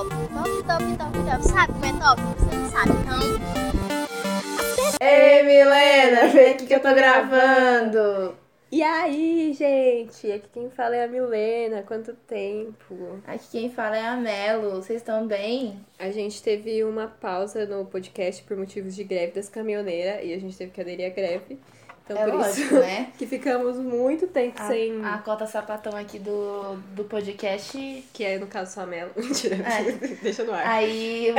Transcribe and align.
top. 0.00 0.08
Top, 0.08 0.62
top, 0.66 0.96
top, 0.96 1.12
top. 1.24 1.42
Sabe 1.44 1.72
como 1.72 1.84
é 1.84 1.92
top? 1.92 2.22
Você 2.38 2.56
não 2.56 2.70
sabe, 2.70 2.92
então. 3.02 3.20
Ei, 5.02 5.42
Milena, 5.42 6.28
vem 6.28 6.52
aqui 6.52 6.66
que 6.66 6.74
eu 6.74 6.80
tô 6.80 6.94
gravando. 6.94 8.36
E 8.72 8.82
aí, 8.82 9.52
gente? 9.52 10.30
Aqui 10.30 10.48
quem 10.52 10.70
fala 10.70 10.96
é 10.96 11.04
a 11.04 11.08
Milena. 11.08 11.82
Quanto 11.82 12.14
tempo? 12.14 13.20
Aqui 13.26 13.46
quem 13.50 13.70
fala 13.70 13.96
é 13.96 14.06
a 14.06 14.16
Melo. 14.16 14.76
Vocês 14.76 15.00
estão 15.00 15.26
bem? 15.26 15.84
A 15.98 16.10
gente 16.10 16.42
teve 16.42 16.84
uma 16.84 17.08
pausa 17.08 17.66
no 17.66 17.84
podcast 17.84 18.42
por 18.44 18.56
motivos 18.56 18.94
de 18.94 19.04
greve 19.04 19.32
das 19.32 19.48
caminhoneiras 19.48 20.24
e 20.24 20.32
a 20.32 20.38
gente 20.38 20.56
teve 20.56 20.70
que 20.70 20.80
aderir 20.80 21.06
à 21.06 21.10
greve. 21.10 21.58
Então, 22.10 22.22
É 22.22 22.30
por 22.30 22.34
lógico, 22.40 22.60
isso 22.60 22.74
né? 22.80 23.12
que 23.18 23.26
ficamos 23.26 23.76
muito 23.76 24.26
tempo 24.26 24.60
A, 24.60 24.66
sem. 24.66 25.04
a 25.04 25.18
cota 25.18 25.46
sapatão 25.46 25.96
aqui 25.96 26.18
do, 26.18 26.74
do 26.94 27.04
podcast. 27.04 28.04
Que 28.12 28.24
é, 28.24 28.38
no 28.38 28.46
caso, 28.46 28.74
só 28.74 28.80
a 28.82 28.86
Melo. 28.86 29.12
Mentira. 29.16 29.56
É. 29.56 29.92
Deixa 30.22 30.42
no 30.44 30.52
ar. 30.52 30.66
Aí. 30.66 31.32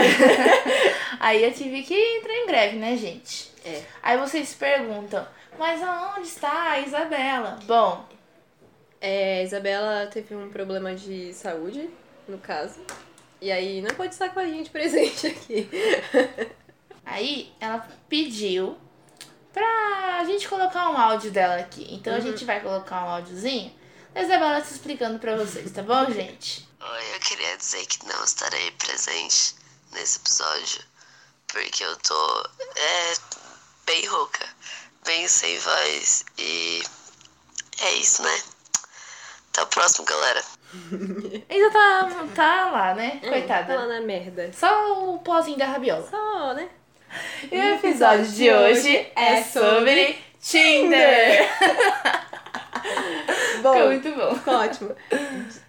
aí 1.20 1.44
eu 1.44 1.54
tive 1.54 1.84
que 1.84 1.94
entrar 1.94 2.34
em 2.34 2.48
greve, 2.48 2.78
né, 2.78 2.96
gente? 2.96 3.52
É. 3.66 3.82
Aí 4.02 4.18
vocês 4.18 4.50
se 4.50 4.56
perguntam, 4.56 5.26
mas 5.60 5.82
aonde 5.84 6.28
está 6.28 6.72
a 6.72 6.80
Isabela? 6.80 7.60
Bom, 7.66 8.06
É, 9.00 9.40
a 9.40 9.44
Isabela 9.44 10.08
teve 10.08 10.36
um 10.36 10.50
problema 10.50 10.96
de 10.96 11.34
saúde, 11.34 11.90
no 12.28 12.38
caso. 12.38 12.80
E 13.42 13.52
aí 13.52 13.82
não 13.82 13.90
pode 13.96 14.14
estar 14.14 14.30
com 14.30 14.40
a 14.40 14.46
gente 14.46 14.70
presente 14.70 15.28
aqui. 15.28 15.68
aí 17.06 17.52
ela 17.60 17.88
pediu 18.08 18.78
pra 19.54 20.24
gente 20.26 20.48
colocar 20.48 20.90
um 20.90 20.98
áudio 20.98 21.32
dela 21.32 21.56
aqui. 21.58 21.88
Então 21.94 22.14
a 22.14 22.18
Uhum. 22.18 22.22
gente 22.22 22.46
vai 22.46 22.60
colocar 22.62 23.04
um 23.06 23.10
áudiozinho 23.10 23.74
da 24.14 24.22
Isabela 24.22 24.62
se 24.64 24.74
explicando 24.74 25.20
pra 25.20 25.36
vocês, 25.36 25.72
tá 25.72 25.82
bom, 25.82 26.06
gente? 26.12 26.68
Oi, 26.82 27.16
eu 27.16 27.20
queria 27.20 27.58
dizer 27.58 27.86
que 27.86 28.06
não 28.08 28.24
estarei 28.24 28.72
presente 28.72 29.56
nesse 29.92 30.18
episódio 30.20 30.82
porque 31.48 31.84
eu 31.84 31.96
tô 31.98 32.50
é, 32.76 33.14
bem 33.86 34.06
rouca, 34.08 34.46
bem 35.06 35.28
sem 35.28 35.58
voz 35.60 36.24
e 36.38 36.82
é 37.82 37.94
isso, 37.96 38.22
né? 38.24 38.42
Até 39.50 39.64
o 39.64 39.68
próximo, 39.68 40.06
galera. 40.06 40.42
Ainda 41.50 41.72
tá, 41.72 42.10
tá 42.34 42.72
lá, 42.72 42.94
né? 42.96 43.20
Coitada. 43.20 43.74
Tá 43.76 43.82
lá 43.82 43.88
na 43.88 44.00
merda. 44.00 44.50
Só 44.54 45.14
o 45.14 45.20
pozinho 45.20 45.58
da 45.58 45.66
rabiola. 45.66 46.08
Só, 46.10 46.54
né? 46.54 46.70
E 47.52 47.58
o 47.58 47.76
episódio 47.76 48.26
de 48.28 48.52
hoje 48.52 49.08
é 49.16 49.44
sobre 49.44 50.18
Tinder. 50.42 51.48
Bom, 53.62 53.74
Ficou 53.74 53.88
muito 53.88 54.12
bom. 54.16 54.36
ficou 54.36 54.54
ótimo. 54.56 54.96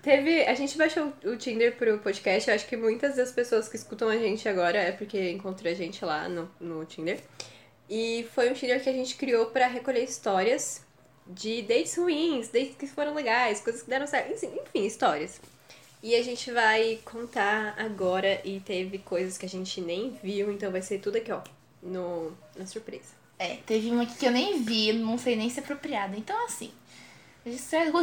Teve, 0.01 0.47
a 0.47 0.55
gente 0.55 0.79
baixou 0.79 1.13
o 1.25 1.37
Tinder 1.37 1.77
pro 1.77 1.99
podcast. 1.99 2.49
Eu 2.49 2.57
acho 2.57 2.67
que 2.67 2.75
muitas 2.77 3.17
das 3.17 3.31
pessoas 3.33 3.69
que 3.69 3.77
escutam 3.77 4.09
a 4.09 4.17
gente 4.17 4.49
agora 4.49 4.79
é 4.79 4.93
porque 4.93 5.31
encontrou 5.31 5.71
a 5.71 5.75
gente 5.75 6.03
lá 6.03 6.27
no, 6.27 6.51
no 6.59 6.85
Tinder. 6.87 7.21
E 7.91 8.27
foi 8.35 8.51
um 8.51 8.55
Tinder 8.55 8.83
que 8.83 8.89
a 8.89 8.93
gente 8.93 9.17
criou 9.17 9.47
pra 9.47 9.67
recolher 9.67 10.05
histórias 10.05 10.81
de 11.27 11.61
dates 11.63 11.97
ruins, 11.97 12.49
dates 12.49 12.77
que 12.77 12.87
foram 12.87 13.13
legais, 13.13 13.61
coisas 13.61 13.83
que 13.83 13.91
deram 13.91 14.07
certo, 14.07 14.33
enfim, 14.33 14.87
histórias. 14.87 15.39
E 16.03 16.17
a 16.17 16.23
gente 16.23 16.51
vai 16.51 16.99
contar 17.05 17.75
agora 17.79 18.41
e 18.45 18.59
teve 18.59 18.99
coisas 18.99 19.39
que 19.39 19.47
a 19.47 19.49
gente 19.49 19.81
nem 19.81 20.19
viu, 20.23 20.51
então 20.51 20.73
vai 20.73 20.83
ser 20.83 20.99
tudo 20.99 21.17
aqui, 21.17 21.31
ó, 21.31 21.41
no, 21.81 22.33
na 22.57 22.67
surpresa. 22.67 23.15
É, 23.39 23.59
teve 23.65 23.89
uma 23.91 24.03
aqui 24.03 24.17
que 24.17 24.27
eu 24.27 24.33
nem 24.33 24.63
vi, 24.63 24.93
não 24.93 25.17
sei 25.17 25.37
nem 25.37 25.49
se 25.49 25.61
é 25.61 25.63
apropriada. 25.63 26.17
Então, 26.17 26.45
assim, 26.45 26.73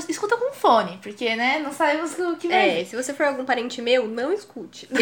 escuta 0.07 0.37
com 0.37 0.53
fone, 0.53 0.97
porque, 1.01 1.35
né, 1.35 1.59
não 1.59 1.73
sabemos 1.73 2.17
o 2.17 2.37
que 2.37 2.47
vai 2.47 2.81
É, 2.81 2.85
se 2.85 2.95
você 2.95 3.13
for 3.13 3.25
algum 3.25 3.43
parente 3.43 3.81
meu, 3.81 4.07
não 4.07 4.31
escute. 4.31 4.87
Pula 4.91 4.99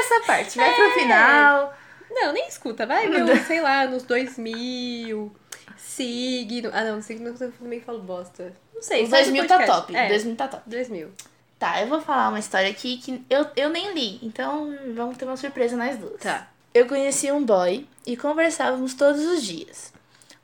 essa 0.00 0.26
parte, 0.26 0.58
vai 0.58 0.74
pro 0.74 1.00
final. 1.00 1.74
Não, 2.10 2.32
nem 2.32 2.46
escuta, 2.48 2.86
vai 2.86 3.08
ver, 3.08 3.44
sei 3.44 3.60
lá, 3.60 3.86
nos 3.86 4.02
2000, 4.02 5.34
signo. 5.76 6.70
Ah, 6.72 6.84
não, 6.84 7.00
signo 7.02 7.34
eu 7.40 7.52
também 7.52 7.80
falo 7.80 8.00
bosta. 8.00 8.54
Não 8.74 8.82
sei, 8.82 9.04
Os 9.04 9.10
sai 9.10 9.24
do 9.24 9.32
2000 9.32 9.46
tá 9.46 9.56
podcast. 9.58 9.80
top, 9.80 9.96
É, 9.96 10.08
2000 10.08 10.36
tá 10.36 10.48
top. 10.48 10.62
2000. 10.66 11.10
Tá, 11.58 11.80
eu 11.80 11.88
vou 11.88 12.00
falar 12.00 12.28
uma 12.28 12.38
história 12.38 12.70
aqui 12.70 12.98
que 12.98 13.22
eu, 13.28 13.46
eu 13.56 13.68
nem 13.68 13.92
li, 13.92 14.20
então 14.22 14.76
vamos 14.94 15.16
ter 15.16 15.24
uma 15.24 15.36
surpresa 15.36 15.76
nós 15.76 15.96
duas. 15.96 16.20
Tá. 16.20 16.48
Eu 16.72 16.86
conheci 16.86 17.32
um 17.32 17.44
boy 17.44 17.86
e 18.06 18.16
conversávamos 18.16 18.94
todos 18.94 19.22
os 19.22 19.42
dias. 19.42 19.92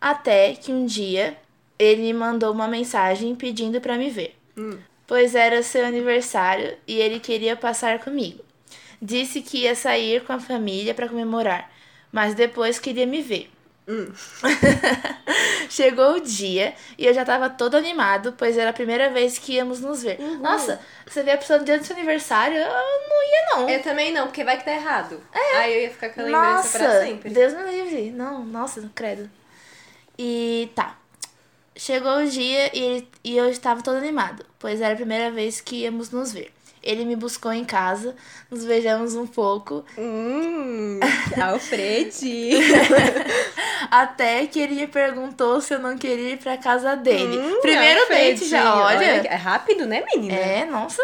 Até 0.01 0.55
que 0.55 0.73
um 0.73 0.85
dia 0.85 1.37
ele 1.79 2.03
me 2.03 2.13
mandou 2.13 2.53
uma 2.53 2.67
mensagem 2.67 3.35
pedindo 3.37 3.81
pra 3.81 3.97
me 3.97 4.11
ver. 4.11 4.37
Hum. 4.57 4.77
Pois 5.07 5.35
era 5.35 5.63
seu 5.63 5.85
aniversário 5.85 6.77
e 6.87 6.95
ele 6.95 7.21
queria 7.21 7.55
passar 7.55 8.01
comigo. 8.01 8.43
Disse 9.01 9.41
que 9.43 9.59
ia 9.59 9.75
sair 9.77 10.25
com 10.25 10.33
a 10.33 10.41
família 10.41 10.95
pra 10.95 11.09
comemorar, 11.09 11.71
mas 12.11 12.35
depois 12.35 12.79
queria 12.79 13.07
me 13.07 13.23
ver. 13.23 13.51
Hum. 13.87 14.12
Chegou 15.69 16.15
o 16.15 16.21
dia 16.21 16.75
e 16.97 17.06
eu 17.06 17.12
já 17.12 17.25
tava 17.25 17.50
todo 17.50 17.77
animado, 17.77 18.34
pois 18.37 18.56
era 18.56 18.71
a 18.71 18.72
primeira 18.72 19.11
vez 19.11 19.39
que 19.39 19.55
íamos 19.55 19.81
nos 19.81 20.03
ver. 20.03 20.19
Uhum. 20.19 20.39
Nossa, 20.39 20.81
você 21.06 21.22
vê 21.22 21.33
a 21.33 21.39
pessoa 21.39 21.59
no 21.59 21.65
dia 21.65 21.78
do 21.78 21.84
seu 21.84 21.94
aniversário? 21.94 22.56
Eu 22.56 22.67
não 22.69 23.23
ia, 23.23 23.47
não. 23.50 23.69
Eu 23.69 23.83
também 23.83 24.12
não, 24.12 24.27
porque 24.27 24.44
vai 24.44 24.56
que 24.56 24.65
tá 24.65 24.73
errado. 24.73 25.21
Aí 25.33 25.75
eu 25.75 25.81
ia 25.83 25.91
ficar 25.91 26.11
com 26.11 26.21
a 26.21 26.25
lembrança 26.25 26.55
Nossa, 26.55 26.78
pra 26.78 27.00
sempre. 27.03 27.31
Deus 27.31 27.53
me 27.53 27.71
livre. 27.71 28.11
Não, 28.11 28.44
nossa, 28.44 28.91
credo. 28.94 29.31
E 30.19 30.71
tá. 30.75 30.97
Chegou 31.77 32.19
o 32.19 32.31
dia 32.31 32.71
e, 32.73 33.06
e 33.23 33.37
eu 33.37 33.50
estava 33.50 33.83
todo 33.83 33.97
animado, 33.97 34.47
pois 34.59 34.81
era 34.81 34.94
a 34.94 34.97
primeira 34.97 35.31
vez 35.31 35.61
que 35.61 35.83
íamos 35.83 36.11
nos 36.11 36.33
ver. 36.33 36.53
Ele 36.84 37.05
me 37.06 37.17
buscou 37.17 37.50
em 37.53 37.65
casa, 37.65 38.15
nos 38.50 38.65
beijamos 38.65 39.15
um 39.15 39.27
pouco, 39.27 39.84
Hum, 39.97 41.00
Alfred. 41.43 42.11
até 43.91 44.47
que 44.47 44.61
ele 44.61 44.75
me 44.75 44.87
perguntou 44.87 45.61
se 45.61 45.75
eu 45.75 45.78
não 45.78 45.97
queria 45.97 46.31
ir 46.33 46.39
pra 46.39 46.56
casa 46.56 46.94
dele. 46.97 47.39
Hum, 47.39 47.61
Primeiro 47.61 48.00
Alfredinho. 48.03 48.34
date 48.34 48.49
já, 48.49 48.75
olha. 48.77 49.05
É 49.27 49.34
rápido, 49.34 49.87
né, 49.87 50.05
menina? 50.15 50.34
É, 50.34 50.65
nossa. 50.67 51.03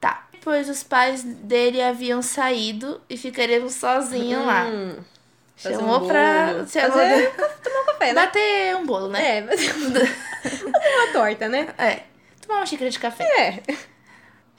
Tá. 0.00 0.24
Depois 0.32 0.68
os 0.68 0.82
pais 0.82 1.22
dele 1.22 1.80
haviam 1.82 2.22
saído 2.22 3.00
e 3.08 3.16
ficaremos 3.16 3.74
sozinhos 3.74 4.44
lá. 4.46 4.64
Hum, 4.64 4.96
um 4.98 5.02
Chamou 5.56 6.06
pra. 6.06 6.52
bolo. 6.54 6.68
Chamou 6.68 6.90
Fazer- 6.92 7.30
pra 7.32 7.48
tomar 7.48 7.80
um 7.80 7.86
café, 7.86 8.06
né? 8.06 8.14
bater 8.14 8.76
um 8.76 8.86
bolo, 8.86 9.08
né? 9.08 9.38
É, 9.38 9.42
fazer 10.42 10.96
uma 10.96 11.12
torta, 11.12 11.48
né? 11.48 11.68
É. 11.78 12.00
Tomar 12.46 12.60
uma 12.60 12.66
xícara 12.66 12.90
de 12.90 12.98
café. 12.98 13.24
É. 13.68 13.89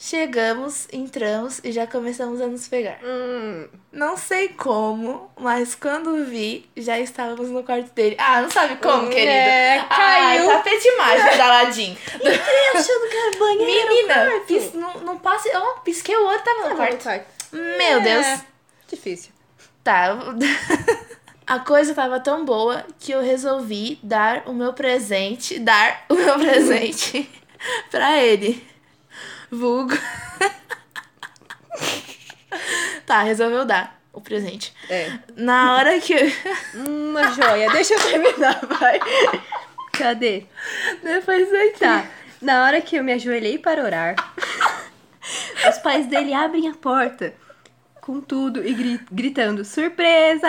Chegamos, 0.04 0.88
entramos 0.92 1.62
e 1.64 1.72
já 1.72 1.86
começamos 1.86 2.42
a 2.42 2.48
nos 2.48 2.68
pegar. 2.68 2.98
Hum. 3.04 3.68
Não 3.92 4.18
sei 4.18 4.50
como, 4.50 5.32
mas 5.40 5.76
quando 5.76 6.26
vi, 6.26 6.68
já 6.76 7.00
estávamos 7.00 7.50
no 7.52 7.62
quarto 7.62 7.94
dele. 7.94 8.16
Ah, 8.18 8.42
não 8.42 8.50
sabe 8.50 8.78
como, 8.78 9.04
Hum, 9.04 9.10
querido? 9.12 9.30
é, 9.30 9.86
caiu. 9.88 10.50
Ai, 10.50 10.58
tapete 10.58 10.98
mágico 10.98 11.38
da 11.38 11.46
Aladdin. 11.46 11.96
achando 12.74 13.10
que 13.12 13.16
era 13.16 13.38
banheiro. 13.38 13.90
Menina, 13.90 14.42
pis, 14.48 14.74
não, 14.74 14.94
não 15.02 15.20
passe. 15.20 15.52
Ó, 15.56 15.74
pisquei 15.82 16.16
o 16.16 16.26
olho, 16.26 16.42
tava 16.42 16.70
no 16.70 16.76
quarto. 16.76 17.08
Meu 17.52 18.02
Deus. 18.02 18.26
É, 18.26 18.42
difícil. 18.90 19.32
Tá. 19.84 20.18
A 21.46 21.60
coisa 21.60 21.94
tava 21.94 22.20
tão 22.20 22.44
boa 22.44 22.84
que 23.00 23.12
eu 23.12 23.22
resolvi 23.22 24.00
dar 24.02 24.48
o 24.48 24.54
meu 24.54 24.74
presente, 24.74 25.60
dar 25.60 26.06
o 26.10 26.16
meu 26.16 26.40
presente 26.42 27.30
pra 27.92 28.20
ele. 28.20 28.71
Vulgo. 29.52 29.94
tá, 33.06 33.22
resolveu 33.24 33.66
dar 33.66 34.00
o 34.14 34.22
presente. 34.22 34.74
É. 34.90 35.12
Na 35.36 35.76
hora 35.76 36.00
que. 36.00 36.16
Uma 36.76 37.32
joia. 37.34 37.70
Deixa 37.72 37.94
eu 37.96 38.00
terminar, 38.00 38.60
vai. 38.66 39.00
Cadê? 39.94 40.46
Depois 41.04 41.52
daqui. 41.52 41.80
Tá. 41.80 42.06
Na 42.42 42.64
hora 42.66 42.82
que 42.82 42.96
eu 42.96 43.04
me 43.04 43.14
ajoelhei 43.14 43.60
para 43.60 43.84
orar, 43.84 44.16
os 45.70 45.78
pais 45.80 46.08
dele 46.08 46.34
abrem 46.34 46.68
a 46.70 46.74
porta 46.74 47.34
com 48.02 48.20
tudo 48.20 48.66
e 48.66 48.74
gri- 48.74 49.06
gritando: 49.12 49.64
Surpresa! 49.64 50.48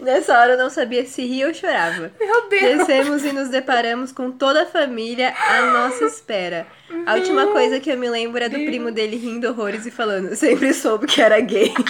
Nessa 0.00 0.38
hora 0.38 0.52
eu 0.52 0.58
não 0.58 0.70
sabia 0.70 1.04
se 1.04 1.22
ria 1.26 1.46
ou 1.46 1.54
chorava. 1.54 2.10
Meu 2.18 2.48
Deus. 2.48 2.78
Descemos 2.78 3.22
e 3.24 3.32
nos 3.32 3.50
deparamos 3.50 4.12
com 4.12 4.30
toda 4.30 4.62
a 4.62 4.66
família 4.66 5.34
à 5.36 5.60
nossa 5.62 6.04
espera. 6.04 6.66
A 7.06 7.14
última 7.14 7.48
coisa 7.48 7.78
que 7.78 7.90
eu 7.90 7.98
me 7.98 8.08
lembro 8.08 8.42
é 8.42 8.48
do 8.48 8.56
primo 8.56 8.90
dele 8.90 9.16
rindo 9.16 9.48
horrores 9.48 9.84
e 9.84 9.90
falando: 9.90 10.34
sempre 10.34 10.72
soube 10.72 11.06
que 11.06 11.20
era 11.20 11.38
gay. 11.40 11.74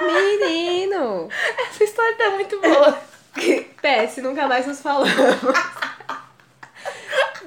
Menino! 0.00 1.28
Essa 1.70 1.84
história 1.84 2.16
tá 2.16 2.30
muito 2.30 2.60
boa. 2.60 2.98
PS, 3.80 4.18
nunca 4.18 4.46
mais 4.46 4.66
nos 4.66 4.80
falamos. 4.80 5.14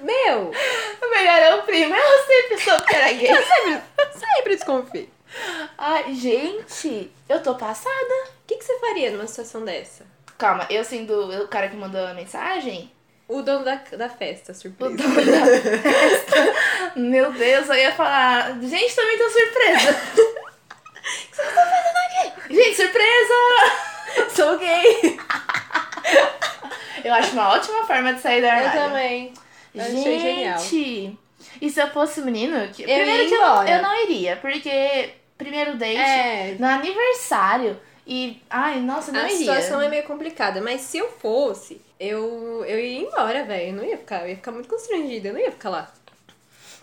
Meu! 0.01 0.51
O 1.01 1.09
melhor 1.11 1.39
é 1.39 1.55
o 1.55 1.63
primo. 1.63 1.93
Eu 1.93 2.25
sempre 2.25 2.57
soube 2.63 2.85
que 2.85 2.95
era 2.95 3.13
gay. 3.13 3.27
Sempre, 3.27 3.81
sempre 4.13 4.55
desconfio. 4.55 5.18
Ai, 5.77 6.13
gente, 6.13 7.11
eu 7.27 7.41
tô 7.41 7.55
passada. 7.55 8.13
O 8.43 8.47
que, 8.47 8.57
que 8.57 8.63
você 8.63 8.79
faria 8.79 9.11
numa 9.11 9.27
situação 9.27 9.63
dessa? 9.63 10.05
Calma, 10.37 10.65
eu 10.69 10.83
sendo 10.83 11.43
o 11.43 11.47
cara 11.47 11.67
que 11.69 11.75
mandou 11.75 12.05
a 12.05 12.13
mensagem, 12.13 12.91
O 13.27 13.41
dono 13.41 13.63
da, 13.63 13.75
da 13.75 14.09
festa, 14.09 14.53
surpresa. 14.53 14.93
O 14.93 14.97
dono 14.97 15.15
da 15.15 15.45
festa. 15.45 16.53
Meu 16.95 17.31
Deus, 17.31 17.67
eu 17.69 17.75
ia 17.75 17.91
falar. 17.91 18.59
Gente, 18.61 18.95
também 18.95 19.17
tô 19.17 19.29
surpresa. 19.29 20.39
O 21.01 21.31
que 21.31 21.35
você 21.35 21.41
tá 21.43 21.65
fazendo 21.65 22.31
aqui? 22.37 22.53
Gente, 22.53 22.75
surpresa! 22.75 24.29
Sou 24.35 24.57
gay! 24.59 25.19
Eu 27.03 27.13
acho 27.13 27.31
uma 27.33 27.49
ótima 27.49 27.85
forma 27.85 28.13
de 28.13 28.19
sair 28.21 28.41
da 28.41 28.47
Eu 28.47 28.53
armário. 28.67 28.81
também. 28.81 29.33
Eu 29.73 29.81
achei 29.81 30.19
genial. 30.19 30.59
Gente, 30.59 31.17
e 31.61 31.69
se 31.69 31.81
eu 31.81 31.87
fosse 31.89 32.21
menino? 32.21 32.67
Que... 32.69 32.83
Eu 32.83 32.87
primeiro 32.87 33.27
que 33.29 33.33
eu 33.35 33.41
eu 33.41 33.81
não 33.81 34.03
iria, 34.03 34.35
porque 34.37 35.09
primeiro 35.39 35.75
date, 35.75 35.97
É. 35.97 36.55
no 36.59 36.67
aniversário, 36.67 37.79
e. 38.05 38.39
Ai, 38.49 38.79
nossa, 38.79 39.09
eu 39.09 39.15
não 39.15 39.21
a 39.21 39.25
iria. 39.25 39.37
situação 39.39 39.81
é 39.81 39.89
meio 39.89 40.03
complicada, 40.03 40.61
mas 40.61 40.81
se 40.81 40.97
eu 40.99 41.09
fosse, 41.09 41.81
eu, 41.99 42.63
eu 42.67 42.79
ia 42.79 42.99
embora, 42.99 43.43
velho. 43.43 43.69
Eu 43.69 43.73
não 43.73 43.83
ia 43.83 43.97
ficar, 43.97 44.21
eu 44.23 44.29
ia 44.29 44.35
ficar 44.35 44.51
muito 44.51 44.69
constrangida, 44.69 45.29
eu 45.29 45.33
não 45.33 45.39
ia 45.41 45.51
ficar 45.51 45.69
lá. 45.71 45.91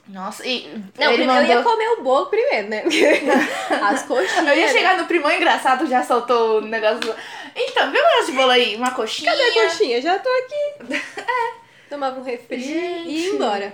Nossa, 0.09 0.47
e. 0.47 0.69
Não, 0.99 1.13
ele 1.13 1.23
eu 1.25 1.27
mandou... 1.27 1.45
ia 1.45 1.63
comer 1.63 1.89
o 1.99 2.03
bolo 2.03 2.27
primeiro, 2.27 2.69
né? 2.69 2.85
As 3.83 4.03
coxinhas. 4.05 4.47
Eu 4.47 4.57
ia 4.57 4.69
chegar 4.69 4.97
no 4.97 5.07
primão 5.07 5.31
engraçado, 5.33 5.87
já 5.89 6.03
soltou 6.05 6.59
o 6.59 6.61
negócio. 6.61 7.01
do- 7.01 7.15
Então, 7.57 7.91
vê 7.91 7.99
um 8.01 8.05
negócio 8.05 8.27
de 8.27 8.33
bolo 8.33 8.51
aí, 8.51 8.77
uma 8.77 8.93
coxinha. 8.93 9.31
Cadê 9.33 9.43
a 9.43 9.65
coxinha? 9.65 10.01
Já 10.01 10.19
tô 10.19 10.29
aqui. 10.29 10.95
É. 11.27 11.67
Tomava 11.91 12.19
um 12.21 12.23
refri 12.25 12.61
Gente. 12.61 13.09
e 13.09 13.19
ia 13.27 13.31
embora. 13.35 13.73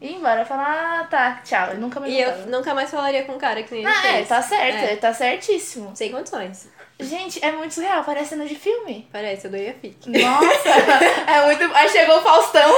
E 0.00 0.14
embora, 0.14 0.44
falar, 0.46 1.00
ah, 1.00 1.04
tá, 1.04 1.40
tchau. 1.44 1.68
Eu 1.72 1.78
nunca 1.78 2.00
mais 2.00 2.10
E 2.12 2.18
eu 2.20 2.46
nunca 2.46 2.72
mais 2.72 2.90
falaria 2.90 3.22
com 3.24 3.32
o 3.32 3.38
cara 3.38 3.62
que 3.62 3.70
nem 3.74 3.82
ele 3.84 3.92
Ah, 3.92 4.06
é, 4.08 4.12
fez. 4.14 4.28
tá 4.28 4.40
certo, 4.40 4.76
É. 4.84 4.96
tá 4.96 5.12
certíssimo. 5.12 5.94
Sem 5.94 6.10
condições. 6.10 6.68
Gente, 6.98 7.42
é 7.44 7.52
muito 7.52 7.74
surreal, 7.74 8.02
parece 8.04 8.30
cena 8.30 8.46
de 8.46 8.54
filme. 8.54 9.08
Parece, 9.12 9.46
eu 9.46 9.50
dei 9.50 9.70
a 9.70 9.74
fique. 9.74 10.08
Nossa, 10.10 10.68
é 11.30 11.46
muito. 11.46 11.74
Aí 11.74 11.88
chegou 11.90 12.18
o 12.18 12.22
Faustão. 12.22 12.70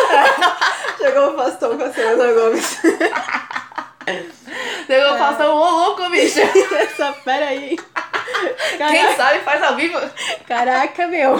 Chegou 0.98 1.32
o 1.32 1.36
Faustão 1.36 1.76
com 1.76 1.84
a 1.84 1.92
Selena 1.92 2.32
Gomes. 2.32 2.78
Chegou 4.86 5.14
o 5.14 5.18
Faustão, 5.18 5.56
ô 5.56 5.70
louco, 5.70 6.08
bicho. 6.10 6.38
Essa, 6.74 7.12
peraí. 7.24 7.76
Quem 7.76 8.78
Caraca, 8.78 9.16
sabe 9.16 9.38
faz 9.40 9.62
ao 9.62 9.76
vivo. 9.76 9.98
caraca, 10.46 11.06
meu. 11.08 11.34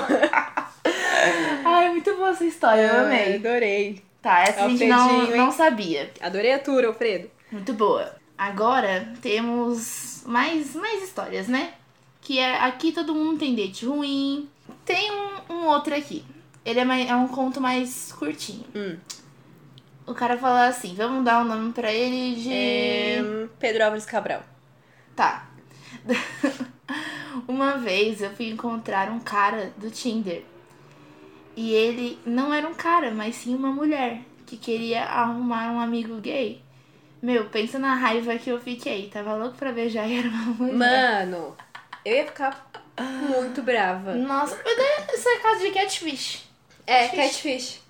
Ai, 1.65 1.89
muito 1.91 2.15
boa 2.17 2.31
essa 2.31 2.45
história, 2.45 2.83
eu 2.83 3.01
amei. 3.05 3.37
Adorei. 3.37 4.03
Tá, 4.23 4.41
essa 4.43 4.65
a 4.65 4.69
gente 4.69 4.87
não, 4.87 5.11
Alfredinho, 5.11 5.37
não 5.37 5.51
sabia. 5.51 6.11
Adorei 6.21 6.53
a 6.53 6.59
tour, 6.61 6.85
Alfredo. 6.85 7.29
Muito 7.51 7.73
boa. 7.73 8.15
Agora 8.39 9.13
temos 9.21 10.23
mais, 10.25 10.75
mais 10.77 11.03
histórias, 11.03 11.49
né? 11.49 11.75
Que 12.21 12.39
é 12.39 12.61
aqui 12.61 12.93
todo 12.93 13.15
mundo 13.15 13.41
tem 13.41 13.55
date 13.55 13.85
ruim. 13.85 14.49
Tem 14.85 15.11
um, 15.11 15.55
um 15.55 15.67
outro 15.67 15.95
aqui. 15.95 16.25
Ele 16.65 16.79
é, 16.79 16.85
mais, 16.85 17.11
é 17.11 17.17
um 17.17 17.27
conto 17.27 17.61
mais 17.61 18.13
curtinho. 18.13 18.65
Hum. 18.75 18.97
O 20.07 20.15
cara 20.15 20.39
falou 20.39 20.69
assim: 20.69 20.95
vamos 20.95 21.25
dar 21.25 21.41
um 21.41 21.45
nome 21.45 21.73
pra 21.73 21.93
ele 21.93 22.41
de. 22.41 22.53
É, 22.53 23.49
Pedro 23.59 23.85
Álvares 23.85 24.07
Cabral. 24.07 24.43
Tá. 25.17 25.49
Uma 27.49 27.77
vez 27.77 28.23
eu 28.23 28.31
fui 28.31 28.49
encontrar 28.49 29.11
um 29.11 29.19
cara 29.19 29.73
do 29.77 29.91
Tinder. 29.91 30.45
E 31.57 31.73
ele 31.73 32.19
não 32.25 32.53
era 32.53 32.67
um 32.67 32.75
cara, 32.75 33.11
mas 33.11 33.35
sim 33.37 33.55
uma 33.55 33.71
mulher 33.71 34.21
que 34.47 34.57
queria 34.57 35.03
arrumar 35.05 35.71
um 35.73 35.81
amigo 35.81 36.17
gay. 36.17 36.61
Meu, 37.21 37.45
pensa 37.47 37.79
na 37.79 37.95
raiva 37.95 38.37
que 38.37 38.51
eu 38.51 38.61
fiquei. 38.61 39.09
Tava 39.09 39.35
louco 39.35 39.57
pra 39.57 39.73
beijar 39.73 40.09
e 40.09 40.19
era 40.19 40.29
uma 40.29 40.45
mulher. 40.55 40.75
Mano, 40.75 41.57
eu 42.05 42.17
ia 42.17 42.27
ficar 42.27 42.71
muito 43.29 43.63
brava. 43.63 44.15
Nossa, 44.15 44.59
isso 45.15 45.29
é 45.29 45.39
caso 45.39 45.61
de 45.61 45.71
catfish. 45.71 46.45
É, 46.87 47.09
Catfish. 47.09 47.23
catfish. 47.23 47.83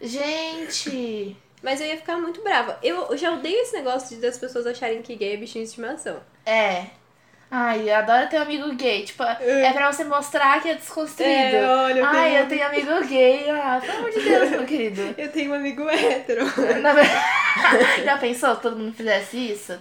Gente. 0.00 1.36
Mas 1.62 1.80
eu 1.80 1.86
ia 1.86 1.96
ficar 1.96 2.16
muito 2.18 2.42
brava. 2.42 2.78
Eu 2.82 3.08
eu 3.10 3.16
já 3.16 3.32
odeio 3.32 3.60
esse 3.60 3.74
negócio 3.74 4.14
de 4.14 4.22
das 4.22 4.38
pessoas 4.38 4.66
acharem 4.66 5.02
que 5.02 5.16
gay 5.16 5.34
é 5.34 5.36
bichinho 5.36 5.64
de 5.64 5.70
estimação. 5.70 6.20
É. 6.44 6.86
Ai, 7.48 7.88
eu 7.88 7.94
adoro 7.96 8.28
ter 8.28 8.38
um 8.38 8.42
amigo 8.42 8.74
gay. 8.74 9.04
Tipo, 9.04 9.22
é 9.22 9.72
pra 9.72 9.92
você 9.92 10.02
mostrar 10.04 10.60
que 10.60 10.68
é 10.68 10.74
desconstruído. 10.74 11.56
É, 11.56 11.66
olha, 11.66 11.98
eu 12.00 12.04
Ai, 12.06 12.14
tenho- 12.30 12.38
eu 12.40 12.48
tenho 12.48 12.66
amigo 12.66 13.06
gay. 13.06 13.50
Ah, 13.50 13.78
pelo 13.80 13.98
amor 13.98 14.10
de 14.10 14.20
Deus, 14.20 14.50
meu 14.50 14.64
querido. 14.66 15.14
Eu 15.16 15.30
tenho 15.30 15.52
um 15.52 15.54
amigo 15.54 15.88
hétero. 15.88 16.44
Na 16.82 16.92
Já 18.04 18.18
pensou 18.18 18.54
se 18.56 18.60
todo 18.62 18.76
mundo 18.76 18.92
fizesse 18.94 19.36
isso? 19.52 19.78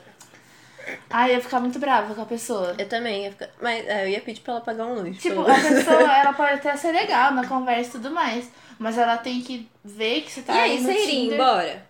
Ai, 1.10 1.32
eu 1.32 1.36
ia 1.38 1.42
ficar 1.42 1.60
muito 1.60 1.80
brava 1.80 2.14
com 2.14 2.22
a 2.22 2.26
pessoa. 2.28 2.76
Eu 2.78 2.88
também 2.88 3.24
ia 3.24 3.32
ficar. 3.32 3.50
Mas 3.60 3.84
é, 3.88 4.06
eu 4.06 4.10
ia 4.10 4.22
pedir 4.22 4.42
pra 4.42 4.54
ela 4.54 4.62
pagar 4.62 4.86
um 4.86 4.94
lanche. 4.94 5.20
Tipo, 5.20 5.42
a 5.42 5.56
pessoa, 5.56 6.02
ela 6.18 6.34
pode 6.34 6.54
até 6.54 6.78
ser 6.78 6.92
legal 6.92 7.32
na 7.34 7.48
conversa 7.48 7.90
e 7.90 7.92
tudo 7.94 8.12
mais. 8.12 8.48
Mas 8.78 8.96
ela 8.96 9.18
tem 9.18 9.42
que 9.42 9.68
ver 9.84 10.22
que 10.22 10.32
você 10.32 10.42
tá 10.44 10.54
E 10.54 10.60
aí, 10.60 10.80
no 10.80 10.84
você 10.86 10.92
iria 10.94 11.06
Tinder. 11.08 11.34
embora? 11.40 11.86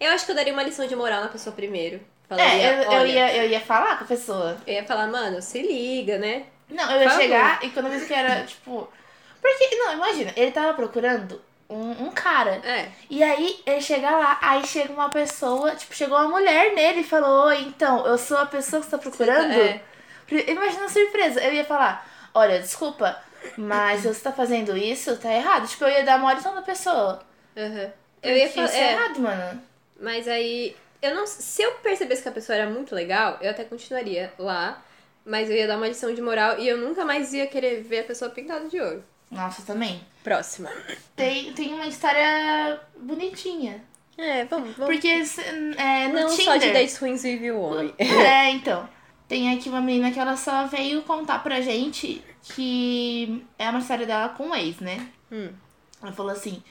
Eu 0.00 0.10
acho 0.12 0.24
que 0.26 0.32
eu 0.32 0.36
daria 0.36 0.52
uma 0.52 0.64
lição 0.64 0.86
de 0.86 0.96
moral 0.96 1.20
na 1.22 1.28
pessoa 1.28 1.54
primeiro. 1.54 2.00
É, 2.30 2.34
Falaria, 2.36 2.72
eu, 2.72 2.82
eu, 2.82 2.90
olha, 2.90 3.08
ia, 3.08 3.36
eu 3.36 3.50
ia 3.50 3.60
falar 3.60 3.98
com 3.98 4.04
a 4.04 4.06
pessoa. 4.06 4.56
eu 4.66 4.74
ia 4.74 4.84
falar, 4.84 5.06
mano, 5.06 5.40
se 5.40 5.62
liga, 5.62 6.18
né? 6.18 6.44
Não, 6.68 6.90
eu 6.90 6.98
ia 6.98 7.02
Por 7.04 7.10
favor. 7.10 7.22
chegar 7.22 7.64
e 7.64 7.70
quando 7.70 7.86
eu 7.86 7.92
disse 7.92 8.06
que 8.06 8.14
era, 8.14 8.44
tipo... 8.44 8.88
Porque, 9.40 9.76
não, 9.76 9.92
imagina, 9.92 10.32
ele 10.36 10.50
tava 10.50 10.74
procurando 10.74 11.40
um, 11.68 12.06
um 12.06 12.10
cara. 12.10 12.60
É. 12.64 12.88
E 13.08 13.22
aí, 13.22 13.60
ele 13.64 13.80
chega 13.80 14.10
lá, 14.10 14.38
aí 14.40 14.66
chega 14.66 14.92
uma 14.92 15.08
pessoa, 15.08 15.74
tipo, 15.76 15.94
chegou 15.94 16.18
uma 16.18 16.28
mulher 16.28 16.74
nele 16.74 17.00
e 17.00 17.04
falou, 17.04 17.46
oi, 17.46 17.60
então, 17.62 18.04
eu 18.06 18.18
sou 18.18 18.38
a 18.38 18.46
pessoa 18.46 18.80
que 18.82 18.88
você 18.88 18.96
tá 18.96 18.98
procurando? 18.98 19.52
É. 19.52 19.80
Imagina 20.48 20.86
a 20.86 20.88
surpresa. 20.88 21.40
Eu 21.40 21.52
ia 21.52 21.64
falar, 21.64 22.04
olha, 22.34 22.60
desculpa, 22.60 23.16
mas 23.56 24.02
você 24.02 24.20
tá 24.20 24.32
fazendo 24.32 24.76
isso, 24.76 25.16
tá 25.16 25.32
errado. 25.32 25.68
Tipo, 25.68 25.84
eu 25.84 25.90
ia 25.90 26.04
dar 26.04 26.18
uma 26.18 26.30
audição 26.30 26.54
da 26.54 26.62
pessoa. 26.62 27.22
Uhum. 27.56 27.90
Eu 28.22 28.36
ia 28.36 28.48
falar. 28.48 28.66
isso 28.66 28.76
é 28.76 28.92
errado, 28.92 29.20
mano. 29.20 29.62
Mas 30.00 30.26
aí, 30.28 30.76
eu 31.02 31.14
não. 31.14 31.26
Se 31.26 31.62
eu 31.62 31.72
percebesse 31.74 32.22
que 32.22 32.28
a 32.28 32.32
pessoa 32.32 32.56
era 32.56 32.70
muito 32.70 32.94
legal, 32.94 33.38
eu 33.40 33.50
até 33.50 33.64
continuaria 33.64 34.32
lá. 34.38 34.82
Mas 35.24 35.50
eu 35.50 35.56
ia 35.56 35.66
dar 35.66 35.76
uma 35.76 35.88
lição 35.88 36.14
de 36.14 36.22
moral 36.22 36.58
e 36.58 36.68
eu 36.68 36.78
nunca 36.78 37.04
mais 37.04 37.32
ia 37.32 37.48
querer 37.48 37.82
ver 37.82 38.00
a 38.00 38.04
pessoa 38.04 38.30
pintada 38.30 38.68
de 38.68 38.78
ouro. 38.78 39.02
Nossa, 39.28 39.62
também. 39.62 40.00
Próxima. 40.22 40.70
Tem, 41.16 41.52
tem 41.52 41.74
uma 41.74 41.86
história 41.86 42.80
bonitinha. 42.96 43.82
É, 44.16 44.44
vamos, 44.44 44.76
vamos. 44.76 44.94
Porque 44.94 45.08
é, 45.08 46.08
no 46.08 46.14
não 46.14 46.28
Tinder... 46.28 46.44
só 46.44 46.56
de 46.56 46.70
dates 46.70 46.96
ruins 46.98 47.22
vive 47.22 47.50
o 47.50 47.60
homem. 47.60 47.94
É, 47.98 48.50
então. 48.50 48.88
Tem 49.28 49.52
aqui 49.52 49.68
uma 49.68 49.80
menina 49.80 50.12
que 50.12 50.20
ela 50.20 50.36
só 50.36 50.66
veio 50.66 51.02
contar 51.02 51.40
pra 51.42 51.60
gente 51.60 52.22
que 52.54 53.44
é 53.58 53.68
uma 53.68 53.80
história 53.80 54.06
dela 54.06 54.28
com 54.28 54.48
um 54.48 54.54
ex, 54.54 54.78
né? 54.78 55.08
Hum. 55.32 55.50
Ela 56.00 56.12
falou 56.12 56.30
assim: 56.30 56.62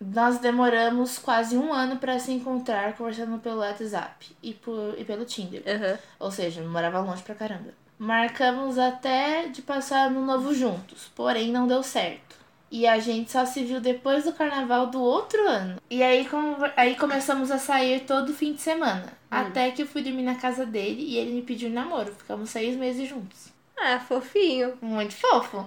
Nós 0.00 0.38
demoramos 0.38 1.18
quase 1.18 1.56
um 1.56 1.72
ano 1.72 1.96
pra 1.96 2.18
se 2.18 2.32
encontrar 2.32 2.94
conversando 2.96 3.38
pelo 3.38 3.60
WhatsApp 3.60 4.26
e, 4.42 4.52
por, 4.52 4.94
e 4.98 5.04
pelo 5.04 5.24
Tinder. 5.24 5.62
Aham. 5.66 5.98
Ou 6.18 6.30
seja, 6.30 6.62
morava 6.62 7.00
longe 7.00 7.22
pra 7.22 7.34
caramba. 7.34 7.70
Marcamos 7.98 8.78
até 8.78 9.46
de 9.46 9.62
passar 9.62 10.08
ano 10.08 10.20
novo 10.24 10.52
juntos, 10.52 11.10
porém 11.14 11.50
não 11.50 11.66
deu 11.66 11.82
certo. 11.82 12.34
E 12.70 12.86
a 12.88 12.98
gente 12.98 13.30
só 13.30 13.46
se 13.46 13.62
viu 13.64 13.80
depois 13.80 14.24
do 14.24 14.32
carnaval 14.32 14.88
do 14.88 15.00
outro 15.00 15.46
ano. 15.48 15.76
E 15.88 16.02
aí, 16.02 16.24
com- 16.28 16.56
aí 16.76 16.96
começamos 16.96 17.52
a 17.52 17.58
sair 17.58 18.00
todo 18.00 18.34
fim 18.34 18.52
de 18.52 18.60
semana. 18.60 19.12
Até 19.30 19.70
que 19.70 19.82
eu 19.82 19.86
fui 19.86 20.02
dormir 20.02 20.22
na 20.22 20.34
casa 20.34 20.66
dele 20.66 21.02
e 21.02 21.16
ele 21.16 21.32
me 21.32 21.42
pediu 21.42 21.70
namoro. 21.70 22.12
Ficamos 22.14 22.50
seis 22.50 22.76
meses 22.76 23.08
juntos. 23.08 23.48
Ah, 23.78 24.00
fofinho. 24.00 24.74
Muito 24.82 25.14
fofo. 25.14 25.64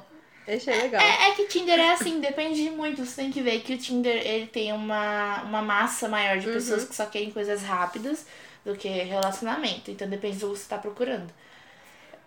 Achei 0.47 0.81
legal. 0.81 1.01
É, 1.01 1.29
é 1.29 1.31
que 1.31 1.45
Tinder 1.45 1.77
é 1.77 1.91
assim, 1.91 2.21
depende 2.21 2.63
de 2.63 2.69
muito. 2.69 3.05
Você 3.05 3.21
tem 3.21 3.31
que 3.31 3.41
ver 3.41 3.59
que 3.61 3.73
o 3.73 3.77
Tinder 3.77 4.15
ele 4.25 4.47
tem 4.47 4.71
uma, 4.71 5.41
uma 5.43 5.61
massa 5.61 6.07
maior 6.07 6.37
de 6.37 6.47
pessoas 6.47 6.85
que 6.85 6.95
só 6.95 7.05
querem 7.05 7.31
coisas 7.31 7.61
rápidas 7.63 8.25
do 8.65 8.75
que 8.75 8.87
relacionamento. 8.87 9.91
Então 9.91 10.07
depende 10.07 10.37
do 10.37 10.51
que 10.51 10.57
você 10.57 10.69
tá 10.69 10.77
procurando. 10.77 11.29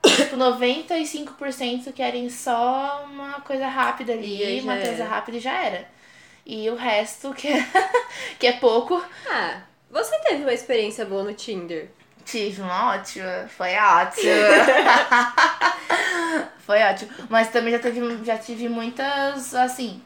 Tipo, 0.03 0.37
95% 0.37 1.93
querem 1.93 2.29
só 2.31 3.07
uma 3.11 3.41
coisa 3.41 3.67
rápida 3.69 4.12
ali, 4.12 4.61
uma 4.61 4.77
coisa 4.77 5.05
rápida 5.05 5.39
e 5.39 5.41
já 5.41 5.62
era. 5.62 5.89
E 6.45 6.69
o 6.69 6.75
resto, 6.75 7.33
que 7.33 7.49
é, 7.49 7.67
que 8.39 8.47
é 8.47 8.53
pouco, 8.53 9.03
Ah, 9.31 9.62
você 9.91 10.19
teve 10.21 10.43
uma 10.43 10.53
experiência 10.53 11.05
boa 11.05 11.23
no 11.23 11.35
Tinder? 11.35 11.89
tive 12.25 12.62
uma 12.62 12.95
ótima. 12.95 13.49
Foi 13.49 13.75
ótima. 13.75 14.31
Foi 16.61 16.83
ótimo. 16.83 17.11
Mas 17.28 17.50
também 17.50 17.73
já, 17.73 17.78
teve, 17.78 18.25
já 18.25 18.38
tive 18.38 18.69
muitas, 18.69 19.54
assim, 19.54 20.02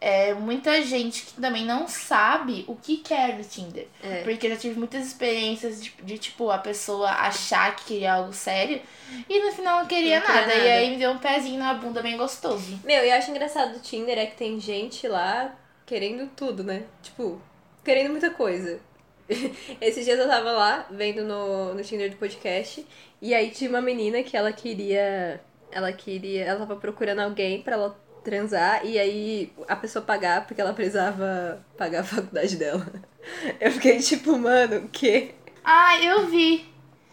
é, 0.00 0.34
muita 0.34 0.82
gente 0.82 1.26
que 1.26 1.40
também 1.40 1.64
não 1.64 1.88
sabe 1.88 2.64
o 2.68 2.76
que 2.76 2.98
quer 2.98 3.36
no 3.36 3.44
Tinder. 3.44 3.88
É. 4.02 4.22
Porque 4.22 4.46
eu 4.46 4.50
já 4.50 4.56
tive 4.56 4.78
muitas 4.78 5.06
experiências 5.06 5.82
de, 5.82 5.92
de, 6.02 6.18
tipo, 6.18 6.50
a 6.50 6.58
pessoa 6.58 7.10
achar 7.10 7.74
que 7.76 7.84
queria 7.84 8.14
algo 8.14 8.32
sério 8.32 8.80
e 9.28 9.40
no 9.40 9.52
final 9.52 9.80
não 9.80 9.86
queria, 9.86 10.20
Não 10.20 10.26
queria 10.26 10.40
nada. 10.40 10.54
nada. 10.54 10.64
E 10.66 10.70
aí 10.70 10.90
me 10.90 10.96
deu 10.96 11.10
um 11.10 11.18
pezinho 11.18 11.58
na 11.58 11.74
bunda 11.74 12.02
bem 12.02 12.16
gostoso. 12.16 12.78
Meu, 12.84 13.04
e 13.04 13.08
eu 13.10 13.16
acho 13.16 13.30
engraçado 13.30 13.72
do 13.72 13.80
Tinder 13.80 14.18
é 14.18 14.26
que 14.26 14.36
tem 14.36 14.60
gente 14.60 15.08
lá 15.08 15.54
querendo 15.86 16.28
tudo, 16.36 16.62
né? 16.62 16.84
Tipo, 17.02 17.40
querendo 17.84 18.10
muita 18.10 18.30
coisa. 18.30 18.80
Esses 19.80 20.04
dias 20.04 20.18
eu 20.18 20.28
tava 20.28 20.52
lá, 20.52 20.86
vendo 20.90 21.24
no, 21.24 21.74
no 21.74 21.82
Tinder 21.82 22.10
do 22.10 22.16
podcast, 22.16 22.86
e 23.20 23.34
aí 23.34 23.50
tinha 23.50 23.70
uma 23.70 23.80
menina 23.80 24.22
que 24.22 24.36
ela 24.36 24.52
queria. 24.52 25.40
Ela 25.70 25.92
queria. 25.92 26.44
Ela 26.44 26.60
tava 26.60 26.76
procurando 26.76 27.20
alguém 27.20 27.62
pra 27.62 27.74
ela 27.74 27.98
transar 28.22 28.84
e 28.84 28.98
aí 28.98 29.52
a 29.68 29.76
pessoa 29.76 30.04
pagar 30.04 30.46
porque 30.48 30.60
ela 30.60 30.72
precisava 30.72 31.64
pagar 31.76 32.00
a 32.00 32.04
faculdade 32.04 32.56
dela. 32.56 32.84
Eu 33.60 33.70
fiquei 33.72 33.98
tipo, 34.00 34.36
mano, 34.38 34.86
o 34.86 34.88
quê? 34.88 35.34
Ah, 35.64 36.00
eu 36.00 36.26
vi. 36.26 36.64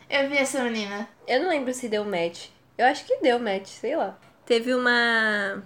Eu 0.08 0.29
vi 0.29 0.38
essa 0.38 0.63
menina. 0.63 1.10
Eu 1.27 1.41
não 1.41 1.50
lembro 1.50 1.74
se 1.74 1.89
deu 1.89 2.05
match. 2.05 2.50
Eu 2.77 2.86
acho 2.86 3.03
que 3.03 3.17
deu 3.17 3.39
match, 3.39 3.65
sei 3.67 3.96
lá. 3.96 4.15
Teve 4.46 4.75
uma. 4.75 5.63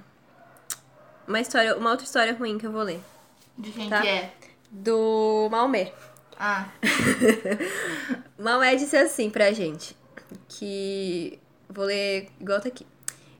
Uma 1.28 1.42
história, 1.42 1.76
uma 1.76 1.90
outra 1.92 2.06
história 2.06 2.34
ruim 2.34 2.58
que 2.58 2.66
eu 2.66 2.72
vou 2.72 2.82
ler. 2.84 3.02
De 3.58 3.72
quem 3.72 3.90
Tá. 3.90 4.02
que 4.02 4.08
é? 4.08 4.32
Do 4.72 5.50
Maomé. 5.52 5.92
Ah, 6.40 6.68
Maomé 8.38 8.76
disse 8.76 8.96
assim 8.96 9.30
pra 9.30 9.52
gente. 9.52 9.96
Que. 10.48 11.40
Vou 11.70 11.86
ler 11.86 12.30
igual 12.40 12.62
tá 12.62 12.68
aqui. 12.70 12.86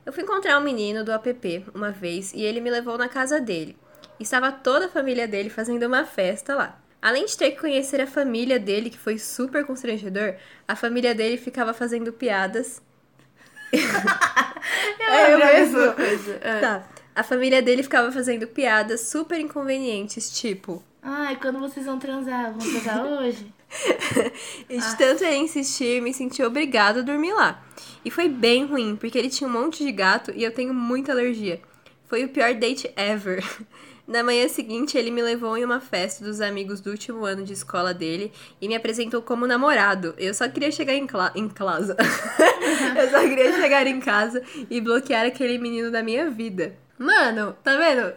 Eu 0.04 0.12
fui 0.12 0.22
encontrar 0.22 0.58
um 0.58 0.62
menino 0.62 1.04
do 1.04 1.12
app 1.12 1.64
uma 1.74 1.90
vez 1.90 2.32
e 2.32 2.42
ele 2.42 2.60
me 2.60 2.70
levou 2.70 2.96
na 2.98 3.08
casa 3.08 3.40
dele. 3.40 3.76
Estava 4.18 4.50
toda 4.50 4.86
a 4.86 4.88
família 4.88 5.28
dele 5.28 5.50
fazendo 5.50 5.84
uma 5.86 6.04
festa 6.04 6.54
lá. 6.54 6.80
Além 7.00 7.24
de 7.26 7.36
ter 7.36 7.52
que 7.52 7.60
conhecer 7.60 8.00
a 8.00 8.06
família 8.06 8.58
dele, 8.58 8.90
que 8.90 8.98
foi 8.98 9.18
super 9.18 9.64
constrangedor, 9.64 10.34
a 10.66 10.74
família 10.74 11.14
dele 11.14 11.36
ficava 11.36 11.72
fazendo 11.72 12.12
piadas. 12.12 12.82
eu 13.72 13.78
É, 15.06 15.32
eu 15.32 15.42
a 15.42 15.46
mesmo. 15.46 15.78
mesma 15.78 15.92
coisa. 15.94 16.38
É. 16.40 16.60
Tá. 16.60 16.88
A 17.14 17.22
família 17.22 17.60
dele 17.62 17.82
ficava 17.82 18.10
fazendo 18.12 18.46
piadas 18.46 19.02
super 19.02 19.38
inconvenientes, 19.40 20.30
tipo. 20.40 20.82
Ai, 21.10 21.36
quando 21.36 21.58
vocês 21.58 21.86
vão 21.86 21.98
transar? 21.98 22.52
Vão 22.52 22.58
transar 22.58 23.00
hoje? 23.08 23.50
E 24.68 24.78
de 24.78 24.98
tanto 24.98 25.24
ele 25.24 25.36
insistir, 25.36 26.02
me 26.02 26.12
senti 26.12 26.42
obrigado 26.42 26.98
a 26.98 27.02
dormir 27.02 27.32
lá. 27.32 27.62
E 28.04 28.10
foi 28.10 28.28
bem 28.28 28.66
ruim, 28.66 28.94
porque 28.94 29.16
ele 29.16 29.30
tinha 29.30 29.48
um 29.48 29.52
monte 29.52 29.82
de 29.82 29.90
gato 29.90 30.30
e 30.36 30.44
eu 30.44 30.52
tenho 30.52 30.74
muita 30.74 31.12
alergia. 31.12 31.62
Foi 32.08 32.24
o 32.24 32.28
pior 32.28 32.52
date 32.54 32.92
ever. 32.94 33.42
Na 34.06 34.22
manhã 34.22 34.48
seguinte, 34.48 34.98
ele 34.98 35.10
me 35.10 35.22
levou 35.22 35.56
em 35.56 35.64
uma 35.64 35.80
festa 35.80 36.22
dos 36.22 36.42
amigos 36.42 36.80
do 36.80 36.90
último 36.90 37.24
ano 37.24 37.42
de 37.42 37.54
escola 37.54 37.94
dele 37.94 38.30
e 38.60 38.68
me 38.68 38.74
apresentou 38.74 39.22
como 39.22 39.46
namorado. 39.46 40.14
Eu 40.18 40.34
só 40.34 40.46
queria 40.46 40.70
chegar 40.70 40.94
em, 40.94 41.06
cla 41.06 41.32
em 41.34 41.48
casa. 41.48 41.96
eu 42.98 43.10
só 43.10 43.20
queria 43.20 43.52
chegar 43.54 43.86
em 43.86 44.00
casa 44.00 44.42
e 44.68 44.78
bloquear 44.78 45.24
aquele 45.26 45.56
menino 45.56 45.90
da 45.90 46.02
minha 46.02 46.30
vida. 46.30 46.76
Mano, 46.98 47.56
tá 47.62 47.76
vendo? 47.76 48.12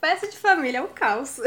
Festa 0.00 0.28
de 0.28 0.36
família 0.36 0.78
é 0.78 0.82
um 0.82 0.88
caos. 0.88 1.40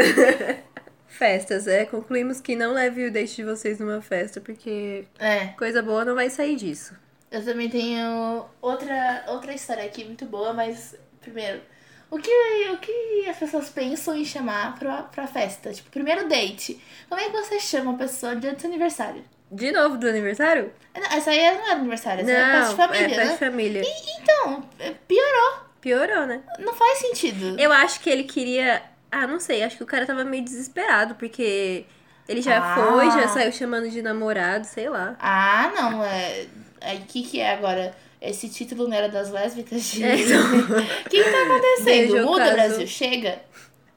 Festas, 1.22 1.68
é. 1.68 1.86
Concluímos 1.86 2.42
que 2.42 2.56
não 2.56 2.74
leve 2.74 3.06
o 3.06 3.12
date 3.12 3.36
de 3.36 3.44
vocês 3.44 3.80
numa 3.80 4.02
festa, 4.02 4.42
porque 4.42 5.06
É. 5.20 5.50
coisa 5.50 5.80
boa 5.80 6.04
não 6.04 6.16
vai 6.16 6.32
sair 6.32 6.56
disso. 6.56 6.96
Eu 7.32 7.46
também 7.46 7.70
tenho 7.70 8.44
outra, 8.60 9.24
outra 9.28 9.54
história 9.54 9.84
aqui 9.86 10.04
muito 10.04 10.26
boa, 10.26 10.52
mas 10.52 10.96
primeiro, 11.22 11.62
o 12.10 12.18
que, 12.18 12.32
o 12.74 12.78
que 12.78 13.30
as 13.30 13.38
pessoas 13.38 13.70
pensam 13.70 14.18
em 14.18 14.26
chamar 14.26 14.80
pra, 14.80 15.04
pra 15.04 15.28
festa? 15.28 15.72
Tipo, 15.72 15.92
primeiro 15.92 16.28
date. 16.28 16.82
Como 17.08 17.22
é 17.22 17.26
que 17.26 17.32
você 17.38 17.60
chama 17.60 17.92
uma 17.92 18.00
pessoa 18.00 18.36
dia 18.36 18.54
do 18.54 18.60
seu 18.60 18.72
aniversário? 18.72 19.24
De 19.52 19.72
novo 19.72 20.00
do 20.00 20.08
aniversário? 20.08 20.74
Não, 20.96 21.04
essa 21.04 21.30
aí 21.30 21.38
não 21.38 21.66
era 21.66 21.74
aniversário, 21.74 22.22
essa 22.24 22.32
era 22.32 22.66
festa 22.66 22.70
de 22.72 22.76
família, 22.78 23.06
é 23.06 23.10
festa 23.10 23.26
né? 23.26 23.32
de 23.34 23.38
família. 23.38 23.84
Então, 24.20 24.64
é, 24.80 24.90
piorou. 25.08 25.60
Piorou, 25.80 26.26
né? 26.26 26.42
Não 26.58 26.74
faz 26.74 26.98
sentido. 26.98 27.60
Eu 27.60 27.72
acho 27.72 28.00
que 28.00 28.10
ele 28.10 28.24
queria. 28.24 28.82
Ah, 29.12 29.28
não 29.28 29.40
sei, 29.40 29.62
acho 29.64 29.78
que 29.78 29.84
o 29.84 29.88
cara 29.88 30.06
tava 30.06 30.24
meio 30.24 30.44
desesperado, 30.44 31.16
porque 31.16 31.86
ele 32.28 32.42
já 32.42 32.60
Ah. 32.60 32.76
foi, 32.76 33.12
já 33.12 33.28
saiu 33.28 33.52
chamando 33.52 33.90
de 33.90 34.02
namorado, 34.02 34.66
sei 34.66 34.90
lá. 34.90 35.16
Ah, 35.20 35.72
não, 35.76 36.04
é. 36.04 36.48
O 36.96 37.06
que, 37.08 37.24
que 37.24 37.40
é 37.40 37.54
agora? 37.54 37.94
Esse 38.22 38.48
título 38.50 38.88
não 38.88 38.96
era 38.96 39.10
das 39.10 39.32
lésbicas 39.32 39.84
de. 39.84 40.04
É, 40.06 40.16
então. 40.16 40.42
O 40.42 40.84
que, 41.10 41.24
que 41.24 41.30
tá 41.30 41.44
acontecendo? 41.44 42.26
Muda, 42.26 42.44
caso. 42.46 42.54
Brasil, 42.56 42.88
chega. 42.88 43.40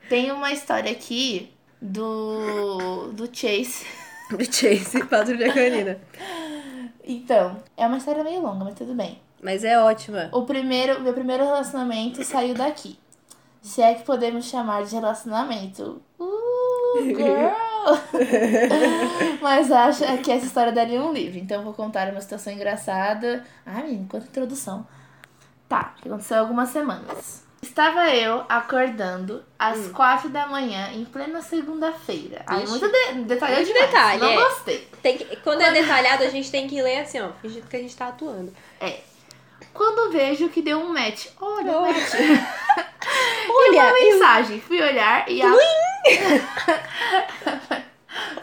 Tem 0.08 0.32
uma 0.32 0.50
história 0.52 0.90
aqui 0.90 1.50
do. 1.80 3.12
do 3.12 3.28
Chase. 3.32 3.84
Do 4.30 4.42
Chase, 4.42 5.04
Patrulha 5.04 5.52
Canina. 5.52 5.98
Então, 7.04 7.62
é 7.76 7.86
uma 7.86 7.98
história 7.98 8.24
meio 8.24 8.40
longa, 8.40 8.64
mas 8.64 8.74
tudo 8.74 8.94
bem. 8.94 9.20
Mas 9.42 9.62
é 9.62 9.78
ótima. 9.78 10.30
O 10.32 10.42
primeiro, 10.42 11.00
meu 11.02 11.12
primeiro 11.12 11.44
relacionamento 11.44 12.24
saiu 12.24 12.54
daqui. 12.54 12.98
Se 13.64 13.80
é 13.80 13.94
que 13.94 14.02
podemos 14.04 14.44
chamar 14.44 14.84
de 14.84 14.94
relacionamento. 14.94 16.02
Uh, 16.20 17.02
girl! 17.02 17.94
Mas 19.40 19.72
acho 19.72 20.00
que 20.22 20.30
essa 20.30 20.44
história 20.44 20.70
daria 20.70 21.00
um 21.02 21.12
livro. 21.12 21.38
Então 21.38 21.64
vou 21.64 21.72
contar 21.72 22.08
uma 22.10 22.20
situação 22.20 22.52
engraçada. 22.52 23.42
Ai, 23.64 23.84
menina, 23.84 24.06
quanta 24.10 24.26
introdução. 24.26 24.86
Tá, 25.66 25.94
que 26.00 26.08
aconteceu 26.08 26.36
há 26.36 26.40
algumas 26.40 26.68
semanas. 26.68 27.42
Estava 27.62 28.10
eu 28.14 28.44
acordando 28.50 29.42
às 29.58 29.88
quatro 29.88 30.28
da 30.28 30.46
manhã, 30.46 30.90
em 30.92 31.06
plena 31.06 31.40
segunda-feira. 31.40 32.42
Ai, 32.46 32.64
Ixi. 32.64 32.70
muito 32.70 32.86
de 32.86 33.24
detalhado 33.24 33.62
Muito 33.62 33.72
demais. 33.72 33.90
detalhe, 33.90 34.20
Não 34.20 34.28
é. 34.30 34.36
gostei. 34.36 34.88
Tem 35.02 35.16
que- 35.16 35.36
quando 35.36 35.62
é 35.62 35.72
detalhado, 35.72 36.22
a 36.22 36.28
gente 36.28 36.50
tem 36.50 36.68
que 36.68 36.82
ler 36.82 36.98
assim, 37.00 37.18
ó, 37.22 37.30
fingindo 37.40 37.66
que 37.66 37.76
a 37.76 37.80
gente 37.80 37.96
tá 37.96 38.08
atuando. 38.08 38.52
É. 38.78 39.00
Quando 39.74 40.12
vejo 40.12 40.48
que 40.48 40.62
deu 40.62 40.78
um 40.78 40.92
match. 40.92 41.26
Olha, 41.40 41.72
Olha. 41.72 41.92
match. 41.92 42.12
Olha, 43.50 43.82
uma 43.82 43.92
mensagem. 43.92 44.60
Fui 44.60 44.80
olhar 44.80 45.28
e 45.28 45.42
a. 45.42 45.48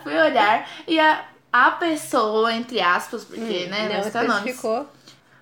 Fui 0.03 0.17
olhar 0.17 0.69
e 0.87 0.99
a, 0.99 1.23
a 1.51 1.71
pessoa, 1.71 2.53
entre 2.53 2.81
aspas, 2.81 3.23
porque, 3.23 3.67
né, 3.67 3.87
não 3.87 3.93
não 3.95 4.01
está 4.01 4.23
nomes, 4.23 4.37
especificou. 4.39 4.87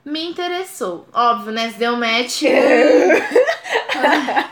me 0.05 0.29
interessou. 0.29 1.08
Óbvio, 1.13 1.51
né? 1.51 1.72
Se 1.72 1.77
deu 1.79 1.96
match. 1.98 2.43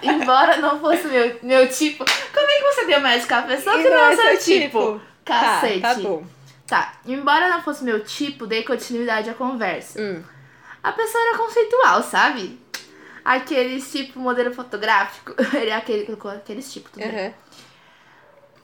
Embora 0.02 0.58
não 0.58 0.80
fosse 0.80 1.08
meu, 1.08 1.40
meu 1.44 1.68
tipo. 1.70 2.04
Como 2.06 2.48
é 2.52 2.58
que 2.58 2.64
você 2.64 2.86
deu 2.86 3.00
match 3.02 3.28
com 3.28 3.36
a 3.36 3.42
pessoa 3.44 3.78
que 3.78 3.90
não 3.90 3.98
é 3.98 4.16
seu 4.16 4.38
tipo? 4.40 5.02
Cacete. 5.24 5.82
Tá, 5.82 5.96
tá 5.96 6.02
bom. 6.02 6.24
Tá, 6.66 6.94
embora 7.06 7.50
não 7.50 7.62
fosse 7.62 7.84
meu 7.84 8.04
tipo, 8.04 8.46
dei 8.46 8.64
continuidade 8.64 9.30
à 9.30 9.34
conversa. 9.34 10.02
Hum. 10.02 10.22
A 10.88 10.94
pessoa 10.94 11.22
era 11.22 11.38
conceitual, 11.38 12.02
sabe? 12.02 12.58
Aqueles 13.26 13.92
tipo 13.92 14.20
modelo 14.22 14.54
fotográfico. 14.54 15.36
Ele 15.54 15.70
é 15.70 15.76
aquele 15.76 16.00
que 16.00 16.06
colocou 16.06 16.32
aqueles 16.32 16.72
tipo, 16.72 16.90
tudo 16.90 17.04
bem. 17.04 17.26
Aham. 17.26 17.34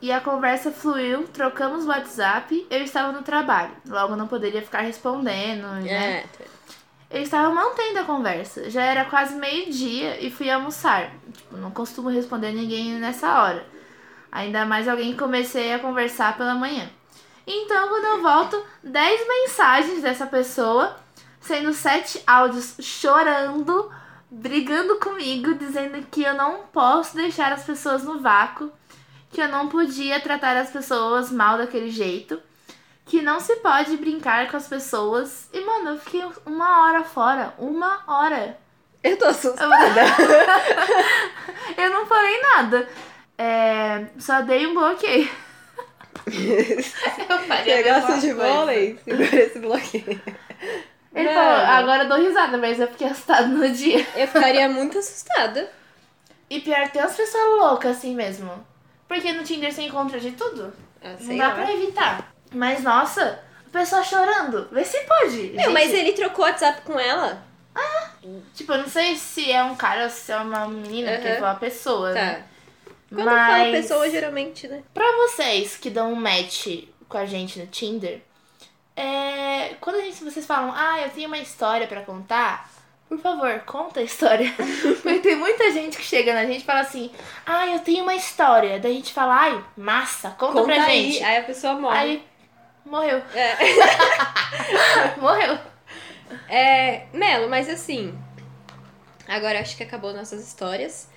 E 0.01 0.11
a 0.11 0.19
conversa 0.19 0.71
fluiu, 0.71 1.23
trocamos 1.27 1.85
o 1.85 1.87
WhatsApp, 1.87 2.67
eu 2.69 2.81
estava 2.81 3.11
no 3.11 3.23
trabalho. 3.23 3.71
Logo 3.87 4.15
não 4.15 4.27
poderia 4.27 4.61
ficar 4.61 4.81
respondendo, 4.81 5.65
né? 5.81 5.89
É. 5.89 6.25
Eu 7.09 7.21
estava 7.21 7.53
mantendo 7.53 7.99
a 7.99 8.03
conversa. 8.03 8.69
Já 8.69 8.83
era 8.83 9.05
quase 9.05 9.35
meio-dia 9.35 10.25
e 10.25 10.31
fui 10.31 10.49
almoçar. 10.49 11.11
Tipo, 11.31 11.57
não 11.57 11.71
costumo 11.71 12.09
responder 12.09 12.51
ninguém 12.53 12.93
nessa 12.93 13.41
hora. 13.41 13.65
Ainda 14.31 14.65
mais 14.65 14.87
alguém 14.87 15.11
que 15.11 15.19
comecei 15.19 15.73
a 15.73 15.79
conversar 15.79 16.37
pela 16.37 16.55
manhã. 16.55 16.89
Então, 17.45 17.89
quando 17.89 18.05
eu 18.05 18.21
volto, 18.21 18.65
10 18.83 19.27
mensagens 19.27 20.01
dessa 20.01 20.25
pessoa, 20.25 21.02
sendo 21.43 21.73
sete 21.73 22.21
áudios 22.25 22.75
chorando, 22.79 23.91
brigando 24.31 24.97
comigo, 24.97 25.53
dizendo 25.53 26.05
que 26.09 26.23
eu 26.23 26.33
não 26.33 26.63
posso 26.71 27.15
deixar 27.15 27.51
as 27.51 27.63
pessoas 27.63 28.03
no 28.03 28.19
vácuo, 28.19 28.71
que 29.29 29.41
eu 29.41 29.49
não 29.49 29.67
podia 29.67 30.19
tratar 30.19 30.55
as 30.55 30.69
pessoas 30.69 31.31
mal 31.31 31.57
daquele 31.57 31.89
jeito, 31.89 32.41
que 33.05 33.21
não 33.21 33.39
se 33.39 33.57
pode 33.57 33.97
brincar 33.97 34.49
com 34.49 34.55
as 34.55 34.67
pessoas. 34.67 35.49
E, 35.51 35.59
mano, 35.59 35.91
eu 35.91 35.99
fiquei 35.99 36.23
uma 36.45 36.83
hora 36.83 37.03
fora. 37.03 37.53
Uma 37.57 38.01
hora. 38.07 38.57
Eu 39.03 39.17
tô 39.17 39.25
assustada. 39.25 39.75
Eu 41.75 41.89
não 41.89 42.05
falei 42.05 42.41
nada. 42.41 42.87
É, 43.37 44.05
só 44.17 44.41
dei 44.41 44.65
um 44.65 44.73
bloqueio. 44.73 45.29
eu 47.29 47.39
faria 47.39 47.77
Você 47.77 47.83
gosta 47.83 48.17
de 48.19 48.33
vôlei? 48.33 48.99
Segura 49.03 49.35
esse 49.35 49.59
bloqueio. 49.59 50.21
Ele 51.15 51.31
Mano. 51.31 51.39
falou, 51.39 51.65
agora 51.65 52.03
eu 52.03 52.09
dou 52.09 52.17
risada, 52.17 52.57
mas 52.57 52.79
eu 52.79 52.87
fiquei 52.87 53.07
assustada 53.07 53.47
no 53.47 53.69
dia. 53.69 54.05
Eu 54.15 54.27
ficaria 54.27 54.67
muito 54.67 54.97
assustada. 54.97 55.69
E 56.49 56.59
pior, 56.59 56.89
tem 56.89 57.01
umas 57.01 57.15
pessoas 57.15 57.59
loucas 57.59 57.97
assim 57.97 58.15
mesmo. 58.15 58.51
Porque 59.07 59.31
no 59.31 59.43
Tinder 59.43 59.71
você 59.71 59.83
encontra 59.83 60.19
de 60.19 60.31
tudo. 60.31 60.73
Ah, 61.03 61.15
Não 61.19 61.37
dá 61.37 61.47
lá. 61.49 61.53
pra 61.55 61.71
evitar. 61.71 62.33
Mas 62.51 62.81
nossa, 62.81 63.39
a 63.67 63.69
pessoa 63.71 64.03
chorando. 64.03 64.67
Vê 64.71 64.83
se 64.83 64.99
pode. 65.01 65.37
Meu, 65.37 65.65
Gente, 65.65 65.69
mas 65.69 65.93
ele 65.93 66.13
trocou 66.13 66.45
WhatsApp 66.45 66.81
com 66.81 66.99
ela? 66.99 67.43
Tipo, 68.55 68.73
eu 68.73 68.77
não 68.79 68.87
sei 68.87 69.15
se 69.15 69.51
é 69.51 69.63
um 69.63 69.75
cara 69.75 70.03
ou 70.05 70.09
se 70.09 70.31
é 70.31 70.37
uma 70.37 70.67
menina, 70.67 71.11
porque 71.13 71.27
Aham. 71.27 71.37
foi 71.37 71.47
uma 71.47 71.55
pessoa, 71.55 72.11
né? 72.13 72.35
Tá. 72.35 72.43
Quando 73.09 73.25
Mas... 73.25 73.57
fala 73.57 73.71
pessoa, 73.71 74.09
geralmente, 74.09 74.67
né? 74.67 74.81
Pra 74.93 75.05
vocês 75.27 75.75
que 75.77 75.89
dão 75.89 76.13
um 76.13 76.15
match 76.15 76.85
com 77.09 77.17
a 77.17 77.25
gente 77.25 77.59
no 77.59 77.67
Tinder, 77.67 78.21
é... 78.95 79.32
gente, 80.23 80.33
vocês 80.33 80.45
falam, 80.45 80.73
ah, 80.75 81.01
eu 81.01 81.09
tenho 81.09 81.27
uma 81.27 81.37
história 81.37 81.87
pra 81.87 82.01
contar, 82.01 82.69
por 83.07 83.19
favor, 83.19 83.59
conta 83.65 83.99
a 83.99 84.03
história. 84.03 84.51
Porque 85.03 85.19
tem 85.19 85.35
muita 85.35 85.71
gente 85.71 85.97
que 85.97 86.03
chega 86.03 86.33
na 86.33 86.45
gente 86.45 86.61
e 86.61 86.65
fala 86.65 86.79
assim, 86.79 87.11
ah, 87.45 87.67
eu 87.67 87.79
tenho 87.79 88.03
uma 88.03 88.15
história. 88.15 88.79
Daí 88.79 88.93
a 88.93 88.95
gente 88.95 89.13
fala, 89.13 89.35
ai, 89.35 89.65
massa, 89.77 90.31
conta, 90.31 90.53
Conta 90.61 90.73
pra 90.73 90.85
aí. 90.85 91.11
gente. 91.11 91.23
Aí 91.23 91.37
a 91.37 91.43
pessoa 91.43 91.73
morre. 91.75 91.97
Aí, 91.97 92.25
morreu. 92.85 93.21
É. 93.33 93.57
morreu. 95.19 95.57
É, 96.49 97.05
Melo, 97.13 97.49
mas 97.49 97.69
assim. 97.69 98.17
Agora 99.27 99.59
acho 99.59 99.77
que 99.77 99.83
acabou 99.83 100.13
nossas 100.13 100.45
histórias. 100.45 101.07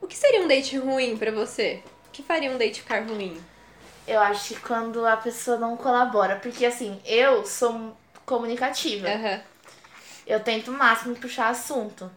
O 0.00 0.06
que 0.06 0.16
seria 0.16 0.42
um 0.42 0.48
date 0.48 0.76
ruim 0.78 1.16
pra 1.16 1.30
você? 1.30 1.82
O 2.08 2.10
que 2.12 2.22
faria 2.22 2.50
um 2.50 2.58
date 2.58 2.80
ficar 2.82 3.02
ruim? 3.02 3.40
Eu 4.06 4.20
acho 4.20 4.54
que 4.54 4.60
quando 4.60 5.06
a 5.06 5.16
pessoa 5.16 5.56
não 5.56 5.76
colabora. 5.76 6.36
Porque 6.36 6.64
assim, 6.66 7.00
eu 7.04 7.44
sou 7.44 7.96
comunicativa. 8.26 9.08
Aham. 9.08 9.40
Eu 10.26 10.40
tento 10.40 10.70
o 10.70 10.74
máximo 10.74 11.16
puxar 11.16 11.48
assunto. 11.48 12.10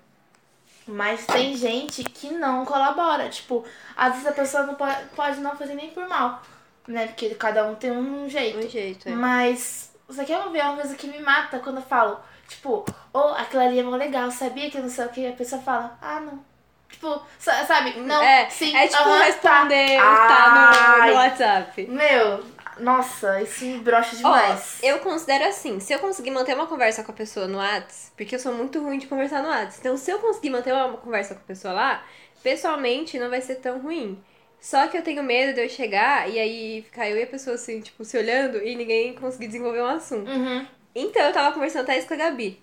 Mas 0.88 1.26
tem 1.26 1.58
gente 1.58 2.04
que 2.04 2.30
não 2.32 2.64
colabora. 2.64 3.28
Tipo, 3.30 3.66
às 3.98 4.14
vezes 4.14 4.28
a 4.28 4.32
pessoa 4.32 4.64
não 4.64 4.76
pode, 4.76 5.04
pode 5.16 5.40
não 5.40 5.56
fazer 5.56 5.74
nem 5.74 5.90
por 5.90 6.08
mal. 6.08 6.42
Né? 6.88 7.08
Porque 7.08 7.30
cada 7.36 7.66
um 7.66 7.74
tem 7.76 7.92
um 7.92 8.30
jeito. 8.30 8.60
Um 8.60 8.70
jeito, 8.70 9.10
é. 9.10 9.12
Mas 9.12 9.92
você 10.08 10.24
quer 10.24 10.40
ver 10.50 10.62
uma 10.62 10.76
coisa 10.76 10.96
que 10.96 11.08
me 11.08 11.20
mata 11.20 11.58
quando 11.60 11.78
eu 11.78 11.84
falo, 11.84 12.20
tipo, 12.48 12.86
oh, 13.12 13.30
aquilo 13.30 13.64
ali 13.64 13.80
é 13.80 13.84
mó 13.84 13.96
legal, 13.96 14.30
sabia 14.30 14.70
que 14.70 14.78
não 14.80 14.90
sei 14.90 15.06
o 15.06 15.10
que? 15.10 15.28
A 15.28 15.34
pessoa 15.34 15.60
fala, 15.62 15.98
ah, 16.00 16.20
não. 16.20 16.46
Tipo, 16.88 17.20
sa- 17.40 17.66
sabe? 17.66 18.00
Não, 18.00 18.22
é, 18.22 18.48
sim, 18.50 18.76
é 18.76 18.88
tipo 18.88 19.02
aham, 19.02 19.18
responder, 19.24 19.98
tá. 19.98 20.28
tá, 20.28 21.02
no, 21.02 21.08
no. 21.08 21.14
WhatsApp. 21.16 21.88
Meu, 21.88 22.46
nossa, 22.79 23.41
isso 23.41 23.65
me 23.65 23.79
brocha 23.79 24.15
demais. 24.15 24.79
Ó, 24.82 24.86
eu 24.86 25.00
considero 25.00 25.46
assim, 25.46 25.79
se 25.79 25.94
eu 25.94 26.00
conseguir 26.00 26.32
manter 26.32 26.55
uma 26.55 26.67
conversa 26.67 27.03
com 27.03 27.12
a 27.12 27.15
pessoa 27.15 27.48
no 27.48 27.58
Whats, 27.58 28.12
porque 28.15 28.36
eu 28.36 28.39
sou 28.39 28.53
muito 28.53 28.82
ruim 28.82 28.98
de 28.98 29.08
conversar 29.08 29.41
no 29.41 29.50
Whats, 29.50 29.79
então 29.79 29.96
se 29.98 30.12
eu 30.12 30.20
conseguir 30.20 30.50
manter 30.50 30.74
uma 30.74 30.98
conversa 30.98 31.36
com 31.36 31.41
a 31.41 31.46
pessoa 31.46 31.74
lá, 31.74 32.05
pessoalmente 32.44 33.17
não 33.20 33.29
vai 33.29 33.41
ser 33.41 33.55
tão 33.55 33.79
ruim. 33.79 34.22
Só 34.60 34.88
que 34.88 34.98
eu 34.98 35.03
tenho 35.03 35.22
medo 35.22 35.53
de 35.53 35.62
eu 35.62 35.70
chegar 35.70 36.29
e 36.29 36.39
aí 36.39 36.82
ficar 36.82 37.10
eu 37.10 37.17
e 37.17 37.24
a 37.24 37.27
pessoa 37.27 37.55
assim, 37.55 37.82
tipo, 37.82 38.03
se 38.03 38.17
olhando 38.17 38.58
e 38.63 38.75
ninguém 38.75 39.13
conseguir 39.13 39.48
desenvolver 39.48 39.82
um 39.82 39.88
assunto. 39.88 40.29
Uhum. 40.29 40.65
Então 40.96 41.22
eu 41.22 41.34
tava 41.34 41.53
conversando 41.53 41.84
até 41.84 41.98
isso 41.98 42.08
com 42.08 42.15
a 42.15 42.17
Gabi, 42.17 42.60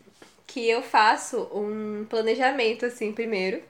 que 0.46 0.68
eu 0.68 0.82
faço 0.82 1.48
um 1.54 2.04
planejamento 2.08 2.86
assim 2.86 3.12
primeiro. 3.12 3.62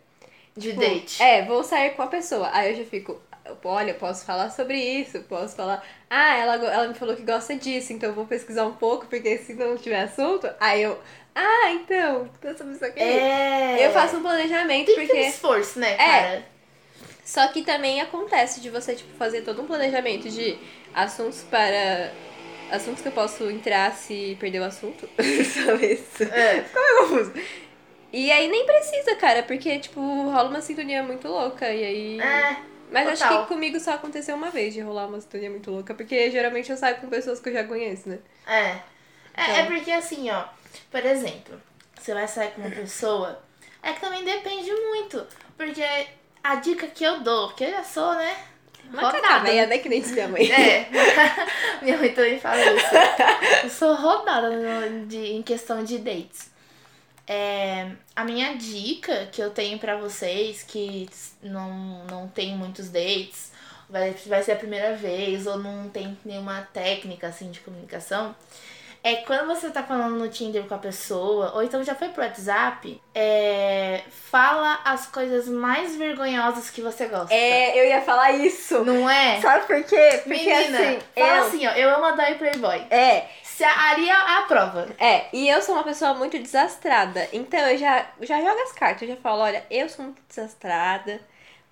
De 0.56 0.68
Tipo, 0.68 0.80
date. 0.80 1.22
É, 1.22 1.44
vou 1.44 1.62
sair 1.64 1.90
com 1.90 2.02
a 2.02 2.06
pessoa. 2.06 2.48
Aí 2.52 2.72
eu 2.72 2.76
já 2.76 2.84
fico, 2.84 3.20
olha, 3.64 3.90
eu 3.90 3.96
posso 3.96 4.24
falar 4.24 4.50
sobre 4.50 4.78
isso, 4.78 5.20
posso 5.22 5.56
falar, 5.56 5.84
ah, 6.08 6.36
ela, 6.36 6.54
ela 6.54 6.88
me 6.88 6.94
falou 6.94 7.16
que 7.16 7.22
gosta 7.22 7.54
disso, 7.56 7.92
então 7.92 8.10
eu 8.10 8.14
vou 8.14 8.26
pesquisar 8.26 8.64
um 8.64 8.74
pouco, 8.74 9.06
porque 9.06 9.38
se 9.38 9.54
não 9.54 9.76
tiver 9.76 10.02
assunto, 10.02 10.48
aí 10.60 10.82
eu, 10.82 10.98
ah, 11.34 11.70
então, 11.72 12.28
então 12.38 12.56
sobre 12.56 12.74
isso 12.74 12.84
aqui. 12.84 13.00
É. 13.00 13.86
Eu 13.86 13.90
faço 13.92 14.16
um 14.16 14.22
planejamento, 14.22 14.86
Tem 14.86 14.94
que 14.94 15.00
ter 15.00 15.06
porque. 15.06 15.20
esforço, 15.28 15.78
né, 15.78 15.96
cara? 15.96 16.44
Só 17.24 17.48
que 17.48 17.62
também 17.62 18.00
acontece 18.00 18.60
de 18.60 18.68
você, 18.68 18.94
tipo, 18.94 19.14
fazer 19.16 19.42
todo 19.42 19.62
um 19.62 19.66
planejamento 19.66 20.28
de 20.28 20.58
assuntos 20.94 21.42
para. 21.42 22.12
Assuntos 22.70 23.02
que 23.02 23.08
eu 23.08 23.12
posso 23.12 23.50
entrar 23.50 23.92
se 23.92 24.36
perder 24.40 24.60
o 24.60 24.64
assunto. 24.64 25.08
Sabe 25.44 25.92
isso? 25.92 26.22
É. 26.22 26.62
Ficou 26.62 26.82
meio 26.82 26.98
confuso. 26.98 27.32
E 28.12 28.30
aí 28.30 28.48
nem 28.48 28.66
precisa, 28.66 29.14
cara, 29.16 29.42
porque, 29.42 29.78
tipo, 29.78 30.00
rola 30.00 30.48
uma 30.48 30.60
sintonia 30.60 31.02
muito 31.02 31.28
louca. 31.28 31.70
E 31.70 31.84
aí. 31.84 32.20
É. 32.20 32.56
Mas 32.92 33.08
acho 33.08 33.22
total. 33.22 33.42
que 33.42 33.48
comigo 33.48 33.80
só 33.80 33.92
aconteceu 33.94 34.36
uma 34.36 34.50
vez 34.50 34.74
de 34.74 34.80
rolar 34.80 35.06
uma 35.06 35.20
sintonia 35.20 35.50
muito 35.50 35.70
louca, 35.70 35.94
porque 35.94 36.30
geralmente 36.30 36.70
eu 36.70 36.76
saio 36.76 36.96
com 36.96 37.08
pessoas 37.08 37.40
que 37.40 37.48
eu 37.48 37.52
já 37.54 37.64
conheço, 37.64 38.08
né? 38.08 38.18
É. 38.46 38.76
É, 39.34 39.42
Então. 39.44 39.56
é 39.56 39.64
porque 39.66 39.90
assim, 39.90 40.30
ó, 40.30 40.44
por 40.90 41.04
exemplo, 41.04 41.60
você 41.98 42.12
vai 42.14 42.28
sair 42.28 42.50
com 42.52 42.60
uma 42.60 42.70
pessoa, 42.70 43.42
é 43.82 43.92
que 43.92 44.00
também 44.00 44.22
depende 44.24 44.70
muito. 44.70 45.26
Porque 45.56 45.82
a 46.44 46.56
dica 46.56 46.86
que 46.88 47.02
eu 47.04 47.20
dou, 47.20 47.48
que 47.54 47.64
eu 47.64 47.70
já 47.70 47.82
sou, 47.82 48.14
né? 48.14 48.36
Macaca 48.90 49.38
velha, 49.40 49.66
né? 49.66 49.78
Que 49.78 49.88
nem 49.88 50.02
diz 50.02 50.10
minha 50.12 50.28
mãe. 50.28 50.50
É, 50.52 50.86
minha 51.80 51.96
mãe 51.96 52.12
também 52.12 52.38
fala 52.38 52.58
isso. 52.60 52.94
Eu 53.64 53.70
sou 53.70 53.94
rodada 53.94 54.50
no- 54.50 55.06
de, 55.06 55.18
em 55.32 55.42
questão 55.42 55.82
de 55.82 55.96
dates. 55.98 56.50
É, 57.26 57.92
a 58.16 58.24
minha 58.24 58.56
dica 58.56 59.26
que 59.26 59.40
eu 59.40 59.50
tenho 59.50 59.78
pra 59.78 59.96
vocês 59.96 60.62
que 60.62 61.08
não, 61.42 62.04
não 62.06 62.28
tem 62.28 62.56
muitos 62.56 62.88
dates, 62.88 63.52
vai, 63.88 64.10
vai 64.26 64.42
ser 64.42 64.52
a 64.52 64.56
primeira 64.56 64.96
vez 64.96 65.46
ou 65.46 65.58
não 65.58 65.88
tem 65.88 66.18
nenhuma 66.24 66.62
técnica 66.72 67.28
assim 67.28 67.50
de 67.50 67.60
comunicação, 67.60 68.34
é 69.04 69.16
quando 69.16 69.48
você 69.48 69.68
tá 69.70 69.82
falando 69.82 70.16
no 70.16 70.28
Tinder 70.28 70.64
com 70.64 70.74
a 70.74 70.78
pessoa, 70.78 71.52
ou 71.54 71.62
então 71.62 71.82
já 71.82 71.94
foi 71.94 72.08
pro 72.10 72.22
WhatsApp, 72.22 73.00
é, 73.14 74.02
fala 74.10 74.80
as 74.84 75.06
coisas 75.06 75.48
mais 75.48 75.96
vergonhosas 75.96 76.70
que 76.70 76.80
você 76.80 77.06
gosta. 77.06 77.34
É, 77.34 77.78
eu 77.78 77.84
ia 77.84 78.00
falar 78.02 78.30
isso. 78.32 78.84
Não 78.84 79.10
é? 79.10 79.40
Sabe 79.40 79.66
por 79.66 79.82
quê? 79.82 80.20
Porque 80.22 80.28
Menina, 80.28 80.78
assim, 80.78 80.98
fala 81.16 81.36
eu... 81.36 81.44
assim, 81.44 81.66
ó, 81.66 81.70
eu 81.72 81.90
amo 81.96 82.04
a 82.06 82.12
Dai 82.12 82.38
Playboy. 82.38 82.86
É, 82.90 83.26
Se 83.42 83.64
a 83.64 83.72
Aria 83.90 84.12
é 84.12 84.36
a 84.38 84.42
prova. 84.42 84.88
é, 84.98 85.26
e 85.32 85.48
eu 85.48 85.60
sou 85.60 85.74
uma 85.74 85.84
pessoa 85.84 86.14
muito 86.14 86.38
desastrada. 86.38 87.28
Então 87.32 87.58
eu 87.60 87.76
já, 87.76 88.06
já 88.20 88.40
jogo 88.40 88.60
as 88.62 88.72
cartas, 88.72 89.02
eu 89.02 89.08
já 89.08 89.16
falo, 89.16 89.42
olha, 89.42 89.64
eu 89.70 89.88
sou 89.88 90.04
muito 90.04 90.22
desastrada. 90.28 91.20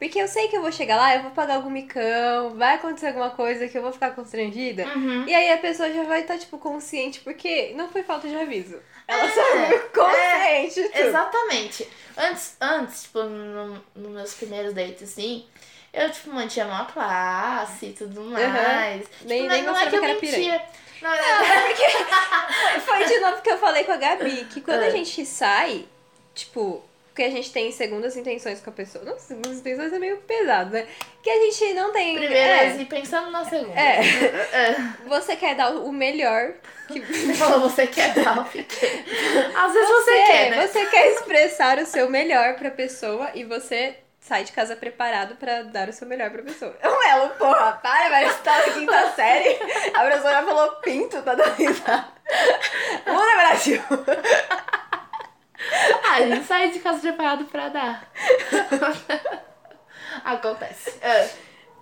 Porque 0.01 0.19
eu 0.19 0.27
sei 0.27 0.49
que 0.49 0.57
eu 0.57 0.63
vou 0.63 0.73
chegar 0.73 0.97
lá, 0.97 1.15
eu 1.15 1.23
vou 1.23 1.31
pagar 1.33 1.57
algum 1.57 1.69
micão, 1.71 2.55
vai 2.57 2.75
acontecer 2.77 3.09
alguma 3.09 3.31
coisa 3.31 3.69
que 3.69 3.77
eu 3.79 3.83
vou 3.83 3.93
ficar 3.93 4.13
constrangida. 4.13 4.87
Uhum. 4.87 5.27
E 5.29 5.35
aí 5.35 5.53
a 5.53 5.59
pessoa 5.59 5.93
já 5.93 6.03
vai 6.05 6.23
estar, 6.23 6.39
tipo, 6.39 6.57
consciente, 6.59 7.21
porque 7.21 7.75
não 7.77 7.89
foi 7.91 8.03
falta 8.03 8.27
de 8.27 8.35
aviso. 8.35 8.79
Ela 9.07 9.25
É, 9.25 9.29
só 9.29 9.43
foi 9.45 9.79
consciente 9.91 10.83
tudo. 10.89 11.07
Exatamente. 11.07 11.89
Antes, 12.17 12.57
antes 12.61 13.03
tipo, 13.03 13.23
no, 13.25 13.75
nos 13.95 14.11
meus 14.13 14.35
primeiros 14.35 14.73
dates, 14.73 15.03
assim, 15.03 15.47
eu, 15.93 16.11
tipo, 16.11 16.31
mantinha 16.31 16.65
uma 16.67 16.87
classe 16.87 17.87
e 17.87 17.93
tudo 17.93 18.23
mais. 18.23 19.03
Tipo, 19.03 19.25
Nem- 19.29 19.43
não, 19.43 19.49
nem 19.51 19.63
não 19.65 19.77
é 19.77 19.85
mostrava 19.85 19.91
que 19.91 19.97
eu 19.97 20.01
que 20.01 20.07
era 20.07 20.15
mentia. 20.49 20.63
Não, 21.03 21.11
Foi- 21.11 22.81
Foi 22.81 23.05
de 23.05 23.21
novo 23.21 23.43
que 23.43 23.51
eu 23.51 23.59
falei 23.59 23.85
com 23.85 23.93
a 23.93 23.97
Gabi, 23.97 24.45
que 24.47 24.61
quando 24.61 24.81
a 24.83 24.87
É. 24.87 24.91
gente 24.91 25.25
sai, 25.27 25.87
tipo, 26.35 26.83
que 27.15 27.23
a 27.23 27.31
gente 27.31 27.53
tem 27.53 27.71
segundas 27.73 28.17
intenções 28.17 28.61
com 28.61 28.71
a 28.71 28.73
pessoa. 28.73 29.05
Não, 29.05 29.19
segundas 29.19 29.59
intenções 29.59 29.93
é 29.93 29.99
meio 29.99 30.19
pesado, 30.19 30.71
né? 30.71 30.87
Que 31.23 31.31
a 31.31 31.41
gente 31.45 31.75
não 31.75 31.93
tem. 31.93 32.17
Primeiras 32.17 32.79
é, 32.79 32.83
e 32.83 32.85
pensando 32.85 33.31
na 33.31 33.45
segunda. 33.45 33.79
É. 33.79 34.01
É. 34.53 34.77
Você 35.07 35.37
quer 35.37 35.55
dar 35.55 35.71
o 35.71 35.93
melhor. 35.93 36.55
Que... 36.89 37.01
Você 37.07 37.35
falou, 37.35 37.61
você 37.61 37.87
quer 37.87 38.13
dar 38.15 38.41
o 38.41 38.45
fiquei. 38.45 39.05
Às 39.55 39.73
vezes 39.73 39.89
você, 39.89 40.25
quer, 40.25 40.51
né? 40.51 40.67
Você 40.67 40.87
quer 40.87 41.13
expressar 41.13 41.79
o 41.79 41.87
seu 41.87 42.11
melhor 42.11 42.55
pra 42.55 42.71
pessoa 42.71 43.31
e 43.35 43.45
você 43.45 43.97
sai 44.21 44.45
de 44.45 44.53
casa 44.53 44.77
preparado 44.77 45.35
pra 45.37 45.63
dar 45.63 45.89
o 45.89 45.93
seu 45.93 46.07
melhor 46.07 46.31
pra 46.31 46.43
pessoa. 46.43 46.77
O 46.83 47.09
Elo, 47.09 47.31
porra, 47.31 47.73
para, 47.83 48.09
vai 48.09 48.27
estar 48.27 48.67
na 48.67 48.73
quinta 48.73 49.11
série. 49.15 49.59
A 49.95 50.05
professora 50.05 50.43
falou 50.43 50.77
pinto, 50.77 51.23
tá 51.23 51.35
dando 51.35 51.55
risada. 51.55 52.09
Muda, 53.07 53.35
Brasil! 53.37 53.83
Ah, 56.05 56.15
a 56.15 56.23
gente 56.27 56.45
sai 56.47 56.71
de 56.71 56.81
casa 56.81 57.01
preparado 57.01 57.45
pra 57.45 57.69
dar. 57.69 58.11
Acontece. 60.25 60.95
É. 61.01 61.29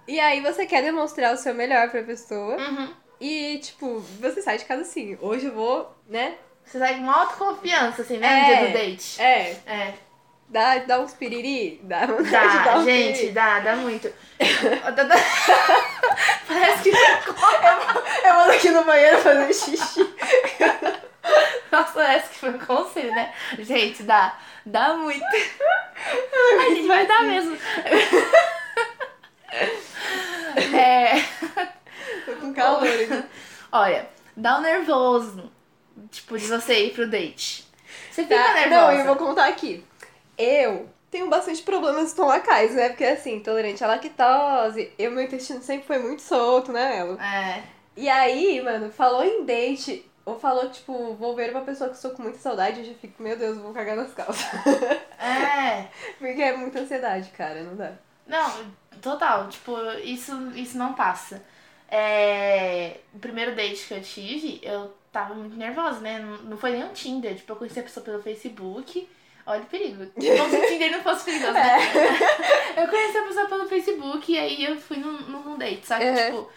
E 0.07 0.19
aí 0.21 0.41
você 0.41 0.67
quer 0.67 0.83
demonstrar 0.83 1.33
o 1.33 1.37
seu 1.37 1.55
melhor 1.55 1.91
pra 1.91 2.03
pessoa. 2.03 2.57
Uhum. 2.57 2.93
E, 3.21 3.59
tipo, 3.59 4.01
você 4.21 4.41
sai 4.43 4.59
de 4.59 4.65
casa 4.65 4.83
assim. 4.83 5.17
Hoje 5.21 5.47
eu 5.47 5.55
vou, 5.55 5.95
né? 6.09 6.35
Você 6.65 6.79
sai 6.79 6.97
com 6.99 7.11
autoconfiança, 7.11 8.03
assim, 8.03 8.19
né? 8.19 8.27
É. 8.27 8.41
No 8.41 8.47
dia 8.47 8.67
do 8.67 8.73
date. 8.73 9.21
É, 9.23 9.57
É. 9.67 9.95
dá, 10.49 10.79
dá 10.79 11.01
uns 11.01 11.15
piriri. 11.15 11.81
Dá 11.83 12.05
Dá, 12.07 12.63
dar 12.65 12.79
um 12.79 12.85
gente, 12.85 13.17
piriri. 13.19 13.33
dá, 13.33 13.61
dá 13.61 13.77
muito. 13.77 14.13
Dá- 14.39 14.91
dá- 15.05 15.15
Parece 16.47 16.83
que 16.83 16.91
Eu 18.27 18.35
vou 18.35 18.51
aqui 18.53 18.71
no 18.71 18.85
banheiro 18.85 19.19
fazer 19.19 19.53
xixi. 19.55 20.01
Nossa, 21.73 21.93
parece 21.93 22.31
que 22.31 22.39
foi 22.39 22.51
um 22.51 22.59
conselho, 22.59 23.11
né? 23.11 23.33
Gente, 23.59 24.03
dá. 24.03 24.39
Dá 24.65 24.95
muito. 24.95 25.25
A 25.25 26.71
gente 26.71 26.87
vai 26.87 27.07
dar 27.07 27.23
mesmo. 27.25 27.57
É. 30.75 31.15
Tô 32.27 32.33
com 32.41 32.53
calor 32.55 32.83
aqui. 32.87 33.25
Olha, 33.73 34.09
dá 34.37 34.59
um 34.59 34.63
nervoso. 34.63 35.51
Tipo, 36.11 36.39
de 36.39 36.47
você 36.47 36.85
ir 36.87 36.93
pro 36.95 37.09
date. 37.09 37.67
Você 38.11 38.23
fica 38.23 38.37
Tá? 38.37 38.55
nervosa. 38.55 38.71
Não, 38.81 38.93
eu 38.93 39.05
vou 39.07 39.17
contar 39.17 39.47
aqui. 39.49 39.85
Eu 40.37 40.89
tenho 41.11 41.29
bastante 41.29 41.63
problemas 41.63 42.09
estomacais, 42.09 42.75
né? 42.75 42.91
Porque 42.91 43.05
assim, 43.05 43.37
intolerante 43.37 43.83
à 43.83 43.87
lactose, 43.89 44.93
eu, 44.99 45.11
meu 45.11 45.25
intestino 45.25 45.63
sempre 45.63 45.87
foi 45.87 45.99
muito 45.99 46.23
solto, 46.23 46.73
né, 46.73 46.99
Elo? 46.99 47.21
É. 47.21 47.63
E 47.97 48.09
aí, 48.09 48.61
mano, 48.63 48.93
falou 48.93 49.25
em 49.25 49.45
date, 49.45 50.08
ou 50.29 50.39
falou, 50.39 50.69
tipo, 50.71 51.15
vou 51.15 51.35
ver 51.35 51.51
uma 51.51 51.63
pessoa 51.63 51.89
que 51.91 51.97
eu 51.97 52.01
sou 52.01 52.11
com 52.13 52.23
muita 52.23 52.39
saudade, 52.39 52.81
eu 52.81 52.87
já 52.87 52.95
fico, 52.95 53.23
meu 53.23 53.37
Deus, 53.37 53.57
eu 53.57 53.63
vou 53.63 53.73
cagar 53.73 53.97
nas 53.97 54.13
calças. 54.15 54.47
É. 55.21 55.89
Porque 56.19 56.41
é 56.41 56.57
muita 56.57 56.79
ansiedade, 56.81 57.31
cara, 57.31 57.63
não 57.63 57.75
dá. 57.75 57.93
Não, 58.27 58.51
total. 59.03 59.49
Tipo, 59.49 59.77
isso, 60.05 60.33
isso 60.55 60.79
não 60.79 60.93
passa. 60.95 61.43
É, 61.91 62.99
o 63.15 63.19
primeiro 63.19 63.55
date 63.55 63.87
que 63.87 63.95
eu 63.95 64.01
tive, 64.03 64.61
eu 64.63 64.95
tava 65.11 65.35
muito 65.35 65.57
nervosa, 65.57 66.01
né? 66.01 66.19
Não, 66.45 66.57
foi 66.57 66.71
nem 66.73 66.85
um 66.85 66.93
Tinder. 66.93 67.35
Tipo, 67.35 67.53
eu 67.53 67.57
conheci 67.57 67.81
a 67.81 67.83
pessoa 67.83 68.05
pelo 68.05 68.23
Facebook. 68.23 69.09
Olha 69.47 69.63
o 69.63 69.67
perigo. 69.67 70.07
Como 70.15 70.51
se 70.51 70.57
o 70.57 70.67
Tinder 70.69 70.93
não 70.93 71.03
fosse 71.03 71.25
perigoso, 71.25 71.53
né? 71.53 71.79
Eu 72.77 72.87
conheci 72.89 73.19
a 73.19 73.23
pessoa 73.23 73.49
pelo 73.49 73.69
Facebook 73.69 74.33
e 74.33 74.39
aí 74.39 74.65
eu 74.65 74.77
fui 74.81 74.99
num, 74.99 75.19
num 75.23 75.57
date. 75.59 75.81
Que, 75.87 75.95
Uhum. 76.05 76.15
tipo, 76.15 76.53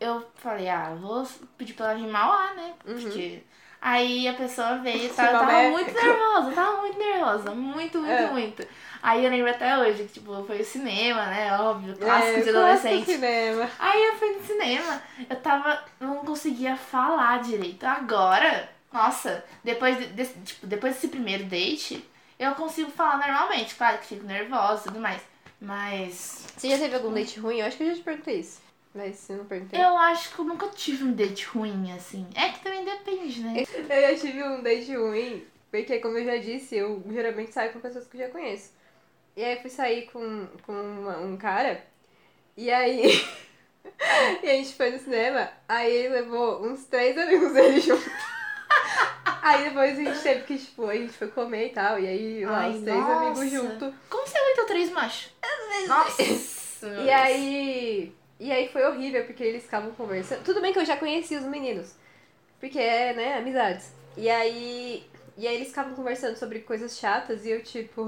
eu 0.00 0.26
falei, 0.36 0.68
ah, 0.68 0.94
vou 1.00 1.26
pedir 1.58 1.74
pra 1.74 1.90
ela 1.92 1.98
rimar 2.00 2.28
lá, 2.28 2.54
né? 2.54 2.72
Uhum. 2.86 3.00
Porque 3.02 3.42
Aí 3.82 4.28
a 4.28 4.34
pessoa 4.34 4.76
veio, 4.76 5.08
tá, 5.14 5.24
eu 5.26 5.32
tava 5.32 5.46
meca. 5.46 5.70
muito 5.70 5.94
nervosa, 5.94 6.52
tava 6.52 6.76
muito 6.82 6.98
nervosa, 6.98 7.50
muito, 7.54 7.98
muito, 7.98 8.10
É. 8.12 8.30
muito. 8.30 8.68
Aí 9.02 9.24
eu 9.24 9.30
lembro 9.30 9.50
até 9.50 9.78
hoje 9.78 10.02
que, 10.02 10.20
tipo, 10.20 10.44
foi 10.44 10.60
o 10.60 10.64
cinema, 10.66 11.24
né? 11.24 11.58
Óbvio, 11.58 11.96
clássico 11.96 12.40
É, 12.40 12.42
de 12.42 12.48
adolescente. 12.50 13.06
cinema. 13.06 13.70
Aí 13.78 14.04
eu 14.04 14.16
fui 14.16 14.32
no 14.32 14.44
cinema, 14.44 15.02
eu 15.30 15.36
tava. 15.36 15.82
Não 15.98 16.16
conseguia 16.18 16.76
falar 16.76 17.40
direito. 17.40 17.84
Agora, 17.84 18.68
nossa, 18.92 19.42
depois, 19.64 19.96
de- 19.98 20.08
desse, 20.08 20.38
tipo, 20.40 20.66
depois 20.66 20.92
desse 20.96 21.08
primeiro 21.08 21.44
date, 21.44 22.06
eu 22.38 22.54
consigo 22.56 22.90
falar 22.90 23.16
normalmente. 23.16 23.74
Claro 23.76 23.96
que 23.96 24.08
fico 24.08 24.26
nervosa 24.26 24.82
e 24.82 24.84
tudo 24.88 25.00
mais. 25.00 25.22
Mas. 25.58 26.44
Você 26.54 26.68
já 26.68 26.76
teve 26.76 26.96
algum 26.96 27.12
date 27.14 27.40
ruim? 27.40 27.60
Eu 27.60 27.66
acho 27.66 27.78
que 27.78 27.84
eu 27.84 27.88
já 27.88 27.94
te 27.94 28.02
perguntei 28.02 28.40
isso. 28.40 28.60
Mas 28.94 29.16
se 29.16 29.32
eu 29.32 29.38
não 29.38 29.44
perguntei. 29.44 29.80
Eu 29.80 29.96
acho 29.96 30.34
que 30.34 30.38
eu 30.40 30.44
nunca 30.44 30.68
tive 30.68 31.04
um 31.04 31.12
date 31.12 31.46
ruim, 31.46 31.92
assim. 31.92 32.26
É 32.34 32.48
que 32.48 32.60
também 32.60 32.84
depende, 32.84 33.40
né? 33.40 33.62
Eu 33.88 34.16
já 34.16 34.20
tive 34.20 34.42
um 34.42 34.62
date 34.62 34.94
ruim, 34.96 35.46
porque 35.70 35.98
como 36.00 36.18
eu 36.18 36.24
já 36.24 36.36
disse, 36.38 36.76
eu 36.76 37.02
geralmente 37.10 37.52
saio 37.52 37.72
com 37.72 37.78
pessoas 37.80 38.06
que 38.08 38.16
eu 38.16 38.26
já 38.26 38.28
conheço. 38.30 38.72
E 39.36 39.44
aí 39.44 39.54
eu 39.54 39.60
fui 39.60 39.70
sair 39.70 40.06
com, 40.10 40.46
com 40.66 40.72
uma- 40.72 41.18
um 41.18 41.36
cara, 41.36 41.84
e 42.56 42.68
aí. 42.70 43.24
e 44.42 44.48
a 44.48 44.52
gente 44.54 44.74
foi 44.74 44.90
no 44.90 44.98
cinema, 44.98 45.48
aí 45.68 45.92
ele 45.94 46.08
levou 46.14 46.64
uns 46.66 46.84
três 46.86 47.16
amigos 47.16 47.52
dele 47.52 47.78
junto. 47.80 48.10
Aí 49.42 49.64
depois 49.64 49.98
a 49.98 50.02
gente 50.02 50.20
teve 50.20 50.42
que, 50.44 50.58
tipo, 50.58 50.86
a 50.86 50.96
gente 50.96 51.12
foi 51.12 51.28
comer 51.28 51.68
e 51.68 51.70
tal, 51.70 51.98
e 51.98 52.06
aí 52.08 52.44
lá 52.44 52.58
Ai, 52.58 52.70
os 52.72 52.82
três 52.82 52.98
nossa. 53.06 53.12
amigos 53.12 53.50
junto. 53.50 53.94
Como 54.08 54.26
você 54.26 54.36
aguentou 54.36 54.66
três 54.66 54.90
machos? 54.90 55.30
Nossa! 55.86 56.88
E 57.04 57.10
aí. 57.10 58.19
E 58.40 58.50
aí 58.50 58.68
foi 58.68 58.82
horrível, 58.86 59.22
porque 59.26 59.44
eles 59.44 59.64
ficavam 59.64 59.90
conversando. 59.92 60.42
Tudo 60.42 60.62
bem 60.62 60.72
que 60.72 60.78
eu 60.78 60.84
já 60.86 60.96
conhecia 60.96 61.38
os 61.38 61.44
meninos. 61.44 61.94
Porque 62.58 62.78
é, 62.78 63.12
né, 63.12 63.36
amizades. 63.36 63.92
E 64.16 64.30
aí. 64.30 65.04
E 65.36 65.46
aí 65.46 65.54
eles 65.56 65.68
ficavam 65.68 65.94
conversando 65.94 66.36
sobre 66.36 66.60
coisas 66.60 66.98
chatas 66.98 67.44
e 67.44 67.50
eu, 67.50 67.62
tipo. 67.62 68.06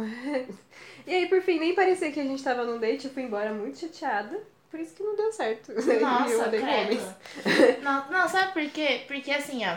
e 1.06 1.14
aí, 1.14 1.28
por 1.28 1.42
fim, 1.42 1.58
nem 1.58 1.74
parecia 1.74 2.10
que 2.10 2.18
a 2.18 2.24
gente 2.24 2.42
tava 2.42 2.64
num 2.64 2.78
date, 2.78 3.06
eu 3.06 3.12
fui 3.12 3.24
embora 3.24 3.52
muito 3.52 3.78
chateada. 3.78 4.40
Por 4.70 4.80
isso 4.80 4.94
que 4.94 5.02
não 5.02 5.14
deu 5.14 5.30
certo. 5.30 5.70
eu 5.76 6.00
Nossa, 6.00 6.46
homens. 6.46 6.62
credo. 6.62 7.82
Não, 7.84 8.10
não, 8.10 8.26
sabe 8.26 8.54
por 8.54 8.70
quê? 8.70 9.02
Porque 9.06 9.30
assim, 9.30 9.66
ó. 9.66 9.76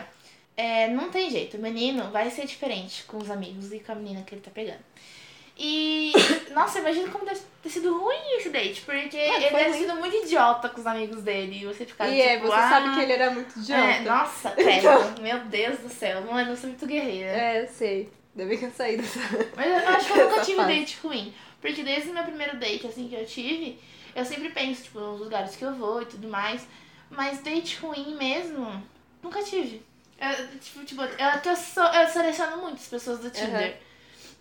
É, 0.56 0.88
não 0.88 1.10
tem 1.10 1.28
jeito. 1.28 1.58
O 1.58 1.60
menino 1.60 2.10
vai 2.10 2.30
ser 2.30 2.46
diferente 2.46 3.04
com 3.04 3.18
os 3.18 3.30
amigos 3.30 3.70
e 3.74 3.78
com 3.78 3.92
a 3.92 3.94
menina 3.94 4.22
que 4.22 4.34
ele 4.34 4.40
tá 4.40 4.50
pegando. 4.50 4.80
E. 5.58 6.12
Nossa, 6.52 6.78
imagina 6.80 7.08
como 7.08 7.24
deve 7.24 7.40
ter 7.62 7.70
sido 7.70 7.98
ruim 7.98 8.36
esse 8.36 8.50
date. 8.50 8.82
Porque 8.82 9.16
ele 9.16 9.48
foi 9.48 9.58
deve 9.58 9.72
ter 9.72 9.78
sido 9.78 9.94
muito 9.96 10.16
idiota 10.16 10.68
com 10.68 10.80
os 10.80 10.86
amigos 10.86 11.22
dele. 11.22 11.62
E 11.62 11.66
você 11.66 11.86
ficar 11.86 12.08
E 12.08 12.20
é, 12.20 12.36
tipo, 12.36 12.48
você 12.48 12.58
ah, 12.58 12.68
sabe 12.68 12.94
que 12.94 13.00
ele 13.00 13.12
era 13.12 13.30
muito 13.30 13.58
idiota. 13.58 13.82
É, 13.82 14.00
nossa, 14.00 14.50
credo. 14.56 15.22
Meu 15.22 15.38
Deus 15.46 15.78
do 15.78 15.88
céu. 15.88 16.20
Mano, 16.22 16.54
você 16.54 16.66
é 16.66 16.68
muito 16.68 16.86
guerreira. 16.86 17.30
É, 17.30 17.62
eu 17.62 17.68
sei. 17.68 18.10
Ainda 18.36 18.48
bem 18.48 18.58
que 18.58 18.64
eu 18.66 18.70
saí 18.70 18.98
dessa. 18.98 19.18
Mas 19.56 19.66
eu 19.66 19.88
acho 19.88 20.12
que 20.12 20.18
eu 20.18 20.28
nunca 20.28 20.40
tive 20.44 20.56
fase. 20.56 20.74
date 20.74 20.98
ruim. 21.02 21.34
Porque 21.60 21.82
desde 21.82 22.10
o 22.10 22.14
meu 22.14 22.24
primeiro 22.24 22.58
date, 22.58 22.86
assim, 22.86 23.08
que 23.08 23.14
eu 23.14 23.24
tive, 23.24 23.80
eu 24.14 24.24
sempre 24.24 24.50
penso, 24.50 24.82
tipo, 24.84 25.00
nos 25.00 25.20
lugares 25.20 25.56
que 25.56 25.64
eu 25.64 25.74
vou 25.74 26.02
e 26.02 26.06
tudo 26.06 26.28
mais. 26.28 26.66
Mas 27.08 27.40
date 27.40 27.78
ruim 27.78 28.14
mesmo, 28.14 28.82
nunca 29.22 29.42
tive. 29.42 29.82
Eu, 30.20 30.58
tipo, 30.58 30.84
tipo, 30.84 31.02
eu, 31.02 31.40
que 31.42 31.48
eu, 31.48 31.56
seleciono 31.56 32.58
muito 32.58 32.76
as 32.76 32.88
pessoas 32.88 33.20
do 33.20 33.30
Tinder. 33.30 33.78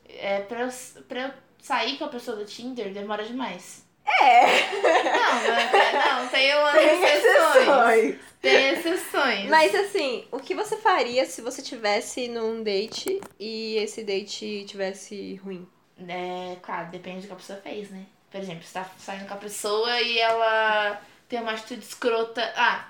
É, 0.08 0.42
pra, 0.42 0.62
eu, 0.62 0.70
pra 1.08 1.22
eu 1.22 1.32
sair 1.62 1.98
com 1.98 2.06
a 2.06 2.10
pessoa 2.10 2.38
do 2.38 2.46
Tinder, 2.46 2.94
demora 2.94 3.24
demais. 3.24 3.84
É! 4.06 4.72
Não, 4.72 5.44
não, 5.44 6.22
não 6.24 6.30
tem 6.30 6.56
umas 6.56 6.74
Tem 6.74 7.04
exceções. 7.04 7.56
exceções. 7.56 8.16
Tem 8.42 8.70
exceções. 8.70 9.50
Mas 9.50 9.74
assim, 9.74 10.28
o 10.32 10.40
que 10.40 10.54
você 10.54 10.78
faria 10.78 11.26
se 11.26 11.42
você 11.42 11.62
tivesse 11.62 12.28
num 12.28 12.62
date 12.62 13.20
e 13.40 13.78
esse 13.78 14.04
date 14.04 14.66
tivesse 14.68 15.36
ruim? 15.44 15.68
É, 16.08 16.56
claro, 16.62 16.90
depende 16.92 17.22
do 17.22 17.28
que 17.28 17.34
a 17.34 17.38
pessoa 17.38 17.60
fez, 17.60 17.90
né? 17.90 18.06
Por 18.30 18.40
exemplo, 18.40 18.64
você 18.64 18.74
tá 18.74 18.90
saindo 19.00 19.28
com 19.28 19.34
a 19.34 19.38
pessoa 19.38 20.02
e 20.02 20.20
ela 20.20 21.02
tem 21.28 21.40
uma 21.40 21.54
atitude 21.54 21.84
escrota. 21.84 22.54
Ah, 22.56 22.88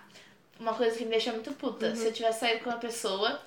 uma 0.59 0.73
coisa 0.73 0.97
que 0.97 1.05
me 1.05 1.11
deixa 1.11 1.31
muito 1.31 1.53
puta. 1.53 1.87
Uhum. 1.87 1.95
Se 1.95 2.07
eu 2.07 2.13
tivesse 2.13 2.39
saído 2.41 2.63
com 2.63 2.69
uma 2.69 2.79
pessoa 2.79 3.39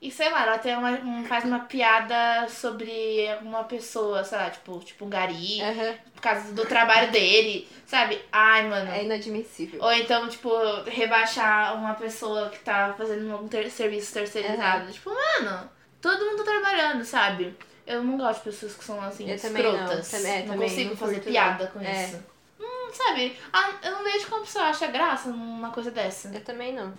e, 0.00 0.10
sei 0.10 0.30
lá, 0.30 0.42
ela 0.42 0.58
tem 0.58 0.76
uma, 0.76 0.90
um- 0.90 1.24
faz 1.24 1.44
uma 1.44 1.60
piada 1.60 2.48
sobre 2.48 3.26
uma 3.42 3.64
pessoa, 3.64 4.22
sei 4.24 4.38
lá, 4.38 4.50
tipo, 4.50 4.78
tipo 4.80 5.04
um 5.04 5.08
gari, 5.08 5.60
Aham. 5.62 5.94
por 6.14 6.20
causa 6.22 6.52
do 6.52 6.64
trabalho 6.66 7.10
dele, 7.10 7.66
sabe? 7.86 8.20
Ai, 8.30 8.68
mano. 8.68 8.90
É 8.90 9.04
inadmissível. 9.04 9.80
Ou 9.82 9.92
então, 9.92 10.28
tipo, 10.28 10.50
rebaixar 10.86 11.74
uma 11.76 11.94
pessoa 11.94 12.48
que 12.50 12.58
tá 12.60 12.94
fazendo 12.96 13.30
algum 13.32 13.48
ter- 13.48 13.70
serviço 13.70 14.12
terceirizado. 14.12 14.92
Tipo, 14.92 15.10
mano, 15.10 15.68
todo 16.00 16.24
mundo 16.24 16.44
tá 16.44 16.50
trabalhando, 16.52 17.04
sabe? 17.04 17.56
Eu 17.86 18.02
não 18.02 18.16
gosto 18.18 18.38
de 18.40 18.50
pessoas 18.50 18.74
que 18.74 18.84
são 18.84 19.00
assim, 19.00 19.30
Eu 19.30 19.40
também 19.40 19.62
não. 19.62 19.74
escrotas. 19.74 20.10
Também- 20.10 20.32
é, 20.32 20.38
não 20.40 20.46
também 20.54 20.68
consigo 20.68 20.90
não 20.90 20.96
fazer 20.96 21.20
piada 21.20 21.64
não. 21.64 21.70
com 21.72 21.80
É. 21.80 22.04
isso. 22.04 22.24
Hum, 22.60 22.90
sabe? 22.92 23.36
Ah, 23.52 23.70
eu 23.82 23.92
não 23.92 24.02
vejo 24.04 24.26
como 24.26 24.42
a 24.42 24.44
pessoa 24.44 24.64
acha 24.66 24.86
graça 24.88 25.28
numa 25.28 25.70
coisa 25.70 25.90
dessa. 25.90 26.28
Eu 26.34 26.42
também 26.44 26.72
não. 26.72 26.92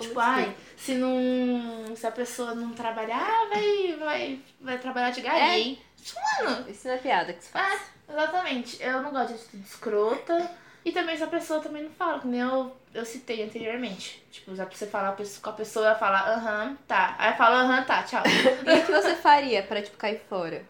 Como 0.00 0.08
tipo, 0.10 0.20
ai, 0.20 0.54
se 0.76 0.94
não. 0.94 1.94
Se 1.96 2.06
a 2.06 2.10
pessoa 2.12 2.54
não 2.54 2.72
trabalhar, 2.72 3.48
vai, 3.48 3.96
vai, 3.98 4.40
vai 4.60 4.78
trabalhar 4.78 5.10
de 5.10 5.20
gari, 5.20 5.78
É. 5.86 6.44
Mano, 6.44 6.70
Isso 6.70 6.88
não 6.88 6.94
é 6.94 6.98
piada 6.98 7.32
que 7.32 7.44
se 7.44 7.50
faz. 7.50 7.80
é, 8.08 8.12
exatamente. 8.12 8.82
Eu 8.82 9.02
não 9.02 9.10
gosto 9.10 9.28
de 9.28 9.34
atitude 9.34 9.62
escrota. 9.64 10.50
E 10.82 10.92
também 10.92 11.14
se 11.16 11.22
a 11.22 11.26
pessoa 11.26 11.60
também 11.60 11.82
não 11.82 11.90
fala, 11.90 12.20
que 12.20 12.26
nem 12.26 12.40
eu, 12.40 12.74
eu 12.94 13.04
citei 13.04 13.42
anteriormente. 13.44 14.24
Tipo, 14.30 14.56
já 14.56 14.64
pra 14.64 14.74
você 14.74 14.86
falar 14.86 15.14
com 15.14 15.50
a 15.50 15.52
pessoa, 15.52 15.86
ela 15.86 15.94
fala, 15.94 16.34
aham, 16.34 16.78
tá. 16.88 17.14
Aí 17.18 17.34
fala, 17.34 17.60
aham, 17.64 17.84
tá, 17.84 18.02
tchau. 18.02 18.22
E 18.66 18.78
o 18.78 18.86
que 18.86 18.90
você 18.92 19.14
faria 19.16 19.62
pra, 19.62 19.82
tipo, 19.82 19.98
cair 19.98 20.20
fora? 20.28 20.64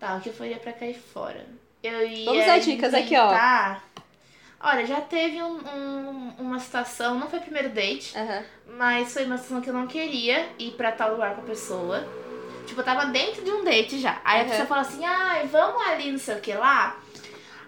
tá, 0.00 0.16
o 0.16 0.20
que 0.20 0.30
eu 0.30 0.34
faria 0.34 0.56
pra 0.58 0.72
cair 0.72 0.98
fora? 0.98 1.46
Eu 1.80 2.04
ia. 2.04 2.24
Vamos 2.24 2.46
dar 2.46 2.58
dicas 2.58 2.92
aqui, 2.92 3.16
ó. 3.16 3.28
Olha, 4.62 4.86
já 4.86 5.00
teve 5.00 5.42
um, 5.42 5.56
um- 5.58 6.34
uma 6.38 6.58
situação, 6.60 7.18
não 7.18 7.28
foi 7.28 7.40
primeiro 7.40 7.70
date, 7.70 8.16
Aham. 8.16 8.42
mas 8.78 9.12
foi 9.12 9.24
uma 9.24 9.36
situação 9.36 9.60
que 9.60 9.68
eu 9.68 9.74
não 9.74 9.86
queria 9.88 10.48
ir 10.58 10.70
pra 10.72 10.92
tal 10.92 11.12
lugar 11.12 11.34
com 11.34 11.40
a 11.42 11.44
pessoa. 11.44 12.06
Tipo, 12.66 12.80
eu 12.80 12.84
tava 12.84 13.06
dentro 13.06 13.42
de 13.44 13.50
um 13.50 13.64
date 13.64 13.98
já. 13.98 14.20
Aí 14.24 14.40
a 14.40 14.44
Uhum. 14.44 14.48
pessoa 14.50 14.66
falou 14.68 14.82
assim, 14.82 15.04
ai, 15.04 15.46
vamos 15.48 15.82
ali, 15.88 16.12
não 16.12 16.18
sei 16.18 16.36
o 16.36 16.40
que 16.40 16.54
lá. 16.54 16.96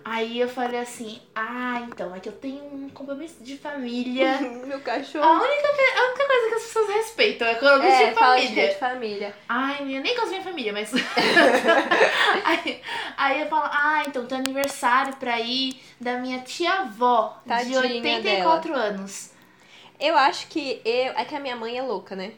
Aí 0.05 0.39
eu 0.39 0.49
falei 0.49 0.81
assim, 0.81 1.19
ah, 1.35 1.81
então, 1.89 2.15
é 2.15 2.21
que 2.21 2.29
eu 2.29 2.33
tenho 2.35 2.63
um 2.63 2.91
compromisso 2.91 3.43
de 3.43 3.57
família. 3.57 4.39
Meu 4.67 4.77
A 4.77 4.81
cachorro. 4.81 5.27
única, 5.43 5.69
pe- 5.69 5.99
a 5.99 6.05
única 6.09 6.27
coisa 6.27 6.49
que 6.49 6.55
as 6.57 6.63
pessoas 6.65 6.89
respeitam 6.91 7.49
é 7.49 7.55
compromisso 7.55 7.87
É, 8.03 8.09
de 8.11 8.15
família. 8.15 8.69
de 8.69 8.75
família. 8.79 9.37
Ai, 9.49 9.97
eu 9.97 10.03
nem 10.03 10.15
gosto 10.15 10.25
da 10.27 10.31
minha 10.33 10.43
família, 10.43 10.73
mas. 10.75 10.93
aí, 12.45 12.83
aí 13.17 13.41
eu 13.41 13.47
falo, 13.49 13.65
ah, 13.73 14.03
então 14.07 14.27
tem 14.27 14.39
aniversário 14.39 15.17
pra 15.17 15.41
ir 15.41 15.81
da 16.01 16.19
minha 16.19 16.41
tia-avó, 16.41 17.39
de 17.43 17.49
Tadinha 17.49 17.81
84 17.81 18.75
anos. 18.75 19.31
Eu 19.99 20.17
acho 20.19 20.49
que 20.49 20.83
eu. 20.85 21.13
É 21.17 21.25
que 21.25 21.35
a 21.35 21.41
minha 21.41 21.57
mãe 21.57 21.79
é 21.79 21.83
louca, 21.83 22.15
né? 22.15 22.33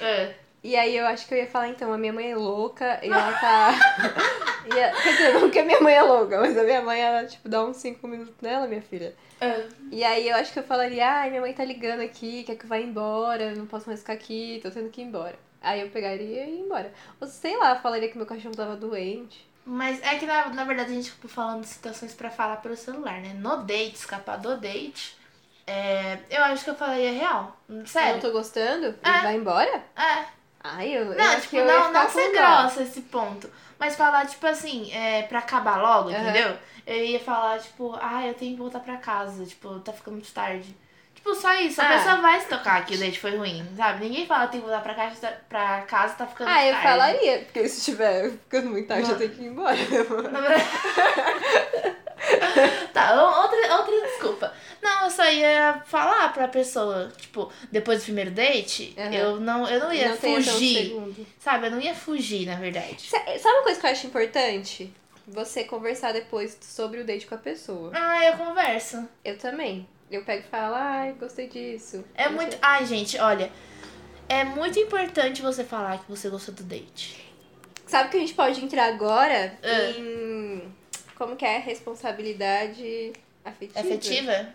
É. 0.00 0.34
E 0.62 0.76
aí 0.76 0.96
eu 0.96 1.06
acho 1.06 1.26
que 1.26 1.32
eu 1.32 1.38
ia 1.38 1.46
falar, 1.46 1.68
então, 1.68 1.92
a 1.92 1.96
minha 1.96 2.12
mãe 2.12 2.30
é 2.30 2.36
louca 2.36 3.00
e 3.02 3.08
ela 3.08 3.32
tá. 3.32 3.72
ia... 4.76 4.92
Quer 5.02 5.12
dizer, 5.12 5.32
não 5.34 5.50
que 5.50 5.58
a 5.58 5.64
minha 5.64 5.80
mãe 5.80 5.94
é 5.94 6.02
louca, 6.02 6.38
mas 6.38 6.56
a 6.56 6.62
minha 6.62 6.82
mãe, 6.82 7.00
ela, 7.00 7.24
tipo, 7.24 7.48
dá 7.48 7.64
uns 7.64 7.78
5 7.78 8.06
minutos 8.06 8.34
nela, 8.42 8.66
minha 8.66 8.82
filha. 8.82 9.14
É. 9.40 9.66
E 9.90 10.04
aí 10.04 10.28
eu 10.28 10.36
acho 10.36 10.52
que 10.52 10.58
eu 10.58 10.62
falaria, 10.62 11.08
ai, 11.08 11.30
minha 11.30 11.40
mãe 11.40 11.54
tá 11.54 11.64
ligando 11.64 12.00
aqui, 12.00 12.44
quer 12.44 12.56
que 12.56 12.64
eu 12.64 12.68
vá 12.68 12.78
embora, 12.78 13.54
não 13.54 13.64
posso 13.64 13.86
mais 13.88 14.00
ficar 14.00 14.12
aqui, 14.12 14.60
tô 14.62 14.70
tendo 14.70 14.90
que 14.90 15.00
ir 15.00 15.04
embora. 15.04 15.38
Aí 15.62 15.80
eu 15.80 15.88
pegaria 15.88 16.44
e 16.44 16.54
ia 16.54 16.60
embora. 16.60 16.92
Ou 17.18 17.26
sei 17.26 17.56
lá, 17.56 17.76
falaria 17.76 18.08
que 18.10 18.18
meu 18.18 18.26
cachorro 18.26 18.54
tava 18.54 18.76
doente. 18.76 19.48
Mas 19.64 20.02
é 20.02 20.16
que 20.18 20.26
na, 20.26 20.48
na 20.50 20.64
verdade 20.64 20.92
a 20.92 20.94
gente 20.94 21.10
ficou 21.10 21.30
falando 21.30 21.62
de 21.62 21.68
situações 21.68 22.14
pra 22.14 22.30
falar 22.30 22.56
pelo 22.56 22.76
celular, 22.76 23.20
né? 23.20 23.34
No 23.34 23.58
date, 23.58 23.94
escapar 23.94 24.36
do 24.36 24.56
date, 24.58 25.16
é, 25.66 26.18
eu 26.30 26.42
acho 26.44 26.64
que 26.64 26.70
eu 26.70 26.74
falaria 26.74 27.12
real. 27.12 27.56
Eu 27.68 27.76
não 27.76 27.86
Sério. 27.86 28.20
tô 28.20 28.32
gostando? 28.32 28.86
É. 29.02 29.18
E 29.18 29.22
vai 29.22 29.36
embora? 29.36 29.84
É. 29.96 30.39
Ai, 30.62 30.94
eu, 30.96 31.04
eu 31.12 31.16
Não, 31.16 31.24
acho 31.24 31.42
tipo, 31.42 31.56
eu 31.56 31.64
não, 31.66 31.86
ficar 31.86 32.02
não 32.04 32.10
ser 32.10 32.32
grossa 32.32 32.82
esse 32.82 33.00
ponto. 33.02 33.50
Mas 33.78 33.96
falar, 33.96 34.26
tipo 34.26 34.46
assim, 34.46 34.92
é, 34.92 35.22
pra 35.22 35.38
acabar 35.38 35.80
logo, 35.80 36.10
Aham. 36.10 36.20
entendeu? 36.20 36.56
Eu 36.86 37.04
ia 37.04 37.20
falar, 37.20 37.58
tipo, 37.58 37.96
ah, 38.00 38.26
eu 38.26 38.34
tenho 38.34 38.52
que 38.52 38.58
voltar 38.60 38.80
pra 38.80 38.96
casa, 38.98 39.44
tipo, 39.46 39.78
tá 39.80 39.92
ficando 39.92 40.14
muito 40.14 40.30
tarde. 40.32 40.74
Tipo, 41.14 41.34
só 41.34 41.54
isso. 41.54 41.80
A 41.80 41.84
Ah. 41.84 41.88
pessoa 41.98 42.16
vai 42.16 42.40
se 42.40 42.48
tocar 42.48 42.84
que 42.84 42.94
o 42.94 42.98
date 42.98 43.18
foi 43.20 43.36
ruim, 43.36 43.66
sabe? 43.76 44.04
Ninguém 44.06 44.26
fala 44.26 44.48
tem 44.48 44.60
que 44.60 44.66
voltar 44.66 44.82
pra 44.82 44.94
casa, 44.94 45.32
pra 45.48 45.82
casa 45.82 46.14
tá 46.14 46.26
ficando 46.26 46.48
Ah, 46.48 46.54
muito 46.54 46.66
eu 46.66 46.72
tarde. 46.72 46.88
falaria, 46.88 47.38
porque 47.40 47.68
se 47.68 47.78
estiver 47.78 48.30
ficando 48.30 48.70
muito 48.70 48.88
tarde, 48.88 49.04
Não. 49.04 49.10
eu 49.12 49.18
tenho 49.18 49.30
que 49.30 49.42
ir 49.42 49.46
embora. 49.46 49.76
Tá, 52.92 53.12
outra, 53.40 53.76
outra 53.76 54.00
desculpa. 54.08 54.52
Não, 54.82 55.04
eu 55.04 55.10
só 55.10 55.30
ia 55.30 55.80
falar 55.86 56.32
pra 56.32 56.48
pessoa, 56.48 57.10
tipo, 57.16 57.50
depois 57.70 58.00
do 58.00 58.04
primeiro 58.04 58.30
date, 58.30 58.94
Aham. 58.98 59.12
eu, 59.14 59.40
não, 59.40 59.68
eu 59.68 59.80
não 59.80 59.92
ia 59.92 60.08
não 60.10 60.16
fugir. 60.16 60.96
Sabe? 61.38 61.66
Eu 61.66 61.70
não 61.72 61.80
ia 61.80 61.94
fugir, 61.94 62.46
na 62.46 62.56
verdade. 62.56 63.08
Sa- 63.08 63.18
Sabe 63.38 63.54
uma 63.56 63.62
coisa 63.62 63.80
que 63.80 63.86
eu 63.86 63.90
acho 63.90 64.06
importante? 64.06 64.92
Você 65.28 65.64
conversar 65.64 66.12
depois 66.12 66.58
sobre 66.60 67.00
o 67.00 67.04
date 67.04 67.26
com 67.26 67.34
a 67.36 67.38
pessoa. 67.38 67.92
Ah, 67.94 68.24
eu 68.26 68.36
converso. 68.36 69.08
Eu 69.24 69.38
também. 69.38 69.86
Eu 70.10 70.24
pego 70.24 70.44
e 70.44 70.50
falo, 70.50 70.74
ai, 70.74 71.12
gostei 71.20 71.46
disso. 71.46 72.04
É 72.16 72.24
Não 72.24 72.32
muito. 72.32 72.50
sei. 72.50 72.58
Ai, 72.60 72.84
gente, 72.86 73.16
olha. 73.18 73.50
é 74.28 74.42
muito 74.44 74.78
importante 74.78 75.40
você 75.42 75.62
falar 75.62 75.98
que 75.98 76.10
você 76.10 76.28
gostou 76.28 76.52
do 76.54 76.64
date. 76.64 77.24
Sabe 77.86 78.10
que 78.10 78.16
a 78.16 78.20
gente 78.20 78.34
pode 78.34 78.64
entrar 78.64 78.86
agora 78.86 79.56
Ah. 79.62 79.90
em. 79.98 80.79
Como 81.20 81.36
que 81.36 81.44
é? 81.44 81.58
Responsabilidade 81.58 83.12
afetiva. 83.44 83.78
Afetiva? 83.80 84.46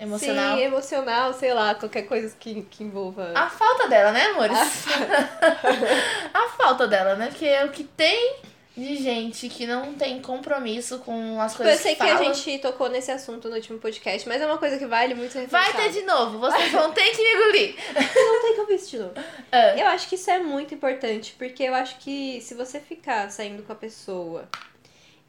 Emocional? 0.00 0.56
Sim, 0.56 0.62
emocional, 0.64 1.32
sei 1.32 1.54
lá, 1.54 1.76
qualquer 1.76 2.02
coisa 2.08 2.34
que, 2.40 2.62
que 2.62 2.82
envolva. 2.82 3.30
A 3.36 3.48
falta 3.48 3.86
dela, 3.86 4.10
né, 4.10 4.24
amores? 4.26 4.58
A 6.34 6.48
falta 6.56 6.88
dela, 6.88 7.14
né? 7.14 7.30
Que 7.32 7.46
é 7.46 7.64
o 7.64 7.68
que 7.68 7.84
tem 7.84 8.34
de 8.76 8.96
gente 8.96 9.48
que 9.48 9.64
não 9.64 9.94
tem 9.94 10.20
compromisso 10.20 10.98
com 10.98 11.40
as 11.40 11.52
Tipo, 11.52 11.62
coisas 11.62 11.78
eu 11.78 11.82
sei 11.84 11.92
que, 11.94 11.98
fala. 11.98 12.18
a 12.18 12.24
gente 12.24 12.58
tocou 12.58 12.88
nesse 12.88 13.12
assunto 13.12 13.48
no 13.48 13.54
último 13.54 13.78
podcast, 13.78 14.28
mas 14.28 14.42
é 14.42 14.46
uma 14.46 14.58
coisa 14.58 14.78
que 14.78 14.86
vale 14.86 15.14
muito 15.14 15.38
Vai 15.46 15.72
ter 15.72 15.90
de 15.90 16.02
novo, 16.02 16.40
vocês 16.40 16.72
vão 16.72 16.90
ter 16.90 17.10
que 17.10 17.22
me 17.22 17.34
engolir. 17.34 17.76
Não 17.94 18.42
tem 18.42 18.54
que 18.54 18.60
ouvir 18.60 18.74
isso 18.74 18.90
de 18.90 18.98
novo. 18.98 19.14
Ah, 19.52 19.76
Eu 19.78 19.86
acho 19.86 20.08
que 20.08 20.16
isso 20.16 20.28
é 20.32 20.40
muito 20.40 20.74
importante, 20.74 21.32
porque 21.38 21.62
eu 21.62 21.74
acho 21.76 21.96
que 21.98 22.40
se 22.40 22.54
você 22.54 22.80
ficar 22.80 23.30
saindo 23.30 23.62
com 23.62 23.72
a 23.72 23.76
pessoa 23.76 24.48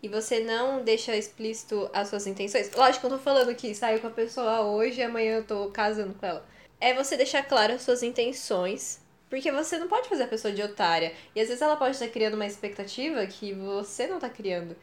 e 0.03 0.09
você 0.09 0.41
não 0.41 0.83
deixa 0.83 1.15
explícito 1.15 1.89
as 1.93 2.09
suas 2.09 2.27
intenções, 2.27 2.69
lógico 2.75 2.99
que 3.07 3.13
eu 3.13 3.17
tô 3.17 3.23
falando 3.23 3.55
que 3.55 3.73
saiu 3.73 3.99
com 3.99 4.07
a 4.07 4.11
pessoa 4.11 4.61
hoje 4.61 4.99
e 4.99 5.03
amanhã 5.03 5.37
eu 5.37 5.43
tô 5.45 5.69
casando 5.69 6.13
com 6.13 6.25
ela. 6.25 6.45
É 6.79 6.93
você 6.93 7.15
deixar 7.15 7.41
claro 7.43 7.73
as 7.73 7.81
suas 7.81 8.03
intenções, 8.03 8.99
porque 9.29 9.49
você 9.51 9.77
não 9.77 9.87
pode 9.87 10.09
fazer 10.09 10.23
a 10.23 10.27
pessoa 10.27 10.53
de 10.53 10.61
otária. 10.61 11.13
E 11.33 11.39
às 11.39 11.47
vezes 11.47 11.61
ela 11.61 11.77
pode 11.77 11.91
estar 11.95 12.09
criando 12.09 12.33
uma 12.33 12.45
expectativa 12.45 13.25
que 13.25 13.53
você 13.53 14.05
não 14.05 14.19
tá 14.19 14.29
criando. 14.29 14.75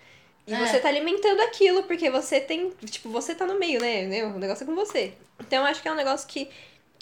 E 0.46 0.54
É. 0.54 0.66
você 0.66 0.80
tá 0.80 0.88
alimentando 0.88 1.40
aquilo, 1.42 1.82
porque 1.84 2.10
você 2.10 2.40
tem. 2.40 2.70
Tipo, 2.86 3.10
você 3.10 3.34
tá 3.34 3.46
no 3.46 3.58
meio, 3.58 3.78
né? 3.80 4.24
O 4.24 4.38
negócio 4.38 4.64
é 4.64 4.66
com 4.66 4.74
você. 4.74 5.12
Então 5.38 5.60
eu 5.60 5.66
acho 5.66 5.82
que 5.82 5.88
é 5.88 5.92
um 5.92 5.96
negócio 5.96 6.26
que. 6.26 6.48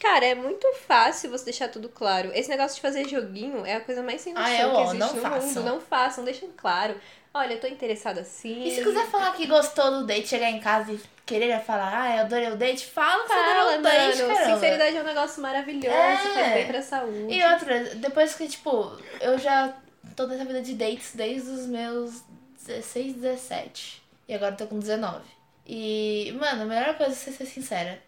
Cara, 0.00 0.24
é 0.24 0.34
muito 0.34 0.66
fácil 0.86 1.30
você 1.30 1.46
deixar 1.46 1.68
tudo 1.68 1.88
claro. 1.88 2.30
Esse 2.34 2.48
negócio 2.48 2.76
de 2.76 2.80
fazer 2.82 3.08
joguinho 3.08 3.66
é 3.66 3.74
a 3.74 3.80
coisa 3.80 4.02
mais 4.02 4.20
sem 4.20 4.32
noção 4.32 4.46
Ah, 4.46 4.56
que 4.56 4.64
ó, 4.64 4.82
existe 4.84 4.98
não 4.98 5.14
no 5.14 5.20
façam. 5.22 5.48
mundo. 5.48 5.62
Não 5.64 5.80
façam, 5.80 6.24
deixem 6.24 6.50
claro. 6.56 6.94
Olha, 7.34 7.54
eu 7.54 7.60
tô 7.60 7.66
interessada 7.66 8.20
assim. 8.20 8.64
E 8.64 8.74
se 8.74 8.82
quiser 8.82 9.06
falar 9.06 9.32
que 9.34 9.46
gostou 9.46 9.90
do 9.90 10.06
date, 10.06 10.28
chegar 10.28 10.50
em 10.50 10.60
casa 10.60 10.92
e 10.92 11.00
querer 11.26 11.60
falar, 11.60 11.92
ah, 12.02 12.16
eu 12.16 12.20
adorei 12.22 12.50
o 12.50 12.56
date, 12.56 12.86
fala 12.86 13.22
que 13.24 13.28
você 13.28 13.34
Fala, 13.34 13.60
adorou 13.60 13.78
o 13.78 13.82
date, 13.82 14.22
mano. 14.22 14.34
caramba. 14.34 14.54
Sinceridade 14.54 14.96
é 14.96 15.00
um 15.00 15.04
negócio 15.04 15.42
maravilhoso, 15.42 15.88
É. 15.96 16.16
faz 16.16 16.52
bem 16.54 16.66
pra 16.66 16.82
saúde. 16.82 17.34
E 17.34 17.44
outra, 17.44 17.84
depois 17.96 18.34
que, 18.34 18.48
tipo, 18.48 18.92
eu 19.20 19.36
já 19.38 19.74
tô 20.16 20.26
nessa 20.26 20.44
vida 20.44 20.62
de 20.62 20.74
dates 20.74 21.14
desde 21.14 21.50
os 21.50 21.66
meus 21.66 22.22
16, 22.66 23.14
17. 23.14 24.02
E 24.28 24.34
agora 24.34 24.52
eu 24.54 24.56
tô 24.56 24.66
com 24.66 24.78
19. 24.78 25.22
E, 25.66 26.34
mano, 26.40 26.62
a 26.62 26.64
melhor 26.64 26.96
coisa 26.96 27.12
é 27.12 27.14
você 27.14 27.30
ser 27.32 27.46
sincera. 27.46 28.02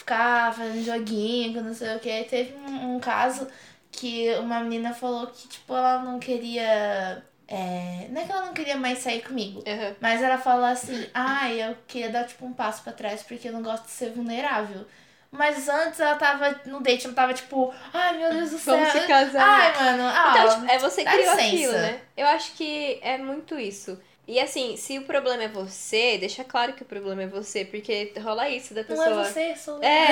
Ficar 0.00 0.54
fazendo 0.54 0.82
joguinho, 0.84 1.52
que 1.52 1.60
não 1.60 1.74
sei 1.74 1.94
o 1.94 2.00
que. 2.00 2.24
Teve 2.24 2.54
um, 2.54 2.96
um 2.96 3.00
caso 3.00 3.46
que 3.92 4.32
uma 4.36 4.60
menina 4.60 4.94
falou 4.94 5.26
que, 5.26 5.46
tipo, 5.46 5.74
ela 5.74 5.98
não 6.02 6.18
queria. 6.18 7.22
É, 7.46 8.06
não 8.10 8.22
é 8.22 8.24
que 8.24 8.32
ela 8.32 8.46
não 8.46 8.54
queria 8.54 8.76
mais 8.76 8.98
sair 8.98 9.22
comigo. 9.22 9.62
Aham. 9.66 9.94
Mas 10.00 10.22
ela 10.22 10.38
falou 10.38 10.64
assim, 10.64 11.06
ai, 11.12 11.60
eu 11.62 11.76
queria 11.86 12.08
dar 12.08 12.24
tipo 12.24 12.46
um 12.46 12.52
passo 12.52 12.82
pra 12.82 12.92
trás 12.92 13.22
porque 13.22 13.48
eu 13.48 13.52
não 13.52 13.62
gosto 13.62 13.84
de 13.84 13.90
ser 13.90 14.10
vulnerável. 14.12 14.86
Mas 15.32 15.68
antes 15.68 16.00
ela 16.00 16.14
tava 16.16 16.60
no 16.66 16.80
date, 16.80 17.04
ela 17.06 17.14
tava 17.14 17.34
tipo, 17.34 17.72
ai 17.92 18.16
meu 18.18 18.30
Deus 18.32 18.50
do 18.50 18.58
céu. 18.58 18.76
Vamos 18.78 18.92
se 18.92 19.00
casar. 19.06 19.42
Ai, 19.42 19.84
mano, 19.84 20.02
ah, 20.04 20.32
Então, 20.34 20.60
tipo, 20.60 20.72
é 20.72 20.78
você 20.78 21.04
dá 21.04 21.12
criou 21.12 21.34
licença. 21.36 21.46
aquilo, 21.48 21.72
né? 21.72 22.00
Eu 22.16 22.26
acho 22.28 22.52
que 22.54 22.98
é 23.02 23.18
muito 23.18 23.58
isso. 23.58 24.00
E 24.32 24.38
assim, 24.38 24.76
se 24.76 24.96
o 24.96 25.02
problema 25.02 25.42
é 25.42 25.48
você, 25.48 26.16
deixa 26.16 26.44
claro 26.44 26.72
que 26.74 26.82
o 26.82 26.86
problema 26.86 27.24
é 27.24 27.26
você, 27.26 27.64
porque 27.64 28.12
rola 28.22 28.48
isso 28.48 28.72
da 28.72 28.82
não 28.82 28.88
pessoa. 28.88 29.08
é 29.08 29.24
você, 29.24 29.56
sou 29.56 29.76
eu. 29.78 29.82
É, 29.82 30.06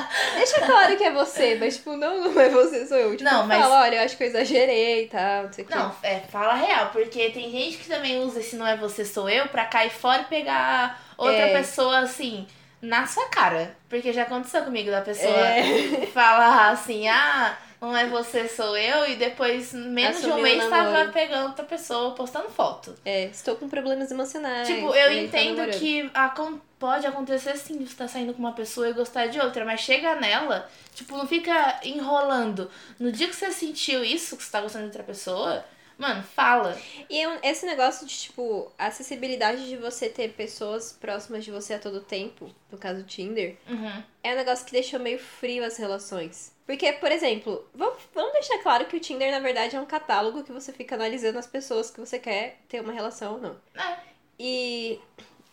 deixa 0.38 0.60
claro 0.64 0.96
que 0.96 1.04
é 1.04 1.12
você, 1.12 1.54
mas 1.60 1.76
tipo, 1.76 1.94
não, 1.94 2.32
não 2.32 2.40
é 2.40 2.48
você, 2.48 2.86
sou 2.86 2.96
eu. 2.96 3.10
Tipo, 3.14 3.24
Não, 3.30 3.46
mas- 3.46 3.60
fala, 3.60 3.82
olha, 3.82 3.96
eu 3.96 4.02
acho 4.04 4.16
que 4.16 4.22
eu 4.22 4.28
exagerei 4.28 5.04
e 5.04 5.08
tal, 5.08 5.42
não 5.44 5.52
sei 5.52 5.64
o 5.64 5.66
que. 5.66 5.74
Não, 5.74 5.94
é, 6.02 6.20
fala 6.20 6.54
real, 6.54 6.88
porque 6.92 7.28
tem 7.28 7.50
gente 7.50 7.76
que 7.76 7.88
também 7.88 8.18
usa 8.20 8.40
esse 8.40 8.56
não 8.56 8.66
é 8.66 8.74
você, 8.74 9.04
sou 9.04 9.28
eu 9.28 9.48
pra 9.48 9.66
cair 9.66 9.90
fora 9.90 10.22
e 10.22 10.24
pegar 10.24 10.98
outra 11.18 11.48
É. 11.48 11.52
pessoa 11.58 11.98
assim, 11.98 12.46
na 12.80 13.06
sua 13.06 13.28
cara. 13.28 13.76
Porque 13.86 14.14
já 14.14 14.22
aconteceu 14.22 14.62
comigo 14.62 14.90
da 14.90 15.02
pessoa 15.02 15.28
É. 15.46 16.06
falar 16.14 16.70
assim, 16.70 17.06
ah, 17.06 17.54
não 17.80 17.96
é 17.96 18.06
você, 18.06 18.48
sou 18.48 18.76
eu, 18.76 19.08
e 19.10 19.16
depois, 19.16 19.72
menos 19.72 20.20
de 20.20 20.26
Assumiu 20.26 20.36
um 20.36 20.38
o 20.38 20.42
mês, 20.42 20.68
tava 20.68 21.12
pegando 21.12 21.48
outra 21.48 21.64
pessoa 21.64 22.14
postando 22.14 22.48
foto. 22.50 22.94
É, 23.04 23.24
estou 23.26 23.56
com 23.56 23.68
problemas 23.68 24.10
emocionais. 24.10 24.66
Tipo, 24.66 24.94
eu 24.94 25.06
tá 25.08 25.14
entendo 25.14 25.56
namorando. 25.58 25.78
que 25.78 26.10
acon- 26.14 26.58
pode 26.78 27.06
acontecer 27.06 27.56
sim, 27.56 27.84
você 27.84 27.94
tá 27.94 28.06
saindo 28.08 28.32
com 28.34 28.40
uma 28.40 28.52
pessoa 28.52 28.88
e 28.88 28.92
gostar 28.92 29.26
de 29.26 29.38
outra, 29.40 29.64
mas 29.64 29.80
chega 29.80 30.14
nela, 30.16 30.68
tipo, 30.94 31.16
não 31.16 31.26
fica 31.26 31.80
enrolando. 31.84 32.70
No 32.98 33.10
dia 33.12 33.28
que 33.28 33.36
você 33.36 33.50
sentiu 33.52 34.04
isso, 34.04 34.36
que 34.36 34.42
você 34.44 34.50
tá 34.50 34.60
gostando 34.60 34.84
de 34.84 34.88
outra 34.90 35.02
pessoa, 35.04 35.64
mano, 35.96 36.22
fala. 36.22 36.76
E 37.10 37.20
é 37.20 37.28
um- 37.28 37.38
esse 37.42 37.66
negócio 37.66 38.06
de, 38.06 38.14
tipo, 38.16 38.70
a 38.78 38.86
acessibilidade 38.86 39.68
de 39.68 39.76
você 39.76 40.08
ter 40.08 40.32
pessoas 40.32 40.92
próximas 40.92 41.44
de 41.44 41.50
você 41.50 41.74
a 41.74 41.78
todo 41.78 42.00
tempo, 42.00 42.48
no 42.70 42.78
caso 42.78 43.00
do 43.02 43.06
Tinder, 43.06 43.56
Uhum. 43.68 44.02
é 44.22 44.32
um 44.32 44.36
negócio 44.36 44.64
que 44.64 44.72
deixou 44.72 45.00
meio 45.00 45.18
frio 45.18 45.64
as 45.64 45.76
relações. 45.76 46.56
Porque, 46.68 46.92
por 46.92 47.10
exemplo, 47.10 47.66
vamos, 47.74 47.96
vamos 48.14 48.34
deixar 48.34 48.58
claro 48.58 48.84
que 48.84 48.94
o 48.94 49.00
Tinder, 49.00 49.32
na 49.32 49.38
verdade, 49.38 49.74
é 49.74 49.80
um 49.80 49.86
catálogo 49.86 50.44
que 50.44 50.52
você 50.52 50.70
fica 50.70 50.96
analisando 50.96 51.38
as 51.38 51.46
pessoas 51.46 51.90
que 51.90 51.98
você 51.98 52.18
quer 52.18 52.58
ter 52.68 52.82
uma 52.82 52.92
relação 52.92 53.36
ou 53.36 53.40
não. 53.40 53.56
É. 53.74 53.96
E 54.38 55.00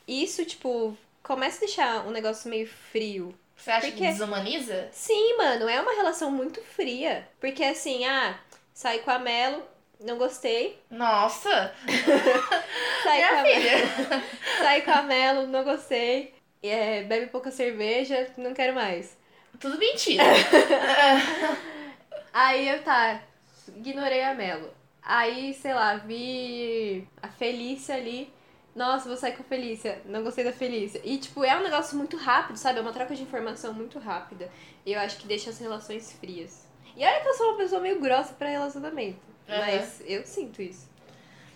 isso, 0.05 0.43
tipo, 0.43 0.95
começa 1.23 1.55
a 1.55 1.59
deixar 1.67 2.05
um 2.05 2.11
negócio 2.11 2.49
meio 2.49 2.67
frio. 2.67 3.33
Você 3.55 3.71
acha 3.71 3.87
Por 3.87 3.95
que 3.95 4.07
desumaniza? 4.07 4.89
Sim, 4.91 5.37
mano, 5.37 5.69
é 5.69 5.79
uma 5.79 5.93
relação 5.93 6.29
muito 6.29 6.61
fria. 6.61 7.25
Porque 7.39 7.63
assim, 7.63 8.03
ah, 8.03 8.37
saí 8.73 8.99
com 8.99 9.11
a 9.11 9.17
Melo, 9.17 9.63
não 10.01 10.17
gostei. 10.17 10.77
Nossa! 10.89 11.73
Saí 13.03 13.23
com 13.25 13.41
Melo. 13.41 14.23
Saí 14.59 14.81
com 14.81 14.91
a 14.91 15.01
Melo, 15.03 15.47
não 15.47 15.63
gostei. 15.63 16.35
É, 16.61 17.03
bebe 17.03 17.27
pouca 17.27 17.51
cerveja, 17.51 18.29
não 18.35 18.53
quero 18.53 18.75
mais. 18.75 19.15
Tudo 19.59 19.77
mentira. 19.77 20.23
Aí 22.33 22.67
eu 22.67 22.83
tá, 22.83 23.21
ignorei 23.77 24.23
a 24.23 24.33
Melo. 24.33 24.73
Aí, 25.01 25.53
sei 25.53 25.73
lá, 25.73 25.95
vi 25.97 27.07
a 27.21 27.27
Felícia 27.27 27.95
ali. 27.95 28.33
Nossa, 28.75 29.07
vou 29.07 29.15
sair 29.15 29.37
com 29.37 29.43
a 29.43 29.45
Felícia. 29.45 30.01
Não 30.05 30.23
gostei 30.23 30.43
da 30.43 30.51
Felícia. 30.51 30.99
E, 31.03 31.17
tipo, 31.17 31.43
é 31.43 31.55
um 31.55 31.63
negócio 31.63 31.97
muito 31.97 32.17
rápido, 32.17 32.57
sabe? 32.57 32.79
É 32.79 32.81
uma 32.81 32.91
troca 32.91 33.15
de 33.15 33.21
informação 33.21 33.73
muito 33.73 33.99
rápida. 33.99 34.51
E 34.85 34.91
eu 34.91 34.99
acho 34.99 35.17
que 35.17 35.27
deixa 35.27 35.49
as 35.49 35.59
relações 35.59 36.11
frias. 36.13 36.65
E 36.97 37.05
olha 37.05 37.21
que 37.21 37.27
eu 37.27 37.33
sou 37.35 37.49
uma 37.49 37.57
pessoa 37.57 37.81
meio 37.81 38.01
grossa 38.01 38.33
pra 38.33 38.49
relacionamento. 38.49 39.19
Aham. 39.47 39.59
Mas 39.59 40.01
eu 40.05 40.25
sinto 40.25 40.61
isso. 40.61 40.89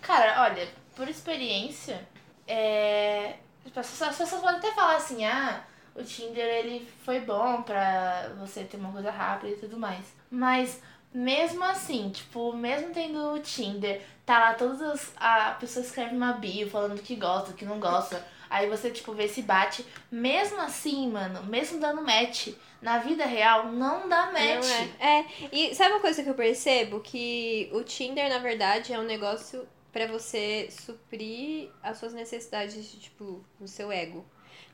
Cara, 0.00 0.44
olha, 0.44 0.66
por 0.96 1.08
experiência, 1.08 2.08
é... 2.46 3.34
tipo, 3.64 3.80
as 3.80 4.16
pessoas 4.16 4.40
podem 4.40 4.56
até 4.56 4.72
falar 4.72 4.96
assim, 4.96 5.24
ah, 5.24 5.62
o 5.94 6.02
Tinder 6.02 6.44
ele 6.44 6.88
foi 7.04 7.20
bom 7.20 7.62
pra 7.62 8.32
você 8.38 8.64
ter 8.64 8.76
uma 8.76 8.92
coisa 8.92 9.10
rápida 9.10 9.52
e 9.52 9.56
tudo 9.56 9.78
mais. 9.78 10.04
Mas 10.30 10.80
mesmo 11.12 11.64
assim, 11.64 12.10
tipo, 12.10 12.52
mesmo 12.52 12.92
tendo 12.92 13.34
o 13.34 13.40
Tinder, 13.40 14.00
tá 14.24 14.38
lá 14.38 14.54
todas 14.54 14.80
as. 14.80 15.12
A 15.16 15.52
pessoa 15.52 15.84
escreve 15.84 16.14
uma 16.14 16.32
bio 16.34 16.70
falando 16.70 16.96
do 16.96 17.02
que 17.02 17.16
gosta, 17.16 17.50
do 17.50 17.56
que 17.56 17.64
não 17.64 17.80
gosta. 17.80 18.24
Aí 18.48 18.68
você, 18.68 18.90
tipo, 18.90 19.12
vê 19.12 19.28
se 19.28 19.42
bate. 19.42 19.84
Mesmo 20.10 20.60
assim, 20.60 21.08
mano, 21.08 21.44
mesmo 21.44 21.78
dando 21.78 22.02
match, 22.02 22.48
na 22.82 22.98
vida 22.98 23.24
real, 23.24 23.70
não 23.70 24.08
dá 24.08 24.26
match. 24.26 24.66
Não 24.66 25.06
é. 25.06 25.20
é. 25.20 25.26
E 25.52 25.74
sabe 25.74 25.92
uma 25.92 26.00
coisa 26.00 26.22
que 26.22 26.28
eu 26.28 26.34
percebo? 26.34 27.00
Que 27.00 27.70
o 27.72 27.82
Tinder, 27.82 28.28
na 28.28 28.38
verdade, 28.38 28.92
é 28.92 28.98
um 28.98 29.04
negócio 29.04 29.68
pra 29.92 30.06
você 30.06 30.68
suprir 30.70 31.70
as 31.82 31.98
suas 31.98 32.12
necessidades, 32.12 32.92
tipo, 32.92 33.44
no 33.58 33.66
seu 33.66 33.90
ego. 33.90 34.24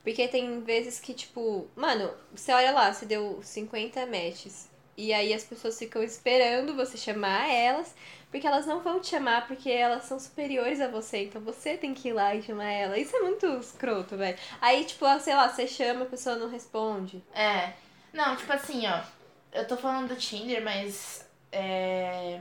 Porque 0.06 0.28
tem 0.28 0.60
vezes 0.60 1.00
que, 1.00 1.12
tipo, 1.12 1.66
mano, 1.74 2.14
você 2.32 2.52
olha 2.52 2.70
lá, 2.70 2.92
você 2.92 3.04
deu 3.04 3.40
50 3.42 4.06
matches. 4.06 4.70
E 4.96 5.12
aí 5.12 5.34
as 5.34 5.42
pessoas 5.42 5.76
ficam 5.76 6.00
esperando 6.00 6.76
você 6.76 6.96
chamar 6.96 7.52
elas, 7.52 7.92
porque 8.30 8.46
elas 8.46 8.66
não 8.66 8.78
vão 8.78 9.00
te 9.00 9.08
chamar 9.08 9.48
porque 9.48 9.68
elas 9.68 10.04
são 10.04 10.20
superiores 10.20 10.80
a 10.80 10.86
você. 10.86 11.24
Então 11.24 11.42
você 11.42 11.76
tem 11.76 11.92
que 11.92 12.10
ir 12.10 12.12
lá 12.12 12.32
e 12.36 12.40
chamar 12.40 12.70
ela. 12.70 12.96
Isso 12.96 13.16
é 13.16 13.20
muito 13.20 13.46
escroto, 13.58 14.16
velho. 14.16 14.38
Aí, 14.60 14.84
tipo, 14.84 15.04
sei 15.18 15.34
lá, 15.34 15.48
você 15.48 15.66
chama, 15.66 16.04
a 16.04 16.08
pessoa 16.08 16.36
não 16.36 16.48
responde. 16.48 17.20
É. 17.34 17.72
Não, 18.12 18.36
tipo 18.36 18.52
assim, 18.52 18.86
ó. 18.86 19.02
Eu 19.52 19.66
tô 19.66 19.76
falando 19.76 20.10
do 20.10 20.16
Tinder, 20.16 20.62
mas. 20.62 21.28
É. 21.50 22.40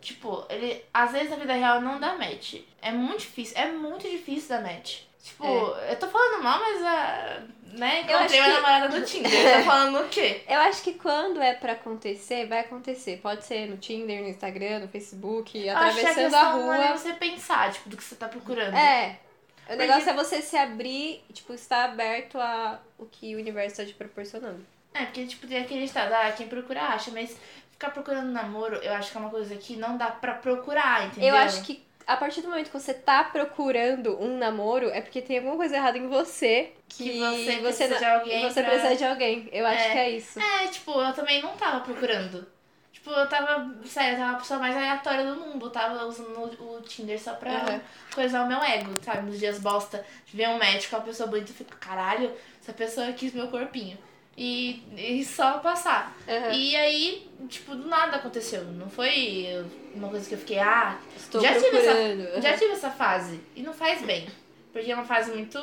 Tipo, 0.00 0.46
ele. 0.48 0.82
Às 0.94 1.12
vezes 1.12 1.28
na 1.28 1.36
vida 1.36 1.52
real 1.52 1.78
não 1.82 2.00
dá 2.00 2.16
match. 2.16 2.54
É 2.80 2.90
muito 2.90 3.20
difícil. 3.20 3.58
É 3.58 3.70
muito 3.70 4.08
difícil 4.08 4.48
dar 4.48 4.62
match. 4.62 5.11
Tipo, 5.22 5.44
eu 5.46 5.96
tô 5.98 6.08
falando 6.08 6.42
mal, 6.42 6.58
mas 6.58 6.82
a. 6.82 7.38
Né? 7.74 8.04
Eu 8.06 8.18
acho 8.18 8.34
Encontrei 8.34 8.40
minha 8.42 8.54
que- 8.54 8.60
namorada 8.60 8.98
no 8.98 9.06
Tinder. 9.06 9.52
Tá 9.56 9.62
falando 9.64 10.00
o 10.04 10.08
quê? 10.10 10.42
Eu 10.46 10.60
acho 10.60 10.82
que 10.82 10.92
quando 10.92 11.40
é 11.40 11.54
pra 11.54 11.72
acontecer, 11.72 12.44
vai 12.46 12.58
acontecer. 12.60 13.18
Pode 13.22 13.46
ser 13.46 13.66
no 13.66 13.78
Tinder, 13.78 14.20
no 14.20 14.28
Instagram, 14.28 14.80
no 14.80 14.88
Facebook, 14.88 15.58
Eu 15.58 15.74
a 15.74 15.88
atravessando 15.88 16.34
a 16.34 16.52
não 16.58 16.74
é 16.74 16.88
rua. 16.88 16.98
você 16.98 17.14
pensar, 17.14 17.72
tipo, 17.72 17.88
do 17.88 17.96
que 17.96 18.04
você 18.04 18.14
tá 18.14 18.28
procurando. 18.28 18.76
É. 18.76 19.18
O 19.64 19.68
Porque- 19.68 19.76
negócio 19.86 20.10
é 20.10 20.12
você 20.12 20.42
se 20.42 20.54
abrir, 20.54 21.24
tipo, 21.32 21.54
estar 21.54 21.84
aberto 21.86 22.38
a 22.38 22.78
o 22.98 23.06
que 23.06 23.34
o 23.34 23.38
universo 23.38 23.76
tá 23.78 23.86
te 23.86 23.94
proporcionando. 23.94 24.66
É, 24.92 25.04
porque, 25.06 25.24
tipo, 25.26 25.46
tem 25.46 25.62
aquele 25.62 25.84
estado, 25.84 26.12
ah, 26.12 26.30
quem 26.36 26.48
procura 26.48 26.82
acha, 26.82 27.10
mas 27.10 27.34
ficar 27.70 27.88
procurando 27.90 28.30
namoro, 28.30 28.76
eu 28.82 28.92
acho 28.92 29.10
que 29.10 29.16
é 29.16 29.20
uma 29.20 29.30
coisa 29.30 29.54
que 29.56 29.76
não 29.76 29.96
dá 29.96 30.08
pra 30.10 30.34
procurar, 30.34 31.06
entendeu? 31.06 31.30
Eu 31.30 31.36
acho 31.36 31.62
que 31.62 31.82
a 32.06 32.16
partir 32.16 32.40
do 32.42 32.48
momento 32.48 32.70
que 32.70 32.78
você 32.78 32.92
tá 32.94 33.24
procurando 33.24 34.20
um 34.22 34.36
namoro, 34.38 34.88
é 34.90 35.00
porque 35.00 35.20
tem 35.22 35.38
alguma 35.38 35.56
coisa 35.56 35.76
errada 35.76 35.98
em 35.98 36.08
você 36.08 36.72
que, 36.88 37.10
Que 37.10 37.18
você 37.18 37.60
você, 37.60 37.60
precisa 37.60 37.88
não- 37.90 37.98
de 37.98 38.04
alguém 38.04 38.42
você 38.50 38.62
pra- 38.62 38.70
precisa 38.70 38.96
de 38.96 39.04
alguém. 39.04 39.48
Eu 39.52 39.66
acho 39.66 39.84
É. 39.84 39.92
que 39.92 39.98
é 39.98 40.10
isso. 40.10 40.40
É, 40.40 40.66
tipo, 40.68 40.92
eu 41.00 41.12
também 41.12 41.40
não 41.42 41.56
tava 41.56 41.80
procurando. 41.80 42.46
Tipo, 42.92 43.10
eu 43.10 43.28
tava, 43.28 43.74
sério, 43.84 44.14
eu 44.14 44.18
tava 44.18 44.32
a 44.32 44.38
pessoa 44.40 44.60
mais 44.60 44.76
aleatória 44.76 45.24
do 45.24 45.40
mundo. 45.40 45.66
Eu 45.66 45.70
tava 45.70 46.04
usando 46.04 46.36
o, 46.60 46.76
o 46.76 46.80
Tinder 46.82 47.20
só 47.20 47.34
pra 47.34 47.50
Aham. 47.50 47.80
coisar 48.14 48.44
o 48.44 48.48
meu 48.48 48.62
ego, 48.62 48.92
sabe? 49.02 49.26
Nos 49.26 49.38
dias 49.40 49.58
bosta 49.58 50.04
de 50.26 50.36
ver 50.36 50.48
um 50.50 50.58
médico, 50.58 50.94
uma 50.94 51.02
pessoa 51.02 51.28
bonita, 51.28 51.50
eu 51.50 51.54
fico, 51.54 51.76
caralho, 51.78 52.30
essa 52.62 52.72
pessoa 52.72 53.10
quis 53.12 53.32
meu 53.34 53.48
corpinho. 53.48 53.98
E, 54.44 54.82
e 54.96 55.24
só 55.24 55.58
passar. 55.58 56.16
Aham. 56.28 56.52
E 56.52 56.74
aí, 56.74 57.30
tipo, 57.48 57.76
do 57.76 57.86
nada 57.86 58.16
aconteceu. 58.16 58.64
Não 58.64 58.90
foi 58.90 59.64
uma 59.94 60.08
coisa 60.08 60.28
que 60.28 60.34
eu 60.34 60.38
fiquei, 60.38 60.58
ah, 60.58 60.98
Estou 61.16 61.40
já 61.40 61.54
tive 61.54 61.76
essa- 61.76 62.40
já 62.42 62.58
tive 62.58 62.72
essa 62.72 62.90
fase. 62.90 63.38
E 63.54 63.62
não 63.62 63.72
faz 63.72 64.02
bem. 64.02 64.26
Porque 64.72 64.90
é 64.90 64.94
uma 64.96 65.04
fase 65.04 65.30
muito, 65.30 65.58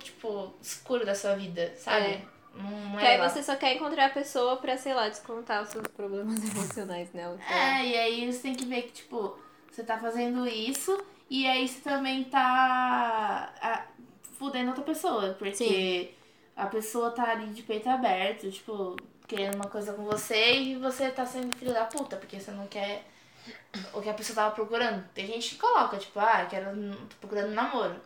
tipo, 0.00 0.52
escura 0.60 1.04
da 1.06 1.14
sua 1.14 1.34
vida, 1.34 1.72
sabe? 1.78 2.06
É. 2.06 2.22
Não, 2.54 2.98
é 2.98 3.06
aí 3.06 3.10
legal. 3.12 3.30
você 3.30 3.42
só 3.42 3.56
quer 3.56 3.76
encontrar 3.76 4.06
a 4.06 4.10
pessoa 4.10 4.56
pra, 4.58 4.76
sei 4.76 4.92
lá, 4.92 5.08
descontar 5.08 5.62
os 5.62 5.70
seus 5.70 5.86
problemas 5.86 6.42
emocionais 6.50 7.08
nela. 7.14 7.38
lá. 7.48 7.78
É, 7.80 7.86
e 7.86 7.96
aí 7.96 8.30
você 8.32 8.40
tem 8.40 8.54
que 8.54 8.66
ver 8.66 8.82
que, 8.82 8.92
tipo, 8.92 9.38
você 9.70 9.82
tá 9.82 9.96
fazendo 9.96 10.46
isso 10.46 11.02
e 11.30 11.46
aí 11.46 11.66
você 11.66 11.80
também 11.80 12.24
tá 12.24 13.50
ah, 13.62 13.86
fudendo 14.36 14.68
outra 14.70 14.84
pessoa. 14.84 15.34
Porque 15.38 15.54
Sim. 15.54 16.08
A 16.62 16.66
pessoa 16.66 17.10
tá 17.10 17.30
ali 17.30 17.46
de 17.48 17.62
peito 17.62 17.88
aberto, 17.88 18.50
tipo, 18.50 18.96
querendo 19.26 19.54
uma 19.56 19.66
coisa 19.68 19.92
com 19.92 20.04
você 20.04 20.54
e 20.58 20.76
você 20.76 21.10
tá 21.10 21.24
sendo 21.26 21.54
filho 21.56 21.72
da 21.72 21.84
puta, 21.84 22.16
porque 22.16 22.38
você 22.38 22.50
não 22.50 22.66
quer 22.66 23.04
o 23.94 24.00
que 24.00 24.08
a 24.10 24.14
pessoa 24.14 24.34
tava 24.36 24.54
procurando. 24.54 25.04
Tem 25.14 25.26
gente 25.26 25.50
que 25.50 25.56
coloca, 25.56 25.96
tipo, 25.96 26.18
ah, 26.20 26.46
quero, 26.48 26.66
tô 27.08 27.16
procurando 27.20 27.52
namoro. 27.54 27.96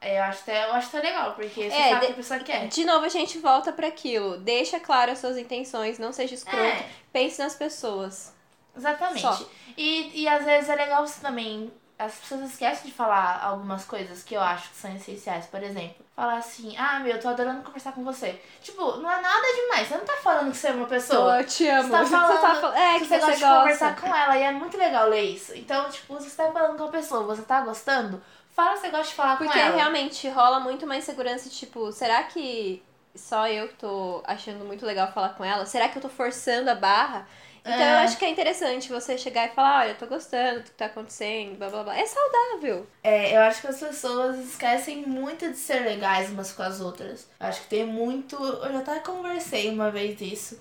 Aí 0.00 0.16
Eu 0.16 0.22
acho 0.22 0.42
até, 0.42 0.64
eu 0.64 0.72
acho 0.74 0.88
até 0.96 1.08
legal, 1.08 1.34
porque 1.34 1.68
você 1.70 1.76
É, 1.76 1.88
sabe 1.90 1.96
o 1.96 2.00
de- 2.00 2.06
que 2.06 2.12
a 2.12 2.16
pessoa 2.16 2.40
quer. 2.40 2.68
De 2.68 2.84
novo, 2.84 3.04
a 3.04 3.08
gente 3.08 3.38
volta 3.38 3.72
pra 3.72 3.88
aquilo. 3.88 4.36
Deixa 4.38 4.78
claro 4.78 5.10
as 5.10 5.18
suas 5.18 5.36
intenções, 5.36 5.98
não 5.98 6.12
seja 6.12 6.34
escroto. 6.34 6.62
É, 6.62 6.86
Pense 7.12 7.40
nas 7.40 7.56
pessoas. 7.56 8.32
exatamente. 8.76 9.22
Só. 9.22 9.40
E, 9.76 10.22
e 10.22 10.28
às 10.28 10.44
vezes 10.44 10.68
é 10.70 10.76
legal 10.76 11.04
você 11.06 11.20
também. 11.20 11.72
As 11.98 12.14
pessoas 12.14 12.42
esquecem 12.50 12.86
de 12.86 12.92
falar 12.92 13.40
algumas 13.42 13.84
coisas 13.84 14.22
que 14.22 14.34
eu 14.34 14.40
acho 14.40 14.68
que 14.70 14.76
são 14.76 14.94
essenciais. 14.94 15.46
Por 15.46 15.60
exemplo, 15.62 15.96
falar 16.14 16.36
assim: 16.36 16.76
Ah, 16.78 17.00
meu, 17.00 17.16
eu 17.16 17.20
tô 17.20 17.28
adorando 17.28 17.62
conversar 17.62 17.90
com 17.92 18.04
você. 18.04 18.40
Tipo, 18.62 18.98
não 18.98 19.10
é 19.10 19.20
nada 19.20 19.42
demais. 19.54 19.88
Você 19.88 19.96
não 19.96 20.04
tá 20.04 20.16
falando 20.22 20.52
que 20.52 20.56
você 20.56 20.68
é 20.68 20.72
uma 20.72 20.86
pessoa. 20.86 21.40
eu 21.40 21.46
te 21.46 21.66
amo. 21.68 21.88
Você 21.98 22.10
tá 22.10 22.26
falando 22.38 22.60
fal- 22.60 22.72
É, 22.74 22.92
que 22.94 23.00
que 23.00 23.06
você, 23.06 23.14
você, 23.14 23.20
gosta 23.20 23.34
de 23.36 23.40
gosta. 23.40 23.58
conversar 23.58 23.96
com 24.00 24.14
ela 24.14 24.38
e 24.38 24.42
é 24.44 24.52
muito 24.52 24.76
legal 24.78 25.08
ler 25.08 25.22
isso. 25.22 25.52
Então, 25.56 25.90
tipo, 25.90 26.20
se 26.20 26.30
você 26.30 26.36
tá 26.36 26.52
falando 26.52 26.78
com 26.78 26.84
a 26.84 26.88
pessoa, 26.88 27.24
você 27.24 27.42
tá 27.42 27.60
gostando, 27.62 28.22
fala 28.54 28.74
que 28.74 28.78
você 28.80 28.90
gosta 28.90 29.08
de 29.08 29.14
falar 29.14 29.36
Porque 29.36 29.52
com 29.52 29.58
ela. 29.58 29.74
realmente 29.76 30.28
rola 30.28 30.60
muito 30.60 30.86
mais 30.86 31.02
segurança, 31.04 31.48
tipo, 31.50 31.90
será 31.90 32.22
que 32.22 32.80
só 33.14 33.48
eu 33.48 33.66
tô 33.72 34.22
achando 34.24 34.64
muito 34.64 34.86
legal 34.86 35.10
falar 35.12 35.30
com 35.30 35.44
ela? 35.44 35.66
Será 35.66 35.88
que 35.88 35.98
eu 35.98 36.02
tô 36.02 36.08
forçando 36.08 36.70
a 36.70 36.74
barra? 36.76 37.26
Então 37.60 37.72
É. 37.72 37.94
eu 37.94 37.98
acho 37.98 38.16
que 38.18 38.24
é 38.24 38.30
interessante 38.30 38.88
você 38.88 39.16
chegar 39.18 39.46
e 39.46 39.54
falar, 39.54 39.80
olha, 39.80 39.90
eu 39.90 39.96
tô 39.96 40.06
gostando 40.06 40.60
do 40.60 40.64
que 40.64 40.70
tá 40.72 40.86
acontecendo, 40.86 41.56
blá 41.58 41.68
blá 41.68 41.82
blá. 41.84 41.98
É 41.98 42.06
saudável. 42.06 42.86
É, 43.02 43.36
eu 43.36 43.40
acho 43.42 43.60
que 43.60 43.66
as 43.66 43.78
pessoas 43.78 44.38
esquecem 44.38 44.98
muito 45.06 45.48
de 45.50 45.56
ser 45.56 45.80
legais 45.80 46.30
umas 46.30 46.52
com 46.52 46.62
as 46.62 46.80
outras. 46.80 47.26
Eu 47.40 47.46
acho 47.46 47.62
que 47.62 47.68
tem 47.68 47.84
muito. 47.86 48.36
Eu 48.36 48.72
já 48.72 48.78
até 48.78 48.98
conversei 49.00 49.68
uma 49.70 49.90
vez 49.90 50.20
isso 50.20 50.58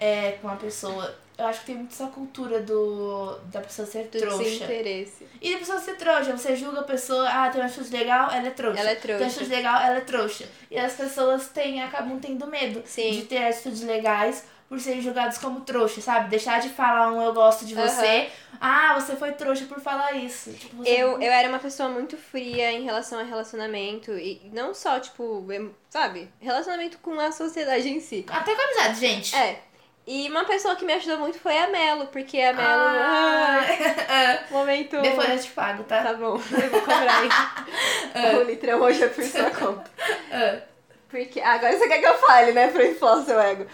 é, 0.00 0.32
com 0.40 0.48
uma 0.48 0.56
pessoa. 0.56 1.14
Eu 1.36 1.46
acho 1.46 1.60
que 1.60 1.66
tem 1.66 1.76
muito 1.76 1.92
essa 1.92 2.08
cultura 2.08 2.60
do 2.60 3.38
da 3.44 3.60
pessoa 3.60 3.86
ser 3.86 4.08
Do 4.08 4.18
trouxa. 4.18 4.42
desinteresse. 4.42 5.24
E 5.40 5.52
da 5.52 5.58
pessoa 5.58 5.78
ser 5.78 5.96
trouxa. 5.96 6.36
Você 6.36 6.56
julga 6.56 6.80
a 6.80 6.84
pessoa, 6.84 7.28
ah, 7.28 7.48
tem 7.48 7.60
uma 7.60 7.68
atitude 7.68 7.96
legal, 7.96 8.28
ela 8.32 8.48
é 8.48 8.50
trouxa. 8.50 8.80
Ela 8.80 8.90
é 8.90 8.94
Tem 8.96 9.10
uma 9.12 9.18
trouxa. 9.18 9.36
atitude 9.36 9.50
legal, 9.56 9.80
ela 9.80 9.96
é 9.98 10.00
trouxa. 10.00 10.44
E 10.68 10.76
as 10.76 10.94
pessoas 10.94 11.46
têm, 11.48 11.80
acabam 11.80 12.18
tendo 12.18 12.44
medo 12.48 12.82
Sim. 12.84 13.12
de 13.12 13.22
ter 13.22 13.38
atitudes 13.44 13.82
legais 13.82 14.44
por 14.68 14.78
serem 14.78 15.00
julgados 15.00 15.38
como 15.38 15.62
trouxa, 15.62 16.00
sabe? 16.00 16.28
Deixar 16.28 16.60
de 16.60 16.68
falar 16.68 17.10
um 17.10 17.22
eu 17.22 17.32
gosto 17.32 17.64
de 17.64 17.74
você. 17.74 18.28
Ah, 18.60 18.94
você 19.00 19.16
foi 19.16 19.32
trouxa 19.32 19.64
por 19.64 19.80
falar 19.80 20.12
isso. 20.12 20.52
Tipo, 20.52 20.76
você... 20.76 20.90
Eu, 20.90 21.12
eu 21.22 21.32
era 21.32 21.48
uma 21.48 21.58
pessoa 21.58 21.88
muito 21.88 22.16
fria 22.18 22.70
em 22.70 22.84
relação 22.84 23.18
a 23.18 23.22
relacionamento. 23.22 24.12
E 24.12 24.50
não 24.52 24.74
só, 24.74 25.00
tipo, 25.00 25.42
sabe? 25.88 26.30
Relacionamento 26.38 26.98
com 26.98 27.18
a 27.18 27.32
sociedade 27.32 27.88
em 27.88 27.98
si. 27.98 28.26
Até 28.28 28.54
com 28.54 28.60
amizade, 28.60 29.00
gente. 29.00 29.34
É. 29.34 29.62
E 30.06 30.28
uma 30.30 30.44
pessoa 30.44 30.74
que 30.74 30.86
me 30.86 30.94
ajudou 30.94 31.18
muito 31.18 31.38
foi 31.38 31.58
a 31.58 31.68
Melo, 31.68 32.06
porque 32.06 32.40
a 32.40 32.52
Melo. 32.54 32.66
Ah, 32.66 33.60
ai, 34.08 34.40
momento. 34.50 35.00
Depois 35.02 35.28
eu 35.28 35.38
te 35.38 35.50
pago, 35.50 35.84
tá? 35.84 36.02
Tá 36.02 36.14
bom, 36.14 36.40
eu 36.50 36.70
vou 36.70 36.80
cobrar 36.80 37.20
aí. 37.20 38.36
o 38.40 38.42
litrão 38.42 38.80
hoje 38.80 39.04
é 39.04 39.08
por 39.08 39.22
sua 39.22 39.50
conta. 39.50 39.90
Ah. 40.32 40.60
Porque. 41.10 41.40
Agora 41.40 41.76
você 41.76 41.86
quer 41.86 41.98
que 41.98 42.06
eu 42.06 42.18
fale, 42.18 42.52
né? 42.52 42.68
Pra 42.68 42.86
inflar 42.86 43.18
o 43.18 43.24
seu 43.24 43.38
ego. 43.38 43.66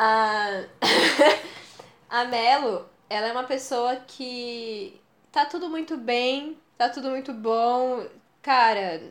A. 0.00 0.64
a 2.08 2.24
Melo, 2.26 2.88
ela 3.08 3.28
é 3.28 3.32
uma 3.32 3.44
pessoa 3.44 3.96
que. 4.06 5.00
Tá 5.32 5.44
tudo 5.46 5.68
muito 5.68 5.96
bem, 5.96 6.58
tá 6.76 6.88
tudo 6.88 7.10
muito 7.10 7.32
bom. 7.32 8.06
Cara, 8.42 9.02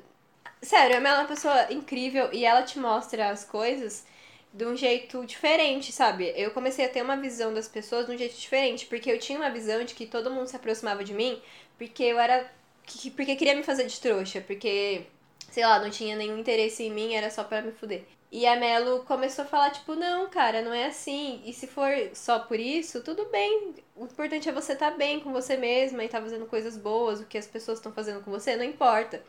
sério, 0.61 0.97
a 0.97 0.99
Melo 0.99 1.17
é 1.17 1.19
uma 1.21 1.27
pessoa 1.27 1.71
incrível 1.73 2.29
e 2.33 2.45
ela 2.45 2.63
te 2.63 2.79
mostra 2.79 3.29
as 3.29 3.45
coisas 3.45 4.05
de 4.53 4.65
um 4.65 4.75
jeito 4.75 5.25
diferente, 5.25 5.91
sabe? 5.91 6.33
Eu 6.35 6.51
comecei 6.51 6.85
a 6.85 6.89
ter 6.89 7.01
uma 7.03 7.17
visão 7.17 7.53
das 7.53 7.67
pessoas 7.67 8.07
de 8.07 8.13
um 8.13 8.17
jeito 8.17 8.35
diferente, 8.37 8.85
porque 8.87 9.11
eu 9.11 9.19
tinha 9.19 9.39
uma 9.39 9.49
visão 9.51 9.83
de 9.85 9.93
que 9.95 10.05
todo 10.07 10.31
mundo 10.31 10.47
se 10.47 10.55
aproximava 10.55 11.03
de 11.03 11.13
mim 11.13 11.41
porque 11.77 12.03
eu 12.03 12.19
era. 12.19 12.49
que- 12.85 13.11
Porque 13.11 13.35
queria 13.35 13.55
me 13.55 13.63
fazer 13.63 13.85
de 13.87 13.99
trouxa, 14.01 14.41
porque, 14.41 15.03
sei 15.51 15.65
lá, 15.65 15.79
não 15.79 15.89
tinha 15.91 16.15
nenhum 16.17 16.37
interesse 16.39 16.83
em 16.83 16.91
mim, 16.91 17.13
era 17.15 17.29
só 17.31 17.43
pra 17.43 17.61
me 17.61 17.71
fuder. 17.73 18.03
E 18.31 18.45
a 18.45 18.55
Melo 18.55 19.03
começou 19.05 19.43
a 19.43 19.47
falar, 19.47 19.71
tipo, 19.71 19.95
não, 19.95 20.29
cara, 20.29 20.61
não 20.61 20.71
é 20.71 20.85
assim. 20.85 21.41
E 21.45 21.51
se 21.51 21.65
for 21.65 21.91
só 22.13 22.39
por 22.39 22.59
isso, 22.59 23.01
tudo 23.01 23.25
bem. 23.25 23.73
O 23.95 24.05
importante 24.05 24.47
é 24.47 24.51
você 24.51 24.73
estar 24.73 24.91
bem 24.91 25.19
com 25.19 25.31
você 25.31 25.57
mesma 25.57 26.03
e 26.03 26.05
estar 26.05 26.21
fazendo 26.21 26.45
coisas 26.45 26.77
boas, 26.77 27.19
o 27.19 27.25
que 27.25 27.37
as 27.37 27.47
pessoas 27.47 27.79
estão 27.79 27.91
fazendo 27.91 28.23
com 28.23 28.29
você, 28.29 28.55
não 28.55 28.63
importa. 28.63 29.23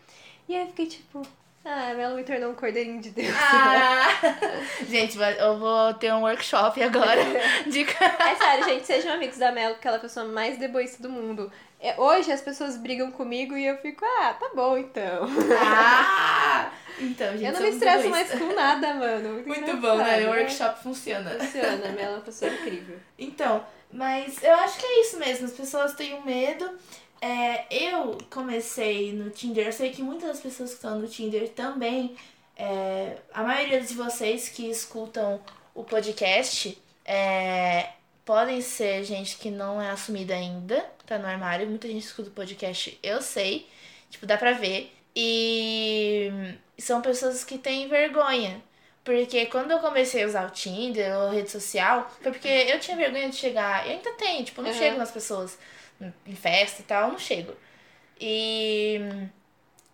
E 0.47 0.55
aí 0.55 0.63
eu 0.63 0.67
fiquei 0.67 0.87
tipo, 0.87 1.23
ah, 1.65 1.91
a 1.91 1.95
Melo 1.95 2.17
me 2.17 2.25
tornou 2.25 2.51
um 2.51 2.55
cordeirinho 2.55 3.01
de 3.01 3.11
Deus. 3.11 3.35
Ah. 3.39 4.09
gente, 4.89 5.19
eu 5.19 5.59
vou 5.59 5.95
ter 5.95 6.13
um 6.13 6.23
workshop 6.23 6.83
agora 6.83 7.23
de 7.67 7.83
É 7.83 8.35
sério, 8.35 8.65
gente, 8.65 8.87
sejam 8.87 9.13
amigos 9.13 9.39
da 9.39 9.53
Melo, 9.53 9.77
que 9.77 9.87
ela 9.87 9.97
é 9.97 9.99
a 9.99 10.03
pessoa 10.03 10.27
mais 10.27 10.59
deboísta 10.59 11.03
do 11.03 11.09
mundo. 11.09 11.53
É, 11.81 11.99
hoje 11.99 12.31
as 12.31 12.43
pessoas 12.43 12.77
brigam 12.77 13.11
comigo 13.11 13.57
e 13.57 13.65
eu 13.67 13.79
fico, 13.79 14.05
ah, 14.05 14.35
tá 14.35 14.51
bom 14.55 14.77
então. 14.77 15.27
Ah! 15.59 16.71
Então, 16.99 17.33
gente, 17.33 17.45
eu 17.45 17.53
não 17.53 17.61
me 17.63 17.71
estresso 17.71 18.11
mais 18.11 18.31
com 18.31 18.55
nada, 18.55 18.93
mano. 18.93 19.33
Muito, 19.33 19.49
Muito 19.49 19.77
bom, 19.79 19.97
né? 19.97 20.19
O 20.19 20.21
né? 20.21 20.27
workshop 20.27 20.83
funciona. 20.83 21.31
Funciona, 21.31 21.89
a 21.89 21.93
Melo 21.93 22.01
é 22.01 22.09
uma 22.17 22.21
pessoa 22.21 22.53
incrível. 22.53 22.99
Então, 23.19 23.65
mas 23.91 24.43
eu 24.43 24.53
acho 24.57 24.79
que 24.79 24.85
é 24.85 25.01
isso 25.01 25.19
mesmo. 25.19 25.47
As 25.47 25.53
pessoas 25.53 25.95
têm 25.95 26.13
um 26.15 26.23
medo. 26.23 26.71
É, 27.23 27.65
eu 27.71 28.19
comecei 28.29 29.15
no 29.15 29.31
Tinder. 29.31 29.67
Eu 29.67 29.73
sei 29.73 29.91
que 29.91 30.03
muitas 30.03 30.29
das 30.29 30.41
pessoas 30.41 30.71
que 30.71 30.77
estão 30.77 30.99
no 30.99 31.09
Tinder 31.09 31.49
também. 31.51 32.15
é, 32.57 33.17
a 33.33 33.43
maioria 33.43 33.81
de 33.81 33.95
vocês 33.95 34.51
que 34.51 34.69
escutam 34.71 35.41
o 35.75 35.83
podcast 35.83 36.77
é, 37.07 37.89
podem 38.25 38.61
ser 38.61 39.03
gente 39.05 39.39
que 39.39 39.51
não 39.51 39.81
é 39.81 39.91
assumida 39.91 40.35
ainda, 40.35 40.85
tá 41.11 41.19
no 41.19 41.27
armário. 41.29 41.67
Muita 41.69 41.87
gente 41.89 42.05
escuta 42.05 42.29
o 42.29 42.33
podcast, 42.33 42.99
eu 43.03 43.21
sei. 43.21 43.67
Tipo, 44.11 44.27
dá 44.27 44.37
pra 44.39 44.53
ver. 44.53 44.93
E 45.15 46.31
são 46.79 47.01
pessoas 47.03 47.45
que 47.45 47.59
têm 47.59 47.89
vergonha. 47.89 48.63
Porque 49.05 49.47
quando 49.47 49.71
eu 49.71 49.79
comecei 49.79 50.23
a 50.23 50.27
usar 50.27 50.47
o 50.47 50.51
Tinder 50.51 51.17
ou 51.17 51.31
rede 51.31 51.51
social, 51.51 52.11
foi 52.21 52.33
porque 52.33 52.49
eu 52.49 52.79
tinha 52.79 52.97
vergonha 52.97 53.29
de 53.31 53.37
chegar. 53.37 53.87
E 53.87 53.93
ainda 53.93 54.13
tenho, 54.13 54.45
tipo, 54.45 54.61
eu 54.61 54.65
não 54.65 54.71
Uhum. 54.73 54.79
chego 54.79 54.99
nas 54.99 55.11
pessoas 55.11 55.59
em 56.27 56.35
festa 56.37 56.83
e 56.83 56.85
tal, 56.85 57.07
eu 57.07 57.13
não 57.13 57.19
chego. 57.19 57.53
E 58.21 59.01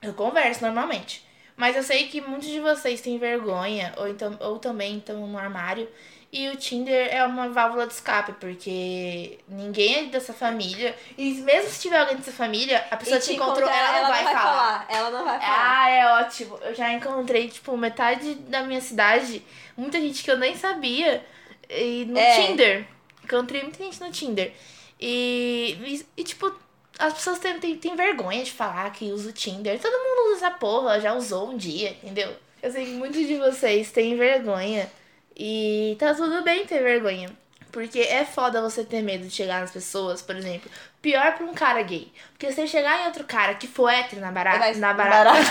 eu 0.02 0.12
converso 0.14 0.62
normalmente. 0.64 1.24
Mas 1.56 1.74
eu 1.76 1.82
sei 1.82 2.08
que 2.08 2.20
muitos 2.20 2.48
de 2.48 2.60
vocês 2.60 3.00
têm 3.00 3.18
vergonha, 3.18 3.94
ou, 3.96 4.06
então, 4.08 4.36
ou 4.40 4.58
também 4.58 4.98
estão 4.98 5.26
no 5.26 5.38
armário. 5.38 5.88
E 6.32 6.48
o 6.48 6.56
Tinder 6.56 7.08
é 7.14 7.24
uma 7.24 7.48
válvula 7.48 7.86
de 7.86 7.94
escape, 7.94 8.32
porque 8.32 9.38
ninguém 9.48 9.94
é 9.94 10.04
dessa 10.06 10.32
família. 10.32 10.94
E 11.16 11.34
mesmo 11.34 11.70
se 11.70 11.80
tiver 11.80 11.98
alguém 11.98 12.16
dessa 12.16 12.32
família, 12.32 12.84
a 12.90 12.96
pessoa 12.96 13.18
E 13.18 13.20
te 13.20 13.34
encontrou, 13.34 13.68
encontrar, 13.68 13.96
ela 13.96 14.02
não 14.02 14.24
vai, 14.24 14.34
falar. 14.34 14.86
Ela 14.88 15.10
não 15.10 15.24
vai 15.24 15.40
falar. 15.40 15.82
Ah, 15.82 15.90
é 15.90 16.06
ótimo. 16.22 16.58
Eu 16.62 16.74
já 16.74 16.92
encontrei, 16.92 17.48
tipo, 17.48 17.76
metade 17.76 18.34
da 18.34 18.62
minha 18.64 18.80
cidade, 18.80 19.42
muita 19.76 20.00
gente 20.00 20.22
que 20.22 20.30
eu 20.30 20.36
nem 20.36 20.56
sabia. 20.56 21.24
E 21.70 22.04
no 22.06 22.18
É. 22.18 22.46
Tinder. 22.46 22.86
Encontrei 23.24 23.62
muita 23.62 23.82
gente 23.82 24.00
no 24.00 24.10
Tinder. 24.10 24.52
E, 25.00 25.78
e, 25.84 26.06
e, 26.20 26.24
tipo, 26.24 26.52
as 26.98 27.14
pessoas 27.14 27.38
têm, 27.38 27.58
têm, 27.60 27.76
têm 27.76 27.96
vergonha 27.96 28.42
de 28.42 28.52
falar 28.52 28.90
que 28.90 29.06
usa 29.12 29.30
o 29.30 29.32
Tinder. 29.32 29.78
Todo 29.80 29.92
mundo 29.92 30.34
usa 30.34 30.46
essa 30.46 30.50
porra, 30.56 31.00
já 31.00 31.14
usou 31.14 31.50
um 31.50 31.56
dia, 31.56 31.90
entendeu? 32.02 32.34
Eu 32.62 32.70
sei 32.70 32.84
que 32.86 32.92
muitos 32.92 33.26
de 33.26 33.36
vocês 33.36 33.90
têm 33.90 34.16
vergonha. 34.16 34.90
E 35.36 35.96
tá 35.98 36.14
tudo 36.14 36.42
bem 36.42 36.66
ter 36.66 36.82
vergonha. 36.82 37.30
porque 37.70 38.00
é 38.00 38.24
foda 38.24 38.62
você 38.62 38.82
ter 38.84 39.02
medo 39.02 39.24
de 39.26 39.30
chegar 39.34 39.60
nas 39.60 39.70
pessoas, 39.70 40.22
por 40.22 40.34
exemplo. 40.34 40.70
Pior 41.02 41.34
pra 41.34 41.44
um 41.44 41.52
cara 41.52 41.82
gay. 41.82 42.10
Porque 42.32 42.46
se 42.48 42.54
você 42.54 42.66
chegar 42.66 43.02
em 43.02 43.06
outro 43.06 43.24
cara 43.24 43.54
que 43.54 43.66
for 43.66 43.90
hétero 43.90 44.22
na 44.22 44.32
barata. 44.32 44.58
Vai- 44.60 44.74
Na 44.76 44.94
barata. 44.94 45.40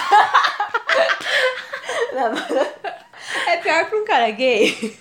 É 3.47 3.57
pior 3.57 3.89
pra 3.89 3.97
um 3.99 4.05
cara 4.05 4.29
gay 4.31 4.75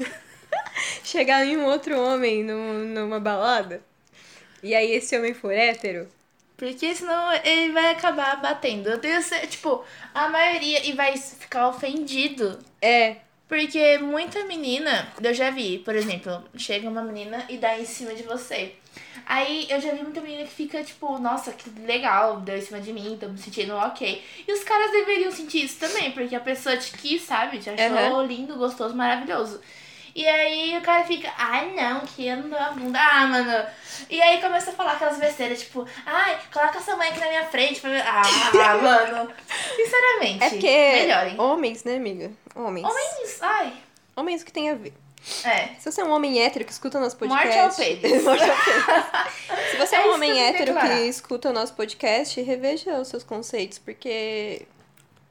chegar 1.05 1.45
em 1.45 1.57
um 1.57 1.65
outro 1.67 1.99
homem 2.01 2.43
num- 2.43 2.85
numa 2.87 3.21
balada 3.21 3.83
e 4.63 4.75
aí 4.75 4.93
esse 4.93 5.17
homem 5.17 5.35
for 5.35 5.53
hétero. 5.53 6.09
Porque 6.57 6.95
senão 6.95 7.33
ele 7.45 7.73
vai 7.73 7.91
acabar 7.91 8.41
batendo. 8.41 8.89
Eu 8.89 8.99
tenho 8.99 9.21
certeza, 9.23 9.51
tipo, 9.51 9.85
a 10.15 10.29
maioria 10.29 10.87
e 10.87 10.93
vai 10.93 11.17
ficar 11.17 11.69
ofendido. 11.69 12.59
É, 12.81 13.17
Porque 13.49 13.99
muita 13.99 14.45
menina, 14.45 15.13
eu 15.23 15.35
já 15.35 15.51
vi, 15.51 15.79
por 15.79 15.95
exemplo, 15.95 16.43
chega 16.57 16.89
uma 16.89 17.03
menina 17.03 17.45
e 17.49 17.59
dá 17.59 17.79
em 17.79 17.85
cima 17.85 18.15
de 18.15 18.23
você. 18.23 18.75
Aí 19.27 19.67
eu 19.71 19.81
já 19.81 19.93
vi 19.93 20.03
muita 20.03 20.21
menina 20.21 20.45
que 20.45 20.51
fica 20.51 20.83
tipo, 20.83 21.19
nossa, 21.19 21.53
que 21.53 21.69
legal, 21.81 22.41
deu 22.41 22.57
em 22.57 22.61
cima 22.61 22.81
de 22.81 22.93
mim, 22.93 23.17
tô 23.21 23.29
me 23.29 23.39
sentindo 23.39 23.75
ok. 23.75 24.23
E 24.47 24.53
os 24.53 24.65
caras 24.65 24.91
deveriam 24.93 25.31
sentir 25.31 25.65
isso 25.65 25.79
também, 25.79 26.13
porque 26.13 26.35
a 26.35 26.41
pessoa 26.41 26.77
te 26.77 26.93
quis, 26.97 27.23
sabe? 27.23 27.59
Te 27.59 27.71
achou 27.71 27.97
Aham. 27.97 28.27
lindo, 28.27 28.57
gostoso, 28.57 28.95
maravilhoso. 28.97 29.61
E 30.15 30.27
aí 30.29 30.79
o 30.79 30.81
cara 30.83 31.05
fica, 31.05 31.33
ai 31.37 31.73
não, 31.75 32.01
que 32.01 32.27
eu 32.27 32.37
não 32.37 32.49
dou 32.49 32.59
a 32.59 32.71
bunda. 32.71 32.99
Ah, 33.01 33.27
mano. 33.27 33.67
E 34.09 34.23
aí 34.23 34.41
começa 34.41 34.71
a 34.71 34.75
falar 34.75 34.93
aquelas 34.93 35.19
besteiras, 35.19 35.61
tipo, 35.61 35.87
ai, 36.07 36.39
coloca 36.53 36.81
sua 36.81 36.97
mãe 36.97 37.09
aqui 37.09 37.19
na 37.21 37.29
minha 37.29 37.45
frente. 37.47 37.81
pra 37.81 37.91
ver." 37.91 38.03
Ah, 38.07 38.23
mano. 38.81 39.33
Sinceramente. 39.75 40.45
é 40.45 40.51
porque 40.51 40.67
Melhorem. 40.69 41.41
homens, 41.41 41.83
né, 41.85 41.97
amiga? 41.97 42.31
Homens. 42.55 42.87
Homens, 42.87 43.39
ai. 43.43 43.73
Homens 44.17 44.45
que 44.45 44.53
tem 44.53 44.71
a 44.71 44.75
ver. 44.75 44.95
É. 45.43 45.69
Se 45.79 45.91
você 45.91 46.03
é 46.03 46.05
um 46.05 46.13
homem 46.13 46.41
hétero 46.43 46.65
que 46.67 46.71
escuta 46.71 46.99
o 46.99 47.01
nosso 47.01 47.17
podcast. 47.17 47.49
Morte 47.57 47.61
ao 47.61 47.75
pênis. 47.75 48.23
Morte 48.25 48.43
ao 48.45 48.57
pênis. 48.57 49.71
Se 49.71 49.77
você 49.79 49.97
é, 49.97 49.99
É 49.99 50.07
um 50.07 50.15
homem 50.15 50.33
que 50.33 50.39
hétero 50.39 50.79
que 50.79 50.87
escuta 51.09 51.49
o 51.49 51.53
nosso 51.53 51.73
podcast, 51.75 52.41
reveja 52.43 53.01
os 53.01 53.09
seus 53.09 53.25
conceitos, 53.25 53.79
porque 53.79 54.67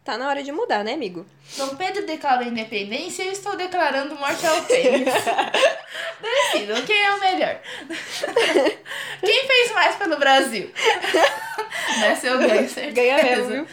tá 0.04 0.18
na 0.18 0.28
hora 0.28 0.44
de 0.44 0.52
mudar, 0.52 0.84
né, 0.84 0.94
amigo? 0.94 1.26
Dom 1.58 1.76
Pedro 1.76 2.06
declarou 2.06 2.46
independência 2.46 3.24
e 3.24 3.28
eu 3.28 3.32
estou 3.34 3.56
declarando 3.56 4.16
morte 4.16 4.46
ao 4.46 4.62
pênis. 4.64 5.14
Decidam 6.22 6.82
quem 6.84 7.04
é 7.04 7.14
o 7.14 7.20
melhor. 7.20 7.60
Quem 9.22 9.48
fez 9.48 9.72
mais 9.72 9.96
pelo 9.96 10.18
Brasil? 10.18 10.70
Nessa 12.00 12.28
eu 12.28 12.40
ganho, 12.40 12.70
certeza. 12.70 12.92
Ganha 12.92 13.24
mesmo, 13.24 13.48
viu? 13.48 13.68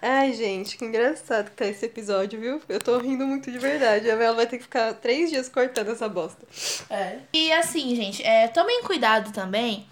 Ai, 0.00 0.34
gente, 0.34 0.76
que 0.76 0.84
engraçado 0.84 1.50
que 1.50 1.56
tá 1.56 1.66
esse 1.66 1.86
episódio, 1.86 2.38
viu? 2.38 2.60
Eu 2.68 2.78
tô 2.78 2.98
rindo 2.98 3.26
muito 3.26 3.50
de 3.50 3.58
verdade. 3.58 4.10
A 4.10 4.16
Bela 4.16 4.36
vai 4.36 4.46
ter 4.46 4.58
que 4.58 4.64
ficar 4.64 4.92
três 4.94 5.30
dias 5.30 5.48
cortando 5.48 5.92
essa 5.92 6.08
bosta. 6.08 6.46
É. 6.90 7.18
E 7.32 7.50
assim, 7.52 7.94
gente, 7.96 8.22
é, 8.22 8.48
tomem 8.48 8.82
cuidado 8.82 9.32
também, 9.32 9.86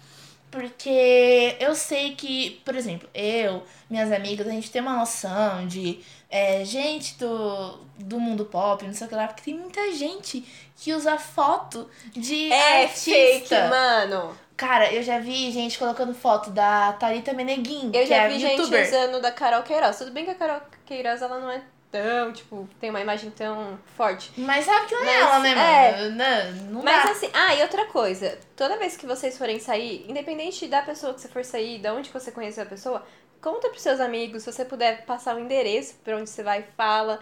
porque 0.53 1.55
eu 1.59 1.73
sei 1.73 2.13
que, 2.13 2.61
por 2.63 2.75
exemplo, 2.75 3.09
eu, 3.11 3.63
minhas 3.89 4.11
amigas, 4.11 4.45
a 4.47 4.51
gente 4.51 4.69
tem 4.69 4.83
uma 4.83 4.95
noção 4.97 5.65
de 5.65 5.99
é, 6.29 6.63
gente 6.63 7.17
do, 7.17 7.79
do 7.97 8.19
mundo 8.19 8.45
pop, 8.45 8.85
não 8.85 8.93
sei 8.93 9.07
o 9.07 9.09
que 9.09 9.15
lá, 9.15 9.27
porque 9.27 9.41
tem 9.41 9.55
muita 9.55 9.91
gente 9.93 10.45
que 10.77 10.93
usa 10.93 11.17
foto 11.17 11.89
de 12.11 12.53
artista. 12.53 13.67
mano. 13.67 14.37
Cara, 14.55 14.93
eu 14.93 15.01
já 15.01 15.17
vi 15.17 15.51
gente 15.51 15.79
colocando 15.79 16.13
foto 16.13 16.51
da 16.51 16.93
Thalita 16.93 17.33
Meneguin, 17.33 17.87
Eu 17.87 18.03
que 18.03 18.05
já 18.05 18.17
é 18.17 18.29
vi 18.29 18.39
gente 18.39 18.59
youtuber. 18.59 18.87
usando 18.87 19.19
da 19.19 19.31
Carol 19.31 19.63
Queiroz. 19.63 19.97
Tudo 19.97 20.11
bem 20.11 20.23
que 20.23 20.29
a 20.31 20.35
Carol 20.35 20.61
Queiroz, 20.85 21.19
ela 21.23 21.39
não 21.39 21.49
é 21.49 21.63
tão, 21.93 22.33
tipo, 22.33 22.67
tem 22.79 22.89
uma 22.89 22.99
imagem 22.99 23.29
tão 23.29 23.77
forte. 23.95 24.31
Mas 24.35 24.65
sabe 24.65 24.87
que 24.87 24.95
não 24.95 25.03
é 25.03 25.19
ela, 25.19 25.39
né, 25.39 25.51
é. 25.51 25.91
mano? 26.01 26.15
Não, 26.15 26.71
não 26.73 26.83
Mas 26.83 27.03
dá. 27.05 27.11
assim, 27.11 27.29
ah, 27.31 27.53
e 27.53 27.61
outra 27.61 27.85
coisa, 27.85 28.39
toda 28.55 28.77
vez 28.77 28.97
que 28.97 29.05
vocês 29.05 29.37
forem 29.37 29.59
sair, 29.59 30.03
independente 30.09 30.67
da 30.67 30.81
pessoa 30.81 31.13
que 31.13 31.21
você 31.21 31.27
for 31.27 31.45
sair, 31.45 31.77
de 31.77 31.87
onde 31.89 32.09
você 32.09 32.31
conheceu 32.31 32.63
a 32.63 32.65
pessoa, 32.65 33.05
conta 33.39 33.69
pros 33.69 33.83
seus 33.83 33.99
amigos, 33.99 34.41
se 34.41 34.51
você 34.51 34.65
puder 34.65 35.05
passar 35.05 35.35
o 35.35 35.39
endereço 35.39 35.93
pra 36.03 36.17
onde 36.17 36.29
você 36.29 36.41
vai, 36.41 36.65
fala. 36.75 37.19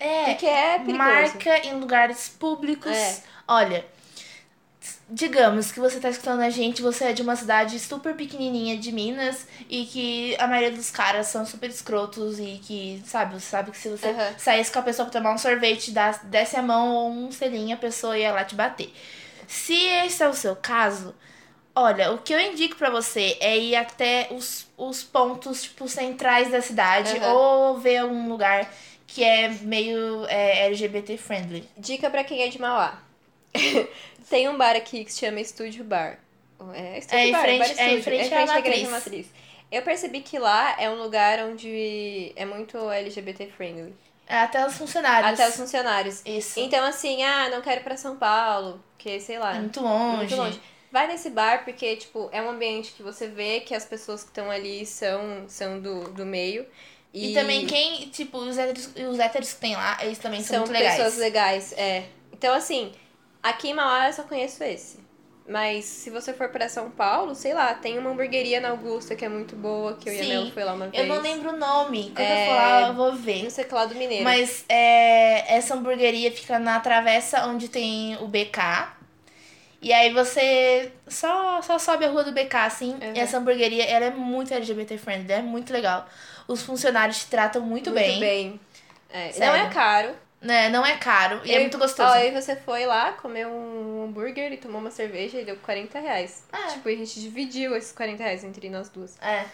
é, 0.00 0.24
Porque 0.30 0.46
é 0.46 0.78
perigoso. 0.78 0.96
marca 0.98 1.58
em 1.66 1.78
lugares 1.78 2.28
públicos. 2.30 2.90
É. 2.96 3.22
Olha, 3.46 3.84
digamos 5.08 5.70
que 5.70 5.80
você 5.80 6.00
tá 6.00 6.08
escutando 6.08 6.40
a 6.40 6.50
gente, 6.50 6.82
você 6.82 7.04
é 7.04 7.12
de 7.12 7.22
uma 7.22 7.36
cidade 7.36 7.78
super 7.78 8.14
pequenininha 8.14 8.76
de 8.76 8.90
Minas 8.90 9.46
e 9.68 9.84
que 9.84 10.36
a 10.38 10.46
maioria 10.46 10.76
dos 10.76 10.90
caras 10.90 11.26
são 11.26 11.44
super 11.44 11.68
escrotos 11.70 12.38
e 12.38 12.60
que, 12.62 13.02
sabe, 13.06 13.34
você 13.34 13.46
sabe 13.46 13.70
que 13.70 13.78
se 13.78 13.88
você 13.88 14.08
Aham. 14.08 14.34
saísse 14.38 14.72
com 14.72 14.78
a 14.78 14.82
pessoa 14.82 15.08
pra 15.08 15.20
tomar 15.20 15.34
um 15.34 15.38
sorvete, 15.38 15.92
desse 16.24 16.56
a 16.56 16.62
mão 16.62 16.94
ou 16.94 17.10
um 17.10 17.30
selinho, 17.30 17.74
a 17.74 17.78
pessoa 17.78 18.18
ia 18.18 18.32
lá 18.32 18.44
te 18.44 18.54
bater. 18.54 18.92
Se 19.46 19.74
esse 19.74 20.22
é 20.22 20.28
o 20.28 20.34
seu 20.34 20.56
caso, 20.56 21.14
olha, 21.74 22.12
o 22.12 22.18
que 22.18 22.32
eu 22.32 22.40
indico 22.40 22.76
pra 22.76 22.90
você 22.90 23.36
é 23.40 23.56
ir 23.58 23.76
até 23.76 24.28
os, 24.30 24.66
os 24.76 25.02
pontos, 25.02 25.62
tipo, 25.62 25.88
centrais 25.88 26.50
da 26.50 26.60
cidade 26.60 27.16
Aham. 27.18 27.32
ou 27.34 27.78
ver 27.78 27.98
algum 27.98 28.28
lugar 28.28 28.72
que 29.06 29.22
é 29.22 29.48
meio 29.48 30.26
é, 30.26 30.66
LGBT 30.66 31.16
friendly. 31.16 31.68
Dica 31.76 32.10
pra 32.10 32.24
quem 32.24 32.42
é 32.42 32.48
de 32.48 32.60
Mauá. 32.60 32.98
Tem 34.28 34.48
um 34.48 34.56
bar 34.56 34.76
aqui 34.76 35.04
que 35.04 35.12
se 35.12 35.20
chama 35.20 35.40
Estúdio 35.40 35.84
Bar. 35.84 36.18
É, 36.72 36.98
Estúdio 36.98 37.18
É 37.18 37.26
em 37.28 37.32
Bar, 37.32 37.40
frente- 37.42 37.58
Bar 37.58 37.66
é 37.66 37.70
em 37.70 37.98
Estúdio. 37.98 38.02
frente 38.02 38.34
à 38.34 38.42
à 38.42 38.46
Matriz. 38.46 38.88
matriz. 38.88 39.26
Eu 39.70 39.82
percebi 39.82 40.20
que 40.20 40.38
lá 40.38 40.76
é 40.80 40.88
um 40.88 40.94
lugar 41.02 41.38
onde 41.40 42.32
é 42.36 42.44
muito 42.44 42.78
LGBT 42.90 43.46
friendly. 43.48 43.94
É 44.26 44.38
Até 44.38 44.64
os 44.66 44.74
funcionários. 44.78 45.32
Até 45.34 45.48
os 45.48 45.56
funcionários. 45.56 46.22
Isso. 46.24 46.58
Então, 46.60 46.84
assim, 46.84 47.22
ah, 47.22 47.50
não 47.50 47.60
quero 47.60 47.80
ir 47.80 47.84
pra 47.84 47.96
São 47.96 48.16
Paulo, 48.16 48.82
porque, 48.96 49.20
sei 49.20 49.38
lá, 49.38 49.56
É 49.56 49.58
muito 49.60 49.80
longe. 49.80 50.16
muito 50.16 50.36
longe. 50.36 50.60
Vai 50.90 51.08
nesse 51.08 51.28
bar 51.28 51.64
porque, 51.64 51.96
tipo, 51.96 52.28
é 52.32 52.40
um 52.40 52.48
ambiente 52.50 52.92
que 52.92 53.02
você 53.02 53.26
vê 53.26 53.60
que 53.60 53.74
as 53.74 53.84
pessoas 53.84 54.22
que 54.22 54.30
estão 54.30 54.50
ali 54.50 54.86
são, 54.86 55.44
são 55.48 55.80
do, 55.80 56.04
do 56.12 56.24
meio. 56.24 56.64
E, 57.12 57.34
também 57.34 57.66
quem, 57.66 58.08
tipo, 58.08 58.38
os 58.38 58.56
héteros, 58.56 58.90
os 59.10 59.18
héteros 59.18 59.52
que 59.52 59.60
tem 59.60 59.74
lá, 59.76 59.98
eles 60.02 60.18
também 60.18 60.40
são, 60.40 60.48
são 60.56 60.58
muito 60.60 60.72
legais. 60.72 60.96
pessoas 60.96 61.16
legais, 61.18 61.72
é. 61.76 62.04
Então, 62.32 62.54
assim, 62.54 62.92
aqui 63.44 63.68
em 63.68 63.74
Mauá 63.74 64.08
eu 64.08 64.12
só 64.12 64.24
conheço 64.24 64.64
esse. 64.64 65.04
Mas 65.46 65.84
se 65.84 66.08
você 66.08 66.32
for 66.32 66.48
pra 66.48 66.70
São 66.70 66.90
Paulo, 66.90 67.34
sei 67.34 67.52
lá, 67.52 67.74
tem 67.74 67.98
uma 67.98 68.10
hamburgueria 68.10 68.62
na 68.62 68.70
Augusta 68.70 69.14
que 69.14 69.26
é 69.26 69.28
muito 69.28 69.54
boa, 69.54 69.94
que 69.94 70.08
eu 70.08 70.14
e 70.14 70.20
a 70.20 70.22
Sim. 70.24 70.28
Mel 70.30 70.52
foi 70.52 70.64
lá 70.64 70.72
uma 70.72 70.88
vez. 70.88 71.02
Eu 71.02 71.14
não 71.14 71.20
lembro 71.20 71.50
o 71.50 71.56
nome. 71.56 72.12
Quando 72.14 72.26
É, 72.26 72.42
eu 72.42 72.46
for 72.46 72.54
lá, 72.56 72.88
eu 72.88 72.94
vou 72.94 73.12
ver. 73.14 73.42
Não 73.42 73.50
sei 73.50 73.64
que 73.64 73.74
lá 73.74 73.84
do 73.84 73.94
Mineiro. 73.94 74.24
Mas 74.24 74.64
é, 74.70 75.54
essa 75.54 75.74
hamburgueria 75.74 76.32
fica 76.32 76.58
na 76.58 76.80
travessa 76.80 77.44
onde 77.46 77.68
tem 77.68 78.16
o 78.22 78.26
BK. 78.26 78.94
E 79.82 79.92
aí 79.92 80.14
você 80.14 80.90
só, 81.06 81.60
só 81.60 81.78
sobe 81.78 82.06
a 82.06 82.08
rua 82.08 82.24
do 82.24 82.32
BK, 82.32 82.54
assim. 82.56 82.92
Uhum. 82.94 83.12
E 83.14 83.20
essa 83.20 83.36
hamburgueria, 83.36 83.84
ela 83.84 84.06
é 84.06 84.10
muito 84.10 84.54
LGBT 84.54 84.96
friendly, 84.96 85.30
é 85.30 85.42
muito 85.42 85.74
legal. 85.74 86.08
Os 86.48 86.62
funcionários 86.62 87.18
te 87.18 87.26
tratam 87.26 87.60
muito, 87.60 87.90
bem. 87.90 88.18
bem. 88.18 88.60
É, 89.10 89.38
não 89.38 89.54
é 89.54 89.68
caro. 89.68 90.14
Né? 90.44 90.68
Não 90.68 90.84
é 90.84 90.98
caro 90.98 91.40
e 91.42 91.52
é 91.52 91.60
muito 91.60 91.78
gostoso. 91.78 92.08
Ó, 92.08 92.12
aí 92.12 92.30
você 92.30 92.54
foi 92.54 92.84
lá, 92.84 93.12
comeu 93.12 93.48
um 93.48 94.04
hambúrguer 94.04 94.52
e 94.52 94.58
tomou 94.58 94.78
uma 94.78 94.90
cerveja 94.90 95.40
e 95.40 95.44
deu 95.44 95.56
40 95.56 95.98
reais. 95.98 96.44
É. 96.52 96.66
Tipo, 96.68 96.88
a 96.90 96.92
gente 96.92 97.18
dividiu 97.18 97.74
esses 97.74 97.92
40 97.92 98.22
reais 98.22 98.44
entre 98.44 98.68
nós 98.68 98.90
duas. 98.90 99.18
É. 99.22 99.46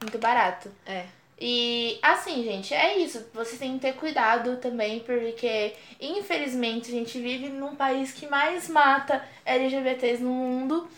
Muito 0.00 0.18
barato. 0.18 0.70
É. 0.86 1.04
E 1.38 1.98
assim, 2.00 2.42
gente, 2.44 2.72
é 2.72 2.96
isso. 2.96 3.26
Vocês 3.34 3.58
têm 3.58 3.74
que 3.74 3.80
ter 3.80 3.94
cuidado 3.94 4.56
também, 4.56 5.00
porque 5.00 5.74
infelizmente 6.00 6.90
a 6.90 6.94
gente 6.94 7.20
vive 7.20 7.48
num 7.50 7.74
país 7.76 8.12
que 8.12 8.26
mais 8.26 8.68
mata 8.68 9.22
LGBTs 9.44 10.22
no 10.22 10.30
mundo. 10.30 10.88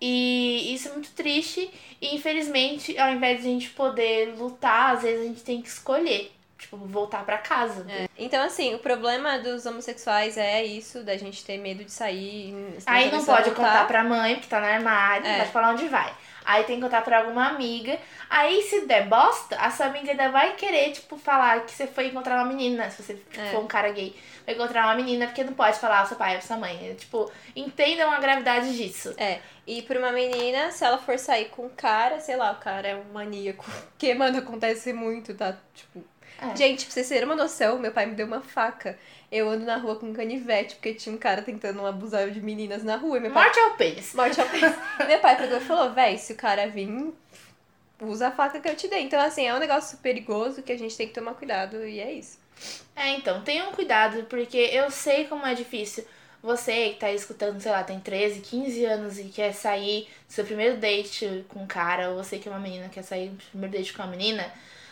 E 0.00 0.72
isso 0.74 0.88
é 0.88 0.92
muito 0.92 1.10
triste. 1.10 1.70
E 2.00 2.14
infelizmente, 2.14 2.96
ao 2.98 3.12
invés 3.12 3.42
de 3.42 3.48
a 3.48 3.50
gente 3.50 3.70
poder 3.70 4.34
lutar, 4.36 4.94
às 4.94 5.02
vezes 5.02 5.22
a 5.22 5.28
gente 5.28 5.42
tem 5.42 5.60
que 5.60 5.68
escolher. 5.68 6.32
Tipo, 6.60 6.76
voltar 6.76 7.24
pra 7.24 7.38
casa. 7.38 7.86
Então, 8.18 8.44
assim, 8.44 8.74
o 8.74 8.78
problema 8.78 9.38
dos 9.38 9.64
homossexuais 9.64 10.36
é 10.36 10.62
isso, 10.62 11.02
da 11.02 11.16
gente 11.16 11.42
ter 11.42 11.56
medo 11.56 11.82
de 11.82 11.90
sair. 11.90 12.54
Aí 12.86 13.10
não 13.10 13.24
pode 13.24 13.50
contar 13.52 13.86
pra 13.86 14.04
mãe, 14.04 14.34
porque 14.34 14.46
tá 14.48 14.60
no 14.60 14.66
armário, 14.66 15.24
não 15.24 15.30
É. 15.32 15.38
pode 15.38 15.50
falar 15.52 15.70
onde 15.72 15.88
vai. 15.88 16.14
Aí 16.44 16.64
tem 16.64 16.76
que 16.76 16.82
contar 16.82 17.00
pra 17.02 17.18
alguma 17.20 17.48
amiga. 17.48 17.98
Aí 18.28 18.60
se 18.62 18.82
der 18.86 19.06
bosta, 19.08 19.56
a 19.56 19.70
sua 19.70 19.86
amiga 19.86 20.10
ainda 20.10 20.28
vai 20.30 20.52
querer, 20.54 20.92
tipo, 20.92 21.16
falar 21.16 21.64
que 21.64 21.72
você 21.72 21.86
foi 21.86 22.08
encontrar 22.08 22.34
uma 22.36 22.44
menina, 22.44 22.90
se 22.90 23.02
você 23.02 23.18
É. 23.38 23.46
for 23.52 23.60
um 23.62 23.66
cara 23.66 23.90
gay. 23.90 24.14
Vai 24.44 24.54
encontrar 24.54 24.84
uma 24.86 24.94
menina, 24.94 25.26
porque 25.26 25.42
não 25.44 25.54
pode 25.54 25.78
falar 25.78 26.00
ao 26.00 26.06
seu 26.06 26.16
pai 26.18 26.36
ou 26.36 26.42
sua 26.42 26.56
mãe. 26.58 26.94
Tipo, 26.98 27.30
entendam 27.56 28.10
a 28.10 28.18
gravidade 28.20 28.76
disso. 28.76 29.14
É, 29.16 29.38
e 29.66 29.80
pra 29.82 29.98
uma 29.98 30.12
menina, 30.12 30.70
se 30.72 30.84
ela 30.84 30.98
for 30.98 31.18
sair 31.18 31.46
com 31.46 31.66
um 31.66 31.70
cara, 31.70 32.20
sei 32.20 32.36
lá, 32.36 32.52
o 32.52 32.56
cara 32.56 32.86
é 32.88 32.96
um 32.96 33.04
maníaco. 33.14 33.64
Que, 33.98 34.14
mano, 34.14 34.38
acontece 34.38 34.92
muito, 34.92 35.34
tá? 35.34 35.56
Tipo. 35.74 36.02
É. 36.40 36.56
Gente, 36.56 36.86
pra 36.86 36.94
vocês 36.94 37.08
terem 37.08 37.24
uma 37.24 37.36
noção, 37.36 37.78
meu 37.78 37.92
pai 37.92 38.06
me 38.06 38.14
deu 38.14 38.26
uma 38.26 38.40
faca. 38.40 38.98
Eu 39.30 39.48
ando 39.48 39.64
na 39.64 39.76
rua 39.76 39.96
com 39.96 40.06
um 40.06 40.12
canivete, 40.12 40.74
porque 40.74 40.94
tinha 40.94 41.14
um 41.14 41.18
cara 41.18 41.42
tentando 41.42 41.84
abusar 41.86 42.30
de 42.30 42.40
meninas 42.40 42.82
na 42.82 42.96
rua. 42.96 43.18
E 43.18 43.20
meu 43.20 43.30
pai. 43.30 43.44
Morte 43.44 43.60
ao 43.60 43.70
pênis. 43.72 44.14
Morte 44.14 44.40
ao 44.40 44.48
pênis. 44.48 44.74
Meu 45.06 45.18
pai 45.20 45.36
pegou 45.36 45.58
e 45.58 45.60
falou: 45.60 45.92
véi, 45.92 46.18
se 46.18 46.32
o 46.32 46.36
cara 46.36 46.66
vir, 46.66 47.12
usa 48.00 48.28
a 48.28 48.30
faca 48.30 48.58
que 48.58 48.68
eu 48.68 48.74
te 48.74 48.88
dei. 48.88 49.02
Então, 49.02 49.20
assim, 49.20 49.46
é 49.46 49.54
um 49.54 49.58
negócio 49.58 49.98
perigoso 49.98 50.62
que 50.62 50.72
a 50.72 50.78
gente 50.78 50.96
tem 50.96 51.06
que 51.06 51.14
tomar 51.14 51.34
cuidado 51.34 51.86
e 51.86 52.00
é 52.00 52.12
isso. 52.12 52.38
É, 52.96 53.10
então, 53.10 53.42
tenham 53.42 53.72
cuidado, 53.72 54.24
porque 54.24 54.56
eu 54.56 54.90
sei 54.90 55.24
como 55.26 55.46
é 55.46 55.54
difícil 55.54 56.04
você 56.42 56.90
que 56.90 57.00
tá 57.00 57.12
escutando, 57.12 57.60
sei 57.60 57.70
lá, 57.70 57.84
tem 57.84 58.00
13, 58.00 58.40
15 58.40 58.84
anos 58.84 59.18
e 59.18 59.24
quer 59.24 59.52
sair 59.52 60.08
do 60.26 60.32
seu 60.32 60.44
primeiro 60.44 60.78
date 60.78 61.44
com 61.48 61.62
um 61.62 61.66
cara, 61.66 62.10
ou 62.10 62.22
você 62.22 62.38
que 62.38 62.48
é 62.48 62.50
uma 62.50 62.60
menina 62.60 62.88
quer 62.88 63.02
sair 63.02 63.28
do 63.28 63.42
primeiro 63.50 63.76
date 63.76 63.92
com 63.92 64.02
uma 64.02 64.10
menina, 64.10 64.50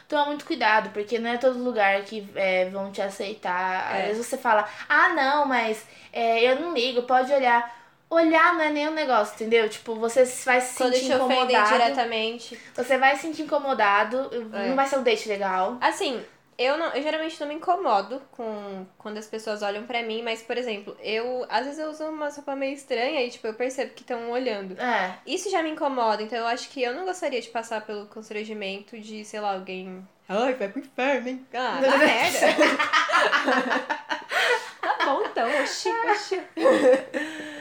toma 0.09 0.27
muito 0.27 0.45
cuidado, 0.47 0.91
porque 0.91 1.19
não 1.19 1.31
é 1.31 1.37
todo 1.37 1.63
lugar 1.63 2.01
que 2.03 2.27
é, 2.35 2.69
vão 2.71 2.91
te 2.91 3.03
aceitar. 3.03 3.93
Às 3.93 3.99
É. 3.99 4.07
vezes 4.09 4.27
você 4.27 4.39
fala, 4.39 4.67
ah, 4.89 5.11
não, 5.11 5.45
mas 5.47 5.85
é, 6.13 6.43
eu 6.51 6.59
não 6.61 6.73
ligo, 6.75 7.03
pode 7.03 7.33
olhar. 7.33 7.77
Olhar 8.11 8.55
não 8.55 8.63
é 8.63 8.71
nenhum 8.71 8.93
negócio, 8.93 9.35
entendeu? 9.35 9.69
Tipo, 9.69 9.95
você 9.97 10.25
vai 10.47 10.63
se 10.63 10.79
Quando 10.79 10.95
sentir 10.95 11.13
incomodado. 11.13 11.69
diretamente. 11.73 12.59
Você 12.75 12.97
vai 12.97 13.17
se 13.17 13.23
sentir 13.23 13.43
incomodado, 13.43 14.31
É. 14.55 14.69
não 14.69 14.75
vai 14.77 14.87
ser 14.87 14.97
um 14.99 15.03
date 15.03 15.29
legal. 15.29 15.77
Assim, 15.79 16.25
eu, 16.59 16.77
não, 16.77 16.89
eu 16.89 17.03
geralmente 17.03 17.41
não 17.41 17.47
me 17.47 17.55
incomodo 17.55 18.21
com 18.33 18.85
quando 18.99 19.17
as 19.17 19.27
pessoas 19.29 19.63
olham 19.63 19.87
pra 19.87 20.03
mim, 20.03 20.23
mas, 20.23 20.43
por 20.43 20.59
exemplo, 20.59 20.97
eu 21.01 21.47
às 21.49 21.65
vezes 21.65 21.79
eu 21.79 21.89
uso 21.89 22.05
uma 22.07 22.29
roupa 22.29 22.57
meio 22.57 22.75
estranha 22.75 23.23
e, 23.25 23.31
tipo, 23.31 23.47
eu 23.47 23.55
percebo 23.55 23.95
que 23.95 24.03
estão 24.03 24.31
olhando. 24.31 24.79
É. 24.81 25.17
Isso 25.25 25.49
já 25.51 25.63
me 25.63 25.71
incomoda, 25.71 26.21
então 26.21 26.37
eu 26.37 26.47
acho 26.47 26.69
que 26.71 26.83
eu 26.83 26.93
não 26.93 27.05
gostaria 27.05 27.41
de 27.41 27.49
passar 27.49 27.87
pelo 27.87 28.07
constrangimento 28.07 28.99
de, 28.99 29.25
sei 29.25 29.41
lá, 29.41 29.55
alguém. 29.55 30.07
Ai, 30.29 30.55
vai 30.55 30.69
pro 30.69 30.81
inferno, 30.81 31.29
hein? 31.29 31.47
Ah, 31.55 31.79
dá 31.81 31.97
merda. 31.97 32.47
tá 34.81 35.05
bom 35.05 35.23
então, 35.25 35.49
oxi, 35.63 35.89
oxi. 36.11 36.43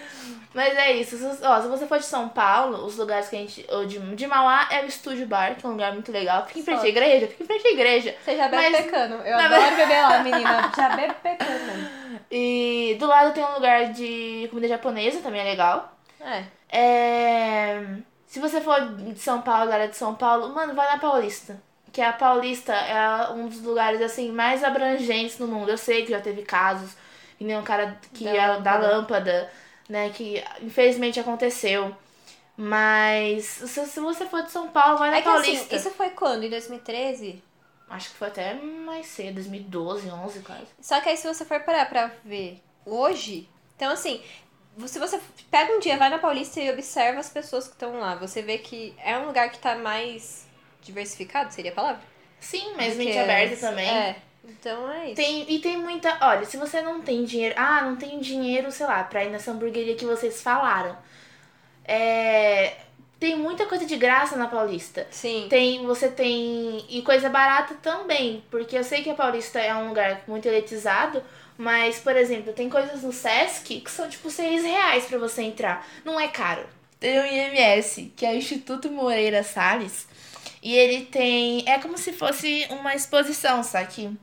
Mas 0.57 0.75
é 0.75 0.91
isso. 0.93 1.15
Se, 1.15 1.45
ó, 1.45 1.61
se 1.61 1.67
você 1.67 1.85
for 1.85 1.99
de 1.99 2.05
São 2.05 2.27
Paulo, 2.29 2.83
os 2.83 2.97
lugares 2.97 3.29
que 3.29 3.35
a 3.35 3.39
gente. 3.39 3.63
Ou 3.69 3.85
de, 3.85 3.99
de 4.15 4.25
Mauá 4.25 4.67
é 4.71 4.81
o 4.81 4.87
Estúdio 4.87 5.27
Bar, 5.27 5.53
que 5.55 5.63
é 5.63 5.69
um 5.69 5.73
lugar 5.73 5.93
muito 5.93 6.11
legal. 6.11 6.47
Fica 6.47 6.59
em 6.59 6.63
frente 6.63 6.77
à 6.77 6.79
Foda. 6.79 6.89
igreja, 6.89 7.27
fica 7.27 7.43
em 7.43 7.45
frente 7.45 7.67
à 7.67 7.71
igreja. 7.71 8.15
Você 8.25 8.35
já 8.35 8.47
bebe 8.47 8.69
Mas- 8.71 8.85
pecando. 8.85 9.13
Eu 9.17 9.37
adoro 9.37 9.75
beber 9.75 10.01
lá, 10.01 10.23
menina. 10.23 10.71
Já 10.75 10.89
bebe 10.95 11.13
pecando. 11.21 12.07
E 12.31 12.97
do 12.99 13.05
lado 13.05 13.33
tem 13.33 13.45
um 13.45 13.53
lugar 13.53 13.93
de 13.93 14.47
comida 14.49 14.67
japonesa, 14.67 15.21
também 15.21 15.41
é 15.41 15.43
legal. 15.43 15.95
É. 16.19 16.43
É... 16.69 17.83
Se 18.25 18.39
você 18.39 18.59
for 18.59 18.95
de 18.95 19.19
São 19.19 19.41
Paulo, 19.43 19.69
galera 19.69 19.87
de 19.87 19.95
São 19.95 20.15
Paulo, 20.15 20.49
mano, 20.53 20.73
vai 20.73 20.87
na 20.91 20.97
Paulista. 20.97 21.61
Que 21.93 22.01
a 22.01 22.11
Paulista 22.11 22.73
é 22.73 23.29
um 23.31 23.47
dos 23.47 23.61
lugares, 23.61 24.01
assim, 24.01 24.31
mais 24.31 24.63
abrangentes 24.63 25.37
no 25.39 25.47
mundo. 25.47 25.69
Eu 25.69 25.77
sei 25.77 26.03
que 26.03 26.11
já 26.11 26.19
teve 26.19 26.41
casos, 26.41 26.97
que 27.37 27.43
nem 27.45 27.55
um 27.57 27.63
cara 27.63 27.95
que 28.13 28.23
Da 28.25 28.31
é 28.31 28.59
da 28.59 28.77
lâmpada. 28.77 29.49
Né? 29.89 30.09
Que 30.09 30.43
infelizmente 30.61 31.19
aconteceu. 31.19 31.95
Mas 32.55 33.45
se, 33.45 33.85
se 33.85 33.99
você 33.99 34.25
for 34.25 34.41
de 34.41 34.51
São 34.51 34.69
Paulo, 34.69 34.97
vai 34.97 35.11
na 35.11 35.17
É 35.17 35.21
que 35.21 35.29
assim, 35.29 35.51
Paulista. 35.51 35.75
isso 35.75 35.91
foi 35.91 36.09
quando? 36.09 36.43
Em 36.43 36.49
2013? 36.49 37.43
Acho 37.89 38.09
que 38.09 38.15
foi 38.17 38.27
até 38.27 38.53
mais 38.55 39.05
cedo, 39.05 39.35
2012, 39.35 40.09
11 40.09 40.39
quase. 40.39 40.65
Só 40.81 40.99
que 40.99 41.09
aí 41.09 41.15
se 41.17 41.27
você 41.27 41.45
for 41.45 41.59
parar 41.61 41.87
pra 41.87 42.11
ver 42.25 42.59
hoje, 42.85 43.47
então 43.75 43.91
assim, 43.91 44.21
se 44.85 44.99
você 44.99 45.19
pega 45.49 45.71
um 45.73 45.79
dia, 45.79 45.97
vai 45.97 46.09
na 46.09 46.17
Paulista 46.17 46.59
e 46.59 46.69
observa 46.69 47.19
as 47.19 47.29
pessoas 47.29 47.67
que 47.67 47.73
estão 47.73 47.99
lá, 47.99 48.15
você 48.15 48.41
vê 48.41 48.57
que 48.57 48.93
é 49.03 49.17
um 49.17 49.27
lugar 49.27 49.49
que 49.51 49.59
tá 49.59 49.75
mais 49.75 50.47
diversificado, 50.81 51.53
seria 51.53 51.71
a 51.71 51.75
palavra? 51.75 52.01
Sim, 52.39 52.73
que 52.73 52.95
mente 52.95 53.17
aberta 53.17 53.55
também. 53.57 53.89
É. 53.89 54.15
Então 54.47 54.89
é 54.91 55.07
isso. 55.07 55.15
Tem, 55.15 55.45
e 55.51 55.59
tem 55.59 55.77
muita. 55.77 56.17
Olha, 56.21 56.45
se 56.45 56.57
você 56.57 56.81
não 56.81 57.01
tem 57.01 57.25
dinheiro. 57.25 57.55
Ah, 57.57 57.81
não 57.81 57.95
tem 57.95 58.19
dinheiro, 58.19 58.71
sei 58.71 58.85
lá, 58.85 59.03
pra 59.03 59.23
ir 59.23 59.29
nessa 59.29 59.51
hamburgueria 59.51 59.95
que 59.95 60.05
vocês 60.05 60.41
falaram. 60.41 60.97
É. 61.83 62.75
Tem 63.19 63.35
muita 63.35 63.65
coisa 63.65 63.83
de 63.85 63.95
graça 63.95 64.35
na 64.35 64.47
Paulista. 64.47 65.07
Sim. 65.09 65.47
Tem, 65.49 65.85
você 65.85 66.07
tem. 66.07 66.85
E 66.87 67.01
coisa 67.01 67.29
barata 67.29 67.75
também. 67.81 68.43
Porque 68.49 68.77
eu 68.77 68.83
sei 68.83 69.03
que 69.03 69.09
a 69.09 69.15
Paulista 69.15 69.59
é 69.59 69.73
um 69.75 69.89
lugar 69.89 70.21
muito 70.27 70.47
elitizado. 70.47 71.21
Mas, 71.57 71.99
por 71.99 72.15
exemplo, 72.15 72.53
tem 72.53 72.69
coisas 72.69 73.01
no 73.01 73.11
Sesc 73.11 73.81
que 73.81 73.91
são 73.91 74.07
tipo 74.07 74.29
6 74.29 74.63
reais 74.63 75.05
pra 75.05 75.17
você 75.17 75.41
entrar. 75.41 75.85
Não 76.05 76.19
é 76.19 76.27
caro. 76.27 76.63
Tem 76.99 77.19
o 77.19 77.25
IMS, 77.25 78.13
que 78.15 78.25
é 78.25 78.31
o 78.31 78.35
Instituto 78.35 78.89
Moreira 78.91 79.43
Salles. 79.43 80.07
E 80.61 80.75
ele 80.75 81.05
tem. 81.05 81.63
É 81.67 81.79
como 81.79 81.97
se 81.97 82.13
fosse 82.13 82.67
uma 82.69 82.93
exposição, 82.93 83.63
sabe? 83.63 84.15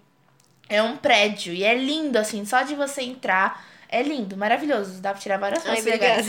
É 0.69 0.83
um 0.83 0.97
prédio. 0.97 1.53
E 1.53 1.65
é 1.65 1.75
lindo, 1.75 2.19
assim, 2.19 2.45
só 2.45 2.63
de 2.63 2.75
você 2.75 3.03
entrar. 3.03 3.65
É 3.89 4.03
lindo, 4.03 4.37
maravilhoso. 4.37 5.01
Dá 5.01 5.13
pra 5.13 5.21
tirar 5.21 5.39
várias 5.39 5.63
fotos 5.63 5.85
legais. 5.85 6.27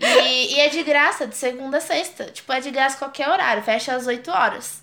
E, 0.00 0.54
e 0.54 0.60
é 0.60 0.68
de 0.68 0.82
graça, 0.82 1.26
de 1.26 1.36
segunda 1.36 1.76
a 1.76 1.80
sexta. 1.80 2.24
Tipo, 2.26 2.52
é 2.52 2.60
de 2.60 2.70
graça 2.70 2.96
qualquer 2.96 3.28
horário, 3.28 3.62
fecha 3.62 3.94
às 3.94 4.06
8 4.06 4.30
horas. 4.30 4.82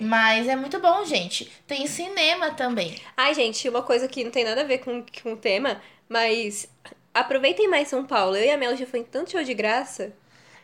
Mas 0.00 0.46
é 0.48 0.54
muito 0.54 0.78
bom, 0.78 1.04
gente. 1.04 1.50
Tem 1.66 1.86
cinema 1.86 2.50
também. 2.50 3.00
Ai, 3.16 3.34
gente, 3.34 3.68
uma 3.68 3.82
coisa 3.82 4.06
que 4.06 4.22
não 4.22 4.30
tem 4.30 4.44
nada 4.44 4.60
a 4.60 4.64
ver 4.64 4.78
com, 4.78 5.04
com 5.22 5.32
o 5.32 5.36
tema, 5.36 5.80
mas 6.08 6.68
aproveitem 7.14 7.68
mais 7.68 7.88
São 7.88 8.04
Paulo. 8.04 8.36
Eu 8.36 8.44
e 8.44 8.50
a 8.50 8.56
Mel 8.56 8.76
já 8.76 8.86
foi 8.86 9.00
em 9.00 9.04
tanto 9.04 9.32
show 9.32 9.42
de 9.42 9.54
graça. 9.54 10.12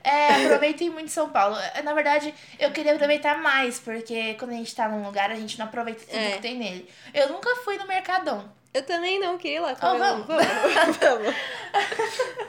É, 0.09 0.45
aproveitem 0.47 0.89
muito 0.91 1.11
São 1.11 1.29
Paulo. 1.31 1.57
É, 1.75 1.83
Na 1.83 1.93
verdade, 1.93 2.33
eu 2.59 2.71
queria 2.71 2.95
aproveitar 2.95 3.39
mais, 3.39 3.79
porque 3.81 4.35
quando 4.35 4.53
a 4.53 4.55
gente 4.55 4.75
tá 4.75 4.89
num 4.89 5.05
lugar, 5.05 5.31
a 5.31 5.35
gente 5.35 5.59
não 5.59 5.67
aproveita 5.67 6.05
tudo 6.07 6.17
É. 6.17 6.31
que 6.33 6.39
tem 6.43 6.57
nele. 6.57 6.89
Eu 7.13 7.29
nunca 7.31 7.55
fui 7.57 7.77
no 7.77 7.87
Mercadão. 7.87 8.49
Eu 8.73 8.83
também 8.83 9.19
não 9.19 9.39
queria 9.39 9.57
ir 9.57 9.61
lá 9.61 9.75
comer. 9.75 9.95
Oh, 9.95 9.99
vamos. 9.99 10.27
Vamos, 10.27 10.97
vamos. 10.99 11.35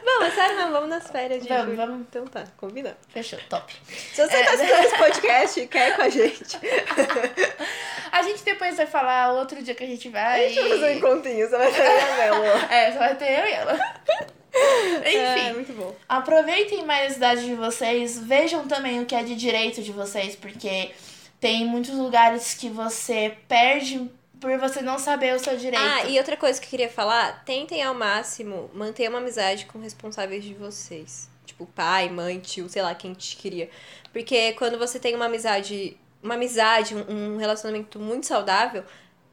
vamos, 0.03 0.34
sério, 0.36 0.58
mas 0.58 0.72
vamos 0.72 0.89
nas 0.89 1.10
férias 1.10 1.41
de 1.41 1.47
Vamos, 1.47 1.66
julho. 1.66 1.78
vamos. 1.78 2.01
Então 2.01 2.28
tá, 2.28 2.43
combinado. 2.58 2.97
Fechou, 3.08 3.39
top. 3.49 3.74
Se 4.14 4.28
você 4.28 4.43
tá 4.43 4.51
assistindo 4.53 4.80
esse 4.84 4.97
podcast 4.97 5.60
e 5.62 5.68
quer 5.68 5.89
ir 5.91 5.95
com 5.95 6.01
a 6.01 6.10
gente, 6.10 6.60
A 8.12 8.22
gente 8.24 8.43
depois 8.43 8.76
vai 8.78 8.86
falar 8.88 9.34
outro 9.34 9.62
dia 9.64 9.74
que 9.76 9.84
a 9.84 9.88
gente 9.88 10.10
vai. 10.10 10.45
a 10.45 10.49
gente 10.49 10.60
vai 10.60 10.70
fazer 10.72 10.86
um 10.86 10.97
encontrinho, 10.97 11.47
você 11.49 11.58
vai 11.58 11.72
fazer 11.72 11.88
a 11.88 12.16
Mel. 12.18 12.43
É, 12.72 12.91
só 12.91 12.99
vai 12.99 13.16
ter 13.16 13.39
eu 13.39 13.45
e 13.47 13.51
ela. 13.53 13.80
É, 15.04 15.39
Enfim, 15.39 15.54
muito 15.54 15.74
bom. 15.74 15.95
aproveitem 16.10 16.86
mais 16.86 17.12
a 17.12 17.14
cidade 17.14 17.45
de 17.45 17.54
vocês. 17.54 18.18
Vejam 18.18 18.68
também 18.68 19.02
o 19.02 19.06
que 19.06 19.16
é 19.16 19.24
de 19.24 19.36
direito 19.36 19.82
de 19.82 19.91
vocês, 19.91 20.36
porque 20.36 20.91
tem 21.39 21.66
muitos 21.66 21.93
lugares 21.93 22.54
que 22.54 22.70
você 22.70 23.38
perde 23.48 24.10
por 24.39 24.58
você 24.58 24.82
não 24.82 24.98
saber 25.00 25.36
o 25.36 25.39
seu 25.39 25.58
direito. 25.58 25.84
Ah, 25.84 26.06
e 26.06 26.18
outra 26.18 26.38
coisa 26.38 26.60
que 26.60 26.66
eu 26.66 26.70
queria 26.70 26.89
falar, 26.89 27.43
tentem 27.43 27.84
ao 27.84 27.93
máximo 27.93 28.70
manter 28.74 29.10
uma 29.10 29.20
amizade 29.20 29.66
com 29.66 29.80
responsáveis 29.80 30.43
de 30.43 30.54
vocês. 30.54 31.30
Tipo, 31.45 31.66
pai, 31.66 32.10
mãe, 32.10 32.39
tio, 32.39 32.68
sei 32.70 32.82
lá, 32.82 32.93
quem 32.93 33.14
te 33.14 33.36
queria. 33.38 33.70
Porque 34.12 34.54
quando 34.54 34.78
você 34.78 35.00
tem 35.00 35.16
uma 35.16 35.26
amizade, 35.26 35.98
uma 36.22 36.36
amizade, 36.36 36.95
um 36.95 37.38
relacionamento 37.38 38.00
muito 38.00 38.26
saudável, 38.28 38.84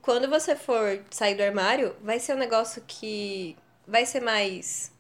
quando 0.01 0.29
você 0.29 0.55
for 0.55 1.01
sair 1.11 1.35
do 1.35 1.43
armário, 1.43 1.95
vai 2.03 2.19
ser 2.19 2.35
um 2.35 2.39
negócio 2.39 2.83
que 2.87 3.57
vai 3.87 4.07
ser 4.07 4.21
mais. 4.21 4.93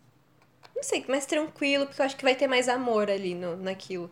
Não 0.75 0.83
sei, 0.83 1.05
mais 1.09 1.27
tranquilo, 1.27 1.87
porque 1.87 2.01
eu 2.01 2.07
acho 2.07 2.17
que 2.17 2.25
vai 2.25 2.35
ter 2.35 2.47
mais 2.47 2.69
amor 2.69 3.11
ali 3.11 3.35
no, 3.35 3.57
naquilo. 3.57 4.11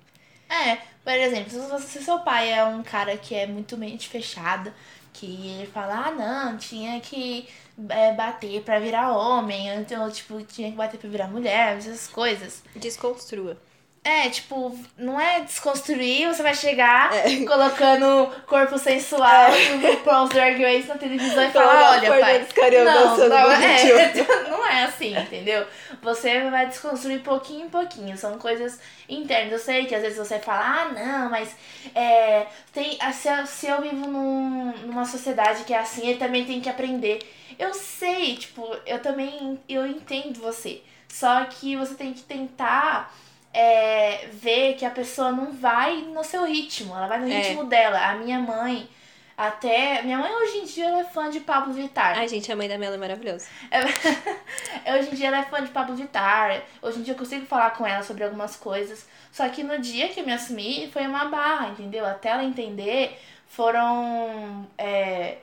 É, 0.48 0.76
por 1.02 1.12
exemplo, 1.12 1.50
se, 1.50 1.58
você, 1.58 1.98
se 1.98 2.04
seu 2.04 2.20
pai 2.20 2.52
é 2.52 2.64
um 2.64 2.82
cara 2.82 3.16
que 3.16 3.34
é 3.34 3.46
muito 3.46 3.76
mente 3.76 4.08
fechada, 4.08 4.74
que 5.12 5.26
ele 5.26 5.66
fala, 5.66 6.06
ah, 6.06 6.10
não, 6.10 6.58
tinha 6.58 7.00
que 7.00 7.48
é, 7.88 8.12
bater 8.12 8.62
pra 8.62 8.78
virar 8.78 9.16
homem, 9.16 9.68
então, 9.68 10.10
tipo, 10.10 10.42
tinha 10.42 10.70
que 10.70 10.76
bater 10.76 10.98
pra 10.98 11.08
virar 11.08 11.28
mulher, 11.28 11.78
essas 11.78 12.06
coisas. 12.06 12.62
Desconstrua. 12.76 13.56
É, 14.04 14.28
tipo, 14.28 14.76
não 14.98 15.20
é 15.20 15.40
desconstruir, 15.40 16.26
você 16.26 16.42
vai 16.42 16.54
chegar 16.56 17.14
É. 17.14 17.36
colocando 17.46 18.32
corpo 18.48 18.76
sensual 18.76 19.52
no 19.52 19.88
RuPaul's 19.92 20.30
Drag 20.30 20.60
Race 20.60 20.88
na 20.88 20.96
televisão 20.96 21.44
e 21.44 21.50
falar, 21.52 21.92
olha, 21.92 22.08
pai. 22.20 22.46
Não, 22.84 23.28
não 23.28 23.52
é, 23.52 24.12
não 24.50 24.66
é 24.66 24.82
assim, 24.82 25.16
entendeu? 25.16 25.64
Você 26.02 26.50
vai 26.50 26.66
desconstruir 26.66 27.20
pouquinho 27.20 27.66
em 27.66 27.70
pouquinho, 27.70 28.18
são 28.18 28.36
coisas 28.38 28.80
internas. 29.08 29.52
Eu 29.52 29.58
sei 29.60 29.86
que 29.86 29.94
às 29.94 30.02
vezes 30.02 30.18
você 30.18 30.40
fala, 30.40 30.80
ah, 30.80 30.88
não, 30.88 31.30
mas 31.30 31.54
é, 31.94 32.46
tem, 32.72 32.98
se, 33.12 33.28
eu, 33.28 33.46
se 33.46 33.66
eu 33.68 33.82
vivo 33.82 34.08
num, 34.08 34.72
numa 34.78 35.04
sociedade 35.04 35.62
que 35.62 35.72
é 35.72 35.78
assim, 35.78 36.08
ele 36.08 36.18
também 36.18 36.44
tem 36.44 36.60
que 36.60 36.68
aprender. 36.68 37.20
Eu 37.56 37.72
sei, 37.72 38.34
tipo, 38.36 38.68
eu 38.84 38.98
também, 39.00 39.60
eu 39.68 39.86
entendo 39.86 40.40
você. 40.40 40.82
Só 41.08 41.44
que 41.44 41.76
você 41.76 41.94
tem 41.94 42.12
que 42.12 42.22
tentar 42.22 43.14
é, 43.52 44.28
ver 44.32 44.74
que 44.76 44.84
a 44.84 44.90
pessoa 44.90 45.30
não 45.32 45.52
vai 45.52 45.96
no 46.02 46.24
seu 46.24 46.44
ritmo, 46.44 46.94
ela 46.96 47.06
vai 47.06 47.20
no 47.20 47.30
É. 47.30 47.40
ritmo 47.40 47.64
dela. 47.64 47.98
A 47.98 48.14
minha 48.14 48.38
mãe, 48.38 48.88
até. 49.36 50.02
Minha 50.02 50.18
mãe 50.18 50.32
hoje 50.34 50.58
em 50.58 50.64
dia 50.64 50.88
é 51.00 51.04
fã 51.04 51.28
de 51.30 51.40
Pablo 51.40 51.72
Vittar. 51.72 52.16
Ai, 52.18 52.28
gente, 52.28 52.50
a 52.50 52.56
mãe 52.56 52.68
da 52.68 52.78
Mela 52.78 52.94
é 52.94 52.98
maravilhosa. 52.98 53.46
É, 53.70 53.80
Hoje 54.96 55.10
em 55.10 55.14
dia 55.14 55.28
ela 55.28 55.38
é 55.38 55.42
fã 55.44 55.62
de 55.62 55.70
Pablo 55.70 55.94
Vittar. 55.94 56.62
Hoje 56.80 56.98
em 56.98 57.02
dia 57.02 57.14
eu 57.14 57.18
consigo 57.18 57.46
falar 57.46 57.70
com 57.70 57.86
ela 57.86 58.02
sobre 58.02 58.24
algumas 58.24 58.56
coisas. 58.56 59.06
Só 59.30 59.48
que 59.48 59.62
no 59.62 59.78
dia 59.78 60.08
que 60.08 60.20
eu 60.20 60.26
me 60.26 60.32
assumi 60.32 60.90
foi 60.92 61.06
uma 61.06 61.26
barra, 61.26 61.68
entendeu? 61.68 62.04
Até 62.06 62.28
ela 62.30 62.44
entender, 62.44 63.18
foram 63.46 64.68
é, 64.78 65.38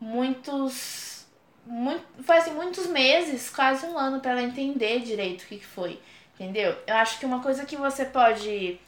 muitos. 0.00 1.26
Muito, 1.66 2.02
foi 2.22 2.38
assim, 2.38 2.52
muitos 2.52 2.86
meses, 2.86 3.48
quase 3.50 3.86
um 3.86 3.96
ano, 3.96 4.18
pra 4.20 4.32
ela 4.32 4.42
entender 4.42 5.00
direito 5.00 5.42
o 5.42 5.46
que, 5.46 5.58
que 5.58 5.66
foi. 5.66 6.00
Entendeu? 6.40 6.74
Eu 6.86 6.94
acho 6.94 7.18
que 7.18 7.26
uma 7.26 7.42
coisa 7.42 7.66
que 7.66 7.76
você 7.76 8.02
pode. 8.02 8.80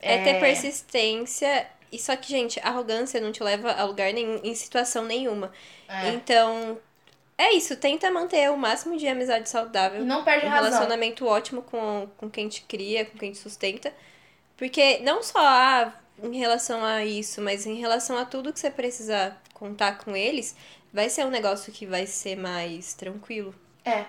É 0.00 0.24
ter 0.24 0.40
persistência. 0.40 1.68
E 1.92 1.98
só 1.98 2.16
que, 2.16 2.28
gente, 2.28 2.58
arrogância 2.60 3.20
não 3.20 3.30
te 3.30 3.42
leva 3.42 3.70
a 3.72 3.84
lugar 3.84 4.12
nenhum, 4.12 4.40
em 4.42 4.54
situação 4.56 5.04
nenhuma. 5.04 5.52
É. 5.88 6.08
Então, 6.08 6.78
é 7.38 7.52
isso, 7.54 7.76
tenta 7.76 8.10
manter 8.10 8.50
o 8.50 8.56
máximo 8.56 8.96
de 8.96 9.06
amizade 9.06 9.48
saudável. 9.48 10.02
E 10.02 10.04
não 10.04 10.24
perde 10.24 10.46
um 10.46 10.48
a 10.48 10.52
razão. 10.52 10.70
relacionamento 10.70 11.26
ótimo 11.26 11.62
com, 11.62 12.08
com 12.16 12.28
quem 12.28 12.48
te 12.48 12.62
cria, 12.62 13.04
com 13.04 13.16
quem 13.16 13.30
te 13.30 13.38
sustenta. 13.38 13.92
Porque 14.56 14.98
não 14.98 15.22
só 15.22 15.38
ah, 15.38 15.94
em 16.20 16.36
relação 16.36 16.84
a 16.84 17.04
isso, 17.04 17.40
mas 17.40 17.66
em 17.66 17.76
relação 17.76 18.18
a 18.18 18.24
tudo 18.24 18.52
que 18.52 18.58
você 18.58 18.70
precisar 18.70 19.40
contar 19.54 19.98
com 19.98 20.16
eles, 20.16 20.56
vai 20.92 21.08
ser 21.08 21.24
um 21.24 21.30
negócio 21.30 21.72
que 21.72 21.86
vai 21.86 22.06
ser 22.06 22.36
mais 22.36 22.94
tranquilo. 22.94 23.54
É. 23.84 24.06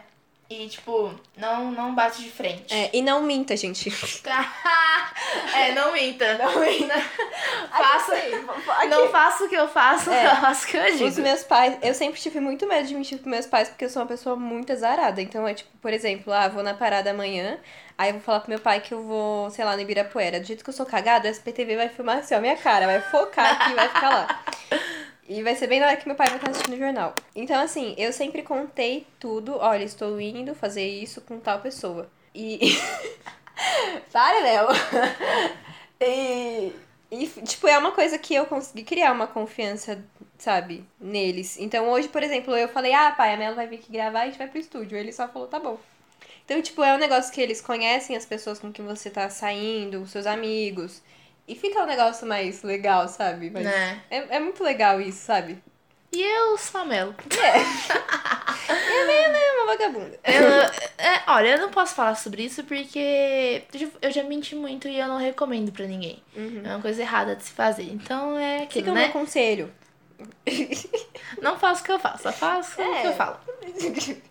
E, 0.51 0.67
tipo, 0.67 1.17
não, 1.37 1.71
não 1.71 1.95
bate 1.95 2.21
de 2.21 2.29
frente. 2.29 2.73
É, 2.73 2.89
e 2.91 3.01
não 3.01 3.21
minta, 3.23 3.55
gente. 3.55 3.89
é, 5.55 5.71
não 5.73 5.93
minta. 5.93 6.37
Não 6.37 6.59
minta. 6.59 6.93
faça, 7.71 8.13
não 8.89 9.07
faça 9.09 9.45
o 9.45 9.47
que 9.49 9.55
eu 9.55 9.69
faço, 9.69 10.11
É. 10.11 10.35
faça 10.35 10.67
o 10.67 10.69
que 10.69 10.75
eu 10.75 11.07
Os 11.07 11.15
digo. 11.15 11.21
meus 11.21 11.43
pais, 11.43 11.77
eu 11.81 11.93
sempre 11.93 12.19
tive 12.19 12.41
muito 12.41 12.67
medo 12.67 12.85
de 12.85 12.93
mentir 12.93 13.17
pros 13.17 13.31
meus 13.31 13.45
pais 13.45 13.69
porque 13.69 13.85
eu 13.85 13.89
sou 13.89 14.01
uma 14.01 14.07
pessoa 14.09 14.35
muito 14.35 14.73
azarada. 14.73 15.21
Então 15.21 15.47
é 15.47 15.53
tipo, 15.53 15.69
por 15.81 15.93
exemplo, 15.93 16.33
ah, 16.33 16.49
vou 16.49 16.61
na 16.63 16.73
parada 16.73 17.11
amanhã, 17.11 17.57
aí 17.97 18.09
eu 18.09 18.15
vou 18.15 18.21
falar 18.21 18.41
pro 18.41 18.49
meu 18.49 18.59
pai 18.59 18.81
que 18.81 18.93
eu 18.93 19.01
vou, 19.03 19.49
sei 19.51 19.63
lá, 19.63 19.73
no 19.77 19.81
Ibirapuera. 19.81 20.41
Do 20.41 20.45
jeito 20.45 20.65
que 20.65 20.69
eu 20.69 20.73
sou 20.73 20.85
cagada, 20.85 21.29
o 21.29 21.31
SPTV 21.31 21.77
vai 21.77 21.87
filmar 21.87 22.17
assim, 22.17 22.35
ó, 22.35 22.41
minha 22.41 22.57
cara, 22.57 22.85
vai 22.87 22.99
focar 22.99 23.53
aqui 23.53 23.71
e 23.71 23.75
vai 23.75 23.87
ficar 23.87 24.09
lá. 24.09 24.43
E 25.33 25.41
vai 25.41 25.55
ser 25.55 25.67
bem 25.67 25.79
na 25.79 25.87
hora 25.87 25.95
que 25.95 26.05
meu 26.05 26.15
pai 26.17 26.27
vai 26.27 26.35
estar 26.35 26.51
assistindo 26.51 26.73
o 26.73 26.77
jornal. 26.77 27.15
Então, 27.33 27.63
assim, 27.63 27.95
eu 27.97 28.11
sempre 28.11 28.43
contei 28.43 29.07
tudo. 29.17 29.55
Olha, 29.55 29.85
estou 29.85 30.19
indo 30.19 30.53
fazer 30.53 30.85
isso 30.85 31.21
com 31.21 31.39
tal 31.39 31.61
pessoa. 31.61 32.09
E. 32.35 32.59
Para, 34.11 34.39
Léo! 34.39 34.67
E, 36.03 36.73
e, 37.11 37.27
tipo, 37.27 37.67
é 37.67 37.77
uma 37.77 37.91
coisa 37.91 38.17
que 38.17 38.33
eu 38.33 38.47
consegui 38.47 38.83
criar 38.83 39.11
uma 39.11 39.27
confiança, 39.27 40.03
sabe, 40.39 40.83
neles. 40.99 41.59
Então, 41.59 41.87
hoje, 41.89 42.07
por 42.07 42.23
exemplo, 42.23 42.57
eu 42.57 42.67
falei, 42.67 42.91
ah, 42.91 43.11
pai, 43.11 43.35
a 43.35 43.37
Melo 43.37 43.55
vai 43.55 43.67
vir 43.67 43.75
aqui 43.75 43.91
gravar 43.91 44.21
e 44.21 44.23
a 44.23 44.25
gente 44.25 44.39
vai 44.39 44.47
pro 44.47 44.59
estúdio. 44.59 44.97
Ele 44.97 45.13
só 45.13 45.27
falou, 45.27 45.47
tá 45.47 45.59
bom. 45.59 45.77
Então, 46.43 46.59
tipo, 46.59 46.83
é 46.83 46.95
um 46.95 46.97
negócio 46.97 47.31
que 47.31 47.39
eles 47.39 47.61
conhecem 47.61 48.15
as 48.17 48.25
pessoas 48.25 48.57
com 48.57 48.71
quem 48.71 48.83
você 48.83 49.11
tá 49.11 49.29
saindo, 49.29 50.01
os 50.01 50.09
seus 50.09 50.25
amigos. 50.25 51.03
E 51.47 51.55
fica 51.55 51.81
um 51.83 51.85
negócio 51.85 52.25
mais 52.27 52.63
legal, 52.63 53.07
sabe? 53.07 53.49
Mas 53.49 53.63
Né? 53.63 54.01
é, 54.09 54.37
é 54.37 54.39
muito 54.39 54.63
legal 54.63 55.01
isso, 55.01 55.25
sabe? 55.25 55.57
E 56.13 56.21
eu 56.21 56.57
sou 56.57 56.81
a 56.81 56.85
Melo. 56.85 57.15
É 57.29 57.61
uma 59.55 59.65
vagabunda. 59.65 60.19
Eu, 60.23 60.43
é, 60.97 61.21
olha, 61.27 61.49
eu 61.49 61.57
não 61.59 61.69
posso 61.71 61.95
falar 61.95 62.15
sobre 62.15 62.43
isso 62.43 62.63
porque 62.65 63.63
eu 64.01 64.11
já- 64.11 64.21
eu 64.21 64.27
menti 64.27 64.55
muito 64.55 64.87
e 64.87 64.99
eu 64.99 65.07
não 65.07 65.17
recomendo 65.17 65.71
pra 65.71 65.85
ninguém. 65.85 66.21
É 66.35 66.69
uma 66.69 66.81
coisa 66.81 67.01
errada 67.01 67.35
de 67.35 67.43
se 67.43 67.51
fazer. 67.51 67.83
Então 67.83 68.37
é 68.37 68.57
aquilo, 68.63 68.71
Fica 68.85 68.91
o 68.91 68.93
né? 68.93 69.03
meu 69.03 69.11
conselho. 69.11 69.71
Não 71.41 71.57
faço 71.57 71.81
o 71.81 71.85
que 71.85 71.91
eu 71.91 71.99
faço, 71.99 72.23
só 72.23 72.31
faço 72.31 72.79
o 72.81 72.83
É. 72.83 73.01
que 73.01 73.07
eu 73.07 73.13
falo. 73.13 73.37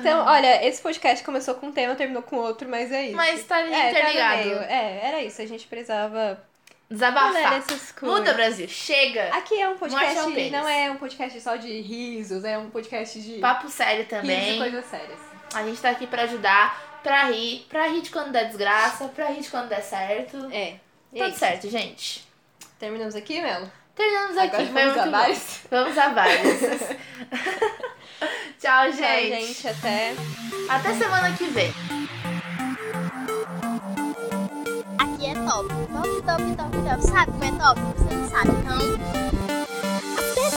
Então, 0.00 0.24
olha, 0.26 0.66
esse 0.66 0.80
podcast 0.82 1.24
começou 1.24 1.54
com 1.54 1.66
um 1.66 1.72
tema, 1.72 1.94
terminou 1.94 2.22
com 2.22 2.36
outro, 2.36 2.68
mas 2.68 2.90
é 2.90 3.06
isso. 3.06 3.16
Mas 3.16 3.44
tá 3.44 3.60
é, 3.60 3.70
tá 3.70 3.88
interligado. 3.90 4.50
É, 4.64 5.00
era 5.08 5.22
isso. 5.22 5.40
A 5.40 5.46
gente 5.46 5.66
precisava 5.66 6.42
Desabafar. 6.90 7.32
falar 7.32 7.56
essas 7.56 7.92
coisas. 7.92 8.18
Muda, 8.18 8.34
Brasil. 8.34 8.68
Chega. 8.68 9.28
Aqui 9.34 9.60
é 9.60 9.68
um 9.68 9.76
podcast, 9.78 10.18
o 10.18 10.50
não 10.50 10.68
é 10.68 10.90
um 10.90 10.96
podcast 10.96 11.40
só 11.40 11.56
de 11.56 11.80
risos, 11.80 12.44
é 12.44 12.58
um 12.58 12.70
podcast 12.70 13.20
de 13.20 13.38
Papo 13.38 13.68
sério 13.68 14.04
risos 14.04 14.12
e 14.12 14.16
também. 14.16 14.58
coisas 14.58 14.84
sérias. 14.86 15.18
A 15.54 15.62
gente 15.64 15.80
tá 15.80 15.90
aqui 15.90 16.06
pra 16.06 16.22
ajudar, 16.22 17.00
pra 17.02 17.24
rir. 17.24 17.66
Pra 17.68 17.86
rir 17.88 18.00
de 18.02 18.10
quando 18.10 18.32
der 18.32 18.46
desgraça, 18.48 19.06
pra 19.08 19.26
rir 19.26 19.42
de 19.42 19.50
quando 19.50 19.68
der 19.68 19.82
certo. 19.82 20.48
É. 20.50 20.74
É 21.14 21.18
Tudo 21.18 21.28
isso. 21.28 21.38
certo, 21.38 21.68
gente. 21.68 22.26
Terminamos 22.78 23.14
aqui, 23.14 23.40
Melo? 23.40 23.70
Terminamos 23.94 24.36
aqui. 24.38 24.56
Agora 24.56 24.72
vamos 24.72 24.98
a 24.98 25.10
vários. 25.10 25.60
Vamos 25.70 25.98
a 25.98 26.08
vários. 26.08 26.60
Tchau, 28.58 28.92
gente. 28.92 29.00
Tchau, 29.00 29.40
gente. 29.40 29.68
Até. 29.68 30.14
Até 30.68 30.94
semana 30.94 31.32
que 31.36 31.44
vem. 31.44 31.72
Aqui 34.98 35.26
é 35.26 35.34
top. 35.34 35.68
Top, 35.68 36.22
top, 36.22 36.56
top, 36.56 36.76
top. 36.88 37.06
Sabe 37.06 37.32
como 37.32 37.44
é 37.44 37.50
top? 37.52 37.80
Você 37.80 38.14
não 38.14 38.28
sabe. 38.30 38.50
Então, 38.50 38.78